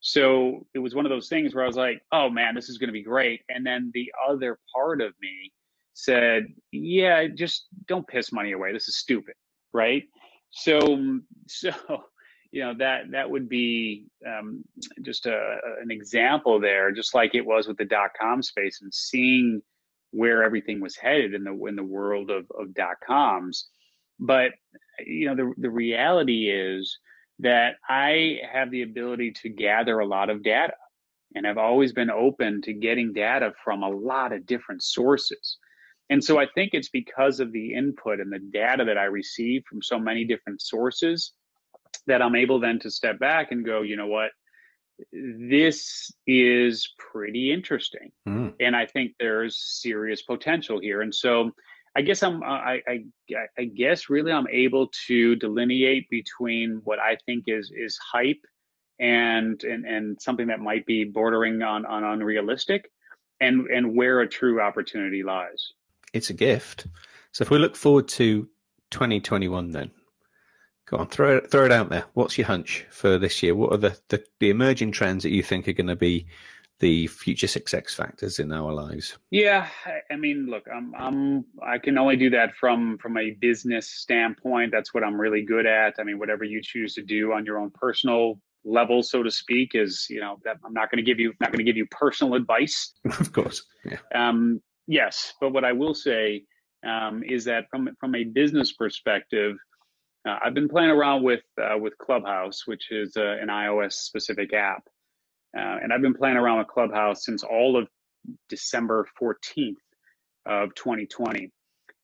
So 0.00 0.66
it 0.74 0.78
was 0.80 0.94
one 0.94 1.06
of 1.06 1.10
those 1.10 1.28
things 1.28 1.54
where 1.54 1.64
I 1.64 1.66
was 1.68 1.76
like, 1.76 2.00
"Oh 2.12 2.30
man, 2.30 2.54
this 2.54 2.68
is 2.68 2.78
going 2.78 2.88
to 2.88 2.92
be 2.94 3.02
great." 3.04 3.42
And 3.48 3.66
then 3.66 3.90
the 3.94 4.12
other 4.28 4.58
part 4.74 5.00
of 5.02 5.12
me 5.20 5.52
said, 5.94 6.46
"Yeah, 6.72 7.26
just 7.28 7.66
don't 7.88 8.06
piss 8.08 8.32
money 8.32 8.52
away. 8.52 8.72
This 8.72 8.88
is 8.88 8.96
stupid." 8.98 9.34
Right? 9.72 10.04
So, 10.56 11.20
so 11.46 11.70
you 12.50 12.62
know 12.62 12.74
that 12.78 13.10
that 13.12 13.30
would 13.30 13.48
be 13.48 14.06
um, 14.26 14.64
just 15.02 15.26
a, 15.26 15.58
an 15.82 15.90
example 15.90 16.60
there, 16.60 16.90
just 16.92 17.14
like 17.14 17.34
it 17.34 17.44
was 17.46 17.68
with 17.68 17.76
the 17.76 17.84
dot 17.84 18.10
com 18.20 18.42
space 18.42 18.80
and 18.82 18.92
seeing 18.92 19.62
where 20.12 20.42
everything 20.42 20.80
was 20.80 20.96
headed 20.96 21.34
in 21.34 21.44
the 21.44 21.52
in 21.66 21.76
the 21.76 21.84
world 21.84 22.30
of, 22.30 22.46
of 22.58 22.74
dot 22.74 22.96
coms. 23.06 23.68
But 24.18 24.52
you 25.04 25.26
know 25.26 25.36
the 25.36 25.52
the 25.58 25.70
reality 25.70 26.48
is 26.50 26.98
that 27.40 27.74
I 27.88 28.38
have 28.50 28.70
the 28.70 28.82
ability 28.82 29.32
to 29.42 29.50
gather 29.50 29.98
a 29.98 30.06
lot 30.06 30.30
of 30.30 30.42
data, 30.42 30.72
and 31.34 31.46
I've 31.46 31.58
always 31.58 31.92
been 31.92 32.10
open 32.10 32.62
to 32.62 32.72
getting 32.72 33.12
data 33.12 33.52
from 33.62 33.82
a 33.82 33.90
lot 33.90 34.32
of 34.32 34.46
different 34.46 34.82
sources. 34.82 35.58
And 36.08 36.22
so 36.22 36.38
I 36.38 36.46
think 36.54 36.70
it's 36.72 36.88
because 36.88 37.40
of 37.40 37.52
the 37.52 37.74
input 37.74 38.20
and 38.20 38.32
the 38.32 38.38
data 38.38 38.84
that 38.84 38.98
I 38.98 39.04
receive 39.04 39.64
from 39.68 39.82
so 39.82 39.98
many 39.98 40.24
different 40.24 40.62
sources 40.62 41.32
that 42.06 42.22
I'm 42.22 42.36
able 42.36 42.60
then 42.60 42.78
to 42.80 42.90
step 42.90 43.18
back 43.18 43.50
and 43.50 43.64
go, 43.64 43.82
you 43.82 43.96
know 43.96 44.06
what? 44.06 44.30
This 45.12 46.10
is 46.26 46.94
pretty 46.98 47.52
interesting. 47.52 48.12
Mm. 48.26 48.54
And 48.60 48.76
I 48.76 48.86
think 48.86 49.12
there's 49.18 49.58
serious 49.58 50.22
potential 50.22 50.80
here. 50.80 51.02
And 51.02 51.14
so 51.14 51.50
I 51.96 52.02
guess 52.02 52.22
I'm, 52.22 52.42
I, 52.42 52.82
I, 52.86 53.04
I 53.58 53.64
guess 53.64 54.08
really 54.08 54.30
I'm 54.30 54.48
able 54.48 54.90
to 55.08 55.34
delineate 55.36 56.08
between 56.08 56.80
what 56.84 56.98
I 56.98 57.16
think 57.26 57.44
is, 57.48 57.72
is 57.74 57.98
hype 58.12 58.44
and, 59.00 59.62
and, 59.64 59.84
and 59.84 60.20
something 60.20 60.46
that 60.46 60.60
might 60.60 60.86
be 60.86 61.04
bordering 61.04 61.62
on, 61.62 61.84
on 61.84 62.04
unrealistic 62.04 62.90
and, 63.40 63.66
and 63.66 63.94
where 63.94 64.20
a 64.20 64.28
true 64.28 64.60
opportunity 64.60 65.22
lies 65.22 65.72
it's 66.12 66.30
a 66.30 66.34
gift. 66.34 66.86
So 67.32 67.42
if 67.42 67.50
we 67.50 67.58
look 67.58 67.76
forward 67.76 68.08
to 68.08 68.48
2021, 68.90 69.70
then 69.72 69.90
Go 70.86 70.98
on, 70.98 71.08
throw 71.08 71.38
it, 71.38 71.50
throw 71.50 71.64
it 71.64 71.72
out 71.72 71.90
there. 71.90 72.04
What's 72.14 72.38
your 72.38 72.46
hunch 72.46 72.86
for 72.90 73.18
this 73.18 73.42
year? 73.42 73.56
What 73.56 73.72
are 73.72 73.76
the, 73.76 73.98
the, 74.08 74.24
the 74.38 74.50
emerging 74.50 74.92
trends 74.92 75.24
that 75.24 75.30
you 75.30 75.42
think 75.42 75.66
are 75.66 75.72
going 75.72 75.88
to 75.88 75.96
be 75.96 76.26
the 76.78 77.08
future 77.08 77.48
success 77.48 77.92
factors 77.92 78.38
in 78.38 78.52
our 78.52 78.72
lives? 78.72 79.18
Yeah, 79.32 79.68
I 80.10 80.14
mean, 80.14 80.46
look, 80.48 80.64
I'm, 80.72 80.94
I'm, 80.94 81.44
I 81.60 81.78
can 81.78 81.98
only 81.98 82.16
do 82.16 82.30
that 82.30 82.54
from 82.54 82.98
from 82.98 83.16
a 83.16 83.32
business 83.32 83.90
standpoint. 83.90 84.70
That's 84.70 84.94
what 84.94 85.02
I'm 85.02 85.20
really 85.20 85.42
good 85.42 85.66
at. 85.66 85.94
I 85.98 86.04
mean, 86.04 86.20
whatever 86.20 86.44
you 86.44 86.62
choose 86.62 86.94
to 86.94 87.02
do 87.02 87.32
on 87.32 87.44
your 87.44 87.58
own 87.58 87.70
personal 87.70 88.40
level, 88.64 89.02
so 89.02 89.24
to 89.24 89.30
speak, 89.30 89.72
is 89.74 90.06
you 90.08 90.20
know 90.20 90.38
that 90.44 90.58
I'm 90.64 90.72
not 90.72 90.92
going 90.92 91.04
to 91.04 91.10
give 91.10 91.18
you 91.18 91.32
not 91.40 91.50
going 91.50 91.64
to 91.64 91.64
give 91.64 91.76
you 91.76 91.86
personal 91.86 92.34
advice. 92.34 92.92
of 93.18 93.32
course, 93.32 93.64
yeah. 93.84 93.98
Um, 94.14 94.60
yes, 94.86 95.34
but 95.40 95.52
what 95.52 95.64
I 95.64 95.72
will 95.72 95.94
say 95.94 96.44
um, 96.86 97.22
is 97.24 97.44
that 97.44 97.66
from 97.70 97.88
from 98.00 98.14
a 98.14 98.24
business 98.24 98.72
perspective. 98.72 99.56
Uh, 100.28 100.38
I've 100.44 100.54
been 100.54 100.68
playing 100.68 100.90
around 100.90 101.22
with 101.22 101.44
uh, 101.62 101.78
with 101.78 101.96
Clubhouse, 101.98 102.66
which 102.66 102.90
is 102.90 103.16
uh, 103.16 103.36
an 103.40 103.48
iOS 103.48 103.92
specific 103.92 104.52
app, 104.52 104.82
uh, 105.56 105.78
and 105.82 105.92
I've 105.92 106.02
been 106.02 106.14
playing 106.14 106.36
around 106.36 106.58
with 106.58 106.68
Clubhouse 106.68 107.24
since 107.24 107.44
all 107.44 107.76
of 107.76 107.88
December 108.48 109.06
14th 109.20 109.76
of 110.46 110.74
2020. 110.74 111.50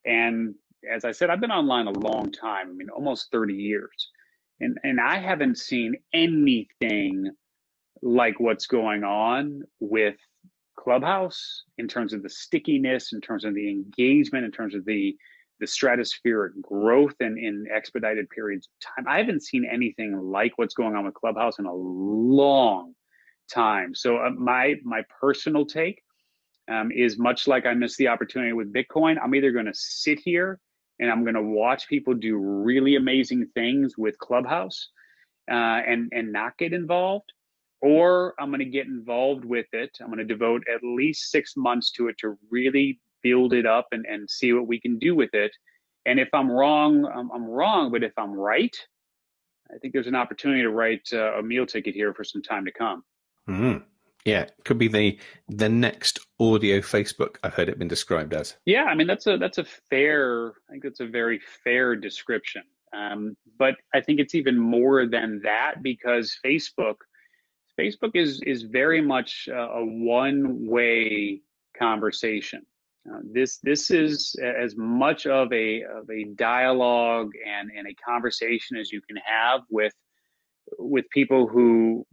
And 0.05 0.55
as 0.91 1.05
I 1.05 1.13
said, 1.13 1.31
I've 1.31 1.41
been 1.41 1.51
online 1.51 1.87
a 1.87 1.99
long 1.99 2.33
time. 2.33 2.71
I 2.71 2.73
mean, 2.73 2.91
almost 2.91 3.31
30 3.33 3.55
years. 3.55 4.11
And, 4.61 4.79
and 4.85 5.01
I 5.01 5.19
haven't 5.19 5.59
seen 5.59 5.97
anything 6.13 7.31
like 8.03 8.41
what's 8.41 8.67
going 8.67 9.05
on 9.05 9.63
with 9.81 10.17
Clubhouse 10.77 11.65
in 11.79 11.89
terms 11.89 12.13
of 12.13 12.23
the 12.23 12.31
stickiness, 12.31 13.13
in 13.13 13.21
terms 13.21 13.45
of 13.45 13.55
the 13.55 13.71
engagement, 13.71 14.45
in 14.45 14.51
terms 14.53 14.75
of 14.75 14.85
the 14.85 15.17
the 15.61 15.67
stratospheric 15.67 16.61
growth 16.61 17.15
and 17.21 17.39
in 17.39 17.67
expedited 17.73 18.29
periods 18.31 18.67
of 18.69 18.95
time. 18.97 19.07
I 19.09 19.19
haven't 19.19 19.45
seen 19.45 19.65
anything 19.71 20.19
like 20.19 20.53
what's 20.57 20.75
going 20.75 20.97
on 20.97 21.05
with 21.05 21.15
Clubhouse 21.15 21.61
in 21.61 21.67
a 21.67 21.73
long, 21.75 22.95
time. 23.53 23.95
So 23.95 24.19
uh, 24.19 24.31
my 24.31 24.77
my 24.85 25.03
personal 25.21 25.67
take 25.67 26.03
um, 26.71 26.91
is 26.93 27.19
much 27.19 27.47
like 27.47 27.67
I 27.67 27.75
missed 27.75 27.99
the 27.99 28.09
opportunity 28.09 28.53
with 28.53 28.73
Bitcoin. 28.73 29.17
I'm 29.23 29.35
either 29.35 29.53
going 29.53 29.67
to 29.67 29.75
sit 29.75 30.19
here 30.19 30.61
and 31.01 31.11
I'm 31.11 31.23
going 31.25 31.35
to 31.35 31.43
watch 31.43 31.89
people 31.89 32.15
do 32.15 32.37
really 32.37 32.97
amazing 32.97 33.47
things 33.55 33.97
with 33.99 34.19
Clubhouse 34.19 34.89
uh, 35.51 35.55
and 35.55 36.11
and 36.13 36.33
not 36.33 36.57
get 36.59 36.73
involved, 36.73 37.33
or 37.83 38.35
I'm 38.39 38.49
going 38.49 38.61
to 38.61 38.65
get 38.65 38.87
involved 38.87 39.45
with 39.45 39.67
it. 39.73 39.99
I'm 40.01 40.07
going 40.07 40.19
to 40.19 40.25
devote 40.25 40.63
at 40.73 40.83
least 40.83 41.31
six 41.31 41.55
months 41.57 41.91
to 41.93 42.09
it 42.09 42.17
to 42.19 42.39
really 42.49 43.01
build 43.23 43.53
it 43.53 43.67
up 43.67 43.89
and, 43.93 44.07
and 44.07 44.31
see 44.31 44.53
what 44.53 44.67
we 44.67 44.81
can 44.81 44.99
do 44.99 45.15
with 45.15 45.35
it. 45.35 45.55
And 46.07 46.19
if 46.19 46.29
I'm 46.33 46.51
wrong, 46.51 47.05
I'm, 47.05 47.31
I'm 47.33 47.45
wrong. 47.45 47.91
But 47.93 48.05
if 48.05 48.13
I'm 48.17 48.33
right, 48.33 48.75
I 49.73 49.79
think 49.79 49.93
there's 49.93 50.07
an 50.07 50.15
opportunity 50.15 50.63
to 50.63 50.71
write 50.71 51.09
uh, 51.13 51.35
a 51.35 51.43
meal 51.43 51.67
ticket 51.67 51.95
here 51.95 52.15
for 52.15 52.25
some 52.25 52.43
time 52.43 52.65
to 52.65 52.73
come. 52.73 53.05
Mm. 53.49 53.83
Yeah, 54.25 54.47
could 54.65 54.79
be 54.79 54.87
the 54.87 55.19
the 55.49 55.69
next 55.69 56.21
audio 56.39 56.79
Facebook. 56.79 57.37
I've 57.43 57.55
heard 57.55 57.69
it 57.69 57.79
been 57.79 57.89
described 57.89 58.33
as. 58.35 58.55
Yeah, 58.65 58.85
I 58.85 58.95
mean 58.95 59.09
that's 59.09 59.27
a 59.27 59.37
that's 59.37 59.59
a 59.59 59.65
fair. 59.65 60.51
I 60.69 60.73
think 60.73 60.85
that's 60.85 61.01
a 61.01 61.07
very 61.07 61.41
fair 61.65 61.97
description. 61.97 62.63
Um, 62.93 63.37
but 63.59 63.77
I 63.95 64.01
think 64.01 64.21
it's 64.21 64.37
even 64.37 64.59
more 64.59 65.07
than 65.07 65.41
that 65.43 65.83
because 65.83 66.39
Facebook, 66.45 66.97
Facebook 67.79 68.13
is 68.15 68.41
is 68.47 68.63
very 68.63 69.01
much 69.01 69.49
a 69.53 69.85
one 69.85 70.67
way 70.67 71.41
conversation. 71.79 72.65
Uh, 73.11 73.19
this 73.25 73.59
this 73.59 73.91
is 73.91 74.37
as 74.41 74.77
much 74.77 75.27
of 75.27 75.53
a 75.53 75.83
of 75.83 76.09
a 76.11 76.25
dialogue 76.35 77.33
and 77.47 77.71
and 77.77 77.89
a 77.89 77.95
conversation 77.95 78.77
as 78.77 78.93
you 78.93 79.01
can 79.01 79.17
have 79.17 79.63
with 79.71 79.95
with 80.79 81.09
people 81.11 81.47
who 81.47 82.07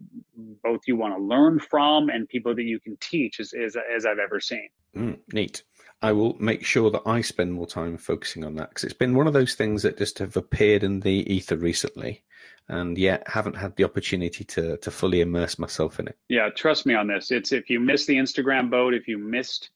both 0.63 0.81
you 0.87 0.95
want 0.95 1.15
to 1.15 1.23
learn 1.23 1.59
from 1.59 2.09
and 2.09 2.27
people 2.27 2.55
that 2.55 2.63
you 2.63 2.79
can 2.79 2.97
teach 2.99 3.39
as, 3.39 3.53
as, 3.53 3.77
as 3.95 4.05
I've 4.05 4.19
ever 4.19 4.39
seen. 4.39 4.69
Mm, 4.95 5.19
neat. 5.31 5.63
I 6.01 6.11
will 6.13 6.35
make 6.39 6.65
sure 6.65 6.89
that 6.91 7.03
I 7.05 7.21
spend 7.21 7.53
more 7.53 7.67
time 7.67 7.97
focusing 7.97 8.43
on 8.43 8.55
that 8.55 8.69
because 8.69 8.85
it's 8.85 8.93
been 8.93 9.15
one 9.15 9.27
of 9.27 9.33
those 9.33 9.55
things 9.55 9.83
that 9.83 9.97
just 9.97 10.19
have 10.19 10.35
appeared 10.35 10.83
in 10.83 11.01
the 11.01 11.31
ether 11.31 11.57
recently 11.57 12.23
and 12.69 12.97
yet 12.97 13.27
haven't 13.27 13.55
had 13.55 13.75
the 13.75 13.83
opportunity 13.83 14.43
to 14.43 14.77
to 14.77 14.91
fully 14.91 15.21
immerse 15.21 15.59
myself 15.59 15.99
in 15.99 16.07
it. 16.07 16.17
Yeah, 16.29 16.49
trust 16.49 16.85
me 16.85 16.93
on 16.93 17.07
this. 17.07 17.31
It's 17.31 17.51
if 17.51 17.69
you 17.69 17.79
missed 17.79 18.07
the 18.07 18.15
Instagram 18.15 18.69
boat, 18.69 18.93
if 18.93 19.07
you 19.07 19.17
missed 19.17 19.71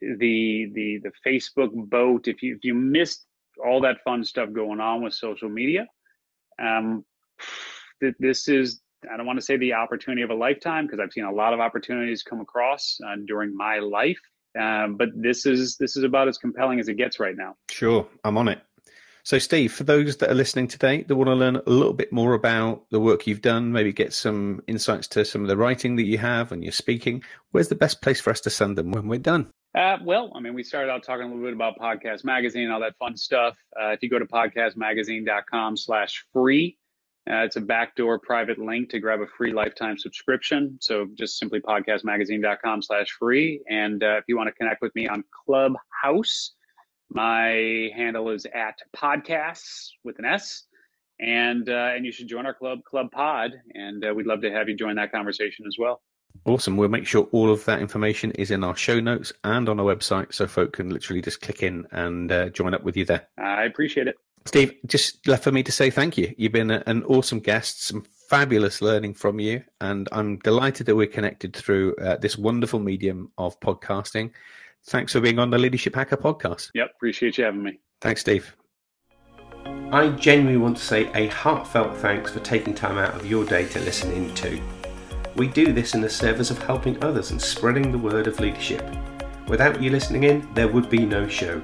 the 0.00 0.70
the 0.74 1.00
the 1.02 1.12
Facebook 1.26 1.72
boat, 1.72 2.26
if 2.26 2.42
you 2.42 2.56
if 2.56 2.64
you 2.64 2.74
missed 2.74 3.26
all 3.64 3.80
that 3.82 4.02
fun 4.02 4.24
stuff 4.24 4.52
going 4.52 4.80
on 4.80 5.02
with 5.02 5.14
social 5.14 5.48
media, 5.48 5.86
um, 6.60 7.04
this 8.18 8.48
is 8.48 8.80
I 9.10 9.16
don't 9.16 9.26
want 9.26 9.38
to 9.38 9.44
say 9.44 9.56
the 9.56 9.74
opportunity 9.74 10.22
of 10.22 10.30
a 10.30 10.34
lifetime 10.34 10.86
because 10.86 11.00
I've 11.00 11.12
seen 11.12 11.24
a 11.24 11.32
lot 11.32 11.54
of 11.54 11.60
opportunities 11.60 12.22
come 12.22 12.40
across 12.40 12.98
uh, 13.06 13.16
during 13.26 13.56
my 13.56 13.78
life. 13.78 14.18
Um, 14.58 14.96
but 14.96 15.10
this 15.14 15.46
is 15.46 15.76
this 15.76 15.96
is 15.96 16.02
about 16.02 16.28
as 16.28 16.36
compelling 16.36 16.80
as 16.80 16.88
it 16.88 16.94
gets 16.94 17.20
right 17.20 17.36
now. 17.36 17.54
Sure, 17.70 18.08
I'm 18.24 18.36
on 18.36 18.48
it. 18.48 18.60
So, 19.22 19.38
Steve, 19.38 19.72
for 19.72 19.84
those 19.84 20.16
that 20.18 20.30
are 20.30 20.34
listening 20.34 20.68
today 20.68 21.02
that 21.02 21.16
want 21.16 21.28
to 21.28 21.34
learn 21.34 21.56
a 21.56 21.62
little 21.66 21.92
bit 21.92 22.12
more 22.12 22.34
about 22.34 22.84
the 22.90 23.00
work 23.00 23.26
you've 23.26 23.42
done, 23.42 23.72
maybe 23.72 23.92
get 23.92 24.12
some 24.12 24.62
insights 24.66 25.08
to 25.08 25.24
some 25.24 25.42
of 25.42 25.48
the 25.48 25.56
writing 25.56 25.96
that 25.96 26.04
you 26.04 26.18
have 26.18 26.52
and 26.52 26.62
your 26.62 26.72
speaking, 26.72 27.22
where's 27.52 27.68
the 27.68 27.74
best 27.74 28.00
place 28.00 28.20
for 28.20 28.30
us 28.30 28.40
to 28.42 28.50
send 28.50 28.78
them 28.78 28.92
when 28.92 29.08
we're 29.08 29.18
done? 29.18 29.50
Uh, 29.74 29.98
well, 30.02 30.32
I 30.34 30.40
mean, 30.40 30.54
we 30.54 30.64
started 30.64 30.90
out 30.90 31.04
talking 31.04 31.26
a 31.26 31.28
little 31.28 31.44
bit 31.44 31.52
about 31.52 31.78
Podcast 31.78 32.24
Magazine, 32.24 32.70
all 32.70 32.80
that 32.80 32.96
fun 32.98 33.16
stuff. 33.16 33.56
Uh, 33.80 33.90
if 33.90 34.02
you 34.02 34.08
go 34.08 34.18
to 34.18 34.24
podcastmagazine.com 34.24 35.76
slash 35.76 36.24
free, 36.32 36.76
uh, 37.30 37.44
it's 37.44 37.56
a 37.56 37.60
backdoor 37.60 38.18
private 38.18 38.58
link 38.58 38.90
to 38.90 38.98
grab 38.98 39.20
a 39.20 39.26
free 39.26 39.52
lifetime 39.52 39.96
subscription. 39.96 40.76
So 40.80 41.06
just 41.14 41.38
simply 41.38 41.60
podcastmagazine.com 41.60 42.82
slash 42.82 43.10
free. 43.10 43.62
And 43.68 44.02
uh, 44.02 44.16
if 44.16 44.24
you 44.26 44.36
want 44.36 44.48
to 44.48 44.52
connect 44.52 44.82
with 44.82 44.92
me 44.96 45.06
on 45.06 45.22
Clubhouse, 45.44 46.52
my 47.10 47.90
handle 47.94 48.30
is 48.30 48.46
at 48.54 48.78
podcasts 48.96 49.90
with 50.04 50.18
an 50.18 50.24
S. 50.24 50.64
And 51.20 51.68
uh, 51.68 51.92
and 51.94 52.06
you 52.06 52.12
should 52.12 52.28
join 52.28 52.46
our 52.46 52.54
club, 52.54 52.82
Club 52.84 53.10
Pod, 53.12 53.52
and 53.74 54.02
uh, 54.02 54.14
we'd 54.14 54.26
love 54.26 54.40
to 54.40 54.50
have 54.50 54.70
you 54.70 54.74
join 54.74 54.96
that 54.96 55.12
conversation 55.12 55.66
as 55.66 55.76
well. 55.78 56.00
Awesome. 56.46 56.78
We'll 56.78 56.88
make 56.88 57.06
sure 57.06 57.28
all 57.32 57.52
of 57.52 57.62
that 57.66 57.80
information 57.80 58.30
is 58.32 58.50
in 58.50 58.64
our 58.64 58.74
show 58.74 59.00
notes 59.00 59.30
and 59.44 59.68
on 59.68 59.78
our 59.78 59.84
website 59.84 60.32
so 60.32 60.46
folk 60.46 60.72
can 60.72 60.88
literally 60.88 61.20
just 61.20 61.42
click 61.42 61.62
in 61.62 61.86
and 61.90 62.32
uh, 62.32 62.48
join 62.48 62.72
up 62.72 62.84
with 62.84 62.96
you 62.96 63.04
there. 63.04 63.28
I 63.36 63.64
appreciate 63.64 64.08
it. 64.08 64.16
Steve, 64.46 64.74
just 64.86 65.26
left 65.28 65.44
for 65.44 65.52
me 65.52 65.62
to 65.62 65.72
say 65.72 65.90
thank 65.90 66.16
you. 66.16 66.34
You've 66.38 66.52
been 66.52 66.70
an 66.70 67.02
awesome 67.04 67.40
guest, 67.40 67.84
some 67.84 68.04
fabulous 68.30 68.80
learning 68.80 69.12
from 69.12 69.38
you, 69.38 69.62
and 69.82 70.08
I'm 70.12 70.38
delighted 70.38 70.86
that 70.86 70.96
we're 70.96 71.06
connected 71.06 71.54
through 71.54 71.96
uh, 71.96 72.16
this 72.16 72.38
wonderful 72.38 72.80
medium 72.80 73.30
of 73.36 73.60
podcasting. 73.60 74.30
Thanks 74.86 75.12
for 75.12 75.20
being 75.20 75.38
on 75.38 75.50
the 75.50 75.58
Leadership 75.58 75.94
Hacker 75.94 76.16
podcast. 76.16 76.70
Yep, 76.74 76.92
appreciate 76.96 77.38
you 77.38 77.44
having 77.44 77.62
me. 77.62 77.80
Thanks, 78.00 78.22
Steve. 78.22 78.56
I 79.92 80.08
genuinely 80.10 80.56
want 80.56 80.76
to 80.76 80.84
say 80.84 81.10
a 81.14 81.26
heartfelt 81.28 81.96
thanks 81.96 82.32
for 82.32 82.40
taking 82.40 82.74
time 82.74 82.96
out 82.96 83.14
of 83.14 83.26
your 83.26 83.44
day 83.44 83.66
to 83.66 83.80
listen 83.80 84.12
in 84.12 84.34
to. 84.36 84.60
We 85.36 85.48
do 85.48 85.72
this 85.72 85.94
in 85.94 86.00
the 86.00 86.08
service 86.08 86.50
of 86.50 86.62
helping 86.62 87.02
others 87.02 87.30
and 87.30 87.40
spreading 87.40 87.92
the 87.92 87.98
word 87.98 88.26
of 88.26 88.40
leadership. 88.40 88.84
Without 89.48 89.82
you 89.82 89.90
listening 89.90 90.24
in, 90.24 90.48
there 90.54 90.68
would 90.68 90.88
be 90.88 91.04
no 91.04 91.26
show. 91.26 91.60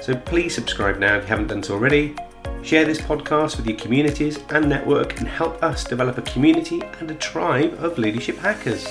So 0.00 0.16
please 0.16 0.54
subscribe 0.54 0.98
now 0.98 1.16
if 1.16 1.24
you 1.24 1.28
haven't 1.28 1.48
done 1.48 1.62
so 1.62 1.74
already. 1.74 2.14
Share 2.62 2.84
this 2.84 3.00
podcast 3.00 3.56
with 3.56 3.66
your 3.66 3.76
communities 3.76 4.38
and 4.50 4.68
network 4.68 5.18
and 5.18 5.26
help 5.26 5.62
us 5.62 5.84
develop 5.84 6.18
a 6.18 6.22
community 6.22 6.80
and 7.00 7.10
a 7.10 7.14
tribe 7.16 7.74
of 7.82 7.98
leadership 7.98 8.38
hackers. 8.38 8.86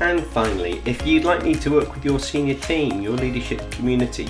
And 0.00 0.24
finally, 0.26 0.82
if 0.84 1.06
you'd 1.06 1.24
like 1.24 1.42
me 1.42 1.54
to 1.54 1.70
work 1.70 1.94
with 1.94 2.04
your 2.04 2.18
senior 2.20 2.54
team, 2.54 3.00
your 3.00 3.16
leadership 3.16 3.70
community, 3.70 4.28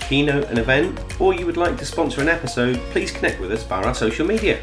keynote 0.00 0.48
an 0.48 0.58
event, 0.58 1.00
or 1.20 1.34
you 1.34 1.46
would 1.46 1.56
like 1.56 1.76
to 1.78 1.86
sponsor 1.86 2.20
an 2.20 2.28
episode, 2.28 2.76
please 2.90 3.10
connect 3.10 3.40
with 3.40 3.52
us 3.52 3.62
via 3.64 3.84
our 3.84 3.94
social 3.94 4.26
media. 4.26 4.62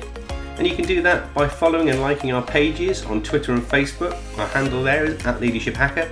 And 0.57 0.67
you 0.67 0.75
can 0.75 0.85
do 0.85 1.01
that 1.01 1.33
by 1.33 1.47
following 1.47 1.89
and 1.89 2.01
liking 2.01 2.31
our 2.31 2.43
pages 2.43 3.03
on 3.05 3.23
Twitter 3.23 3.53
and 3.53 3.63
Facebook. 3.63 4.15
Our 4.37 4.47
handle 4.47 4.83
there 4.83 5.05
is 5.05 5.25
at 5.25 5.41
Leadership 5.41 5.75
Hacker 5.75 6.09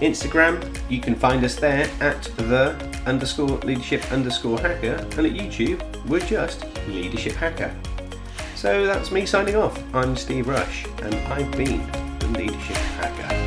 Instagram, 0.00 0.78
you 0.90 1.00
can 1.00 1.14
find 1.14 1.44
us 1.44 1.56
there 1.56 1.88
at 2.00 2.22
the 2.36 2.74
underscore 3.06 3.58
leadership 3.58 4.10
underscore 4.12 4.58
hacker, 4.58 4.94
and 4.94 5.26
at 5.26 5.32
YouTube, 5.32 5.82
we're 6.06 6.20
just 6.20 6.64
Leadership 6.88 7.34
Hacker. 7.34 7.74
So 8.56 8.86
that's 8.86 9.10
me 9.10 9.26
signing 9.26 9.56
off. 9.56 9.82
I'm 9.94 10.16
Steve 10.16 10.48
Rush, 10.48 10.86
and 11.02 11.14
I've 11.14 11.50
been 11.52 11.86
the 12.18 12.28
Leadership 12.38 12.76
Hacker. 12.76 13.39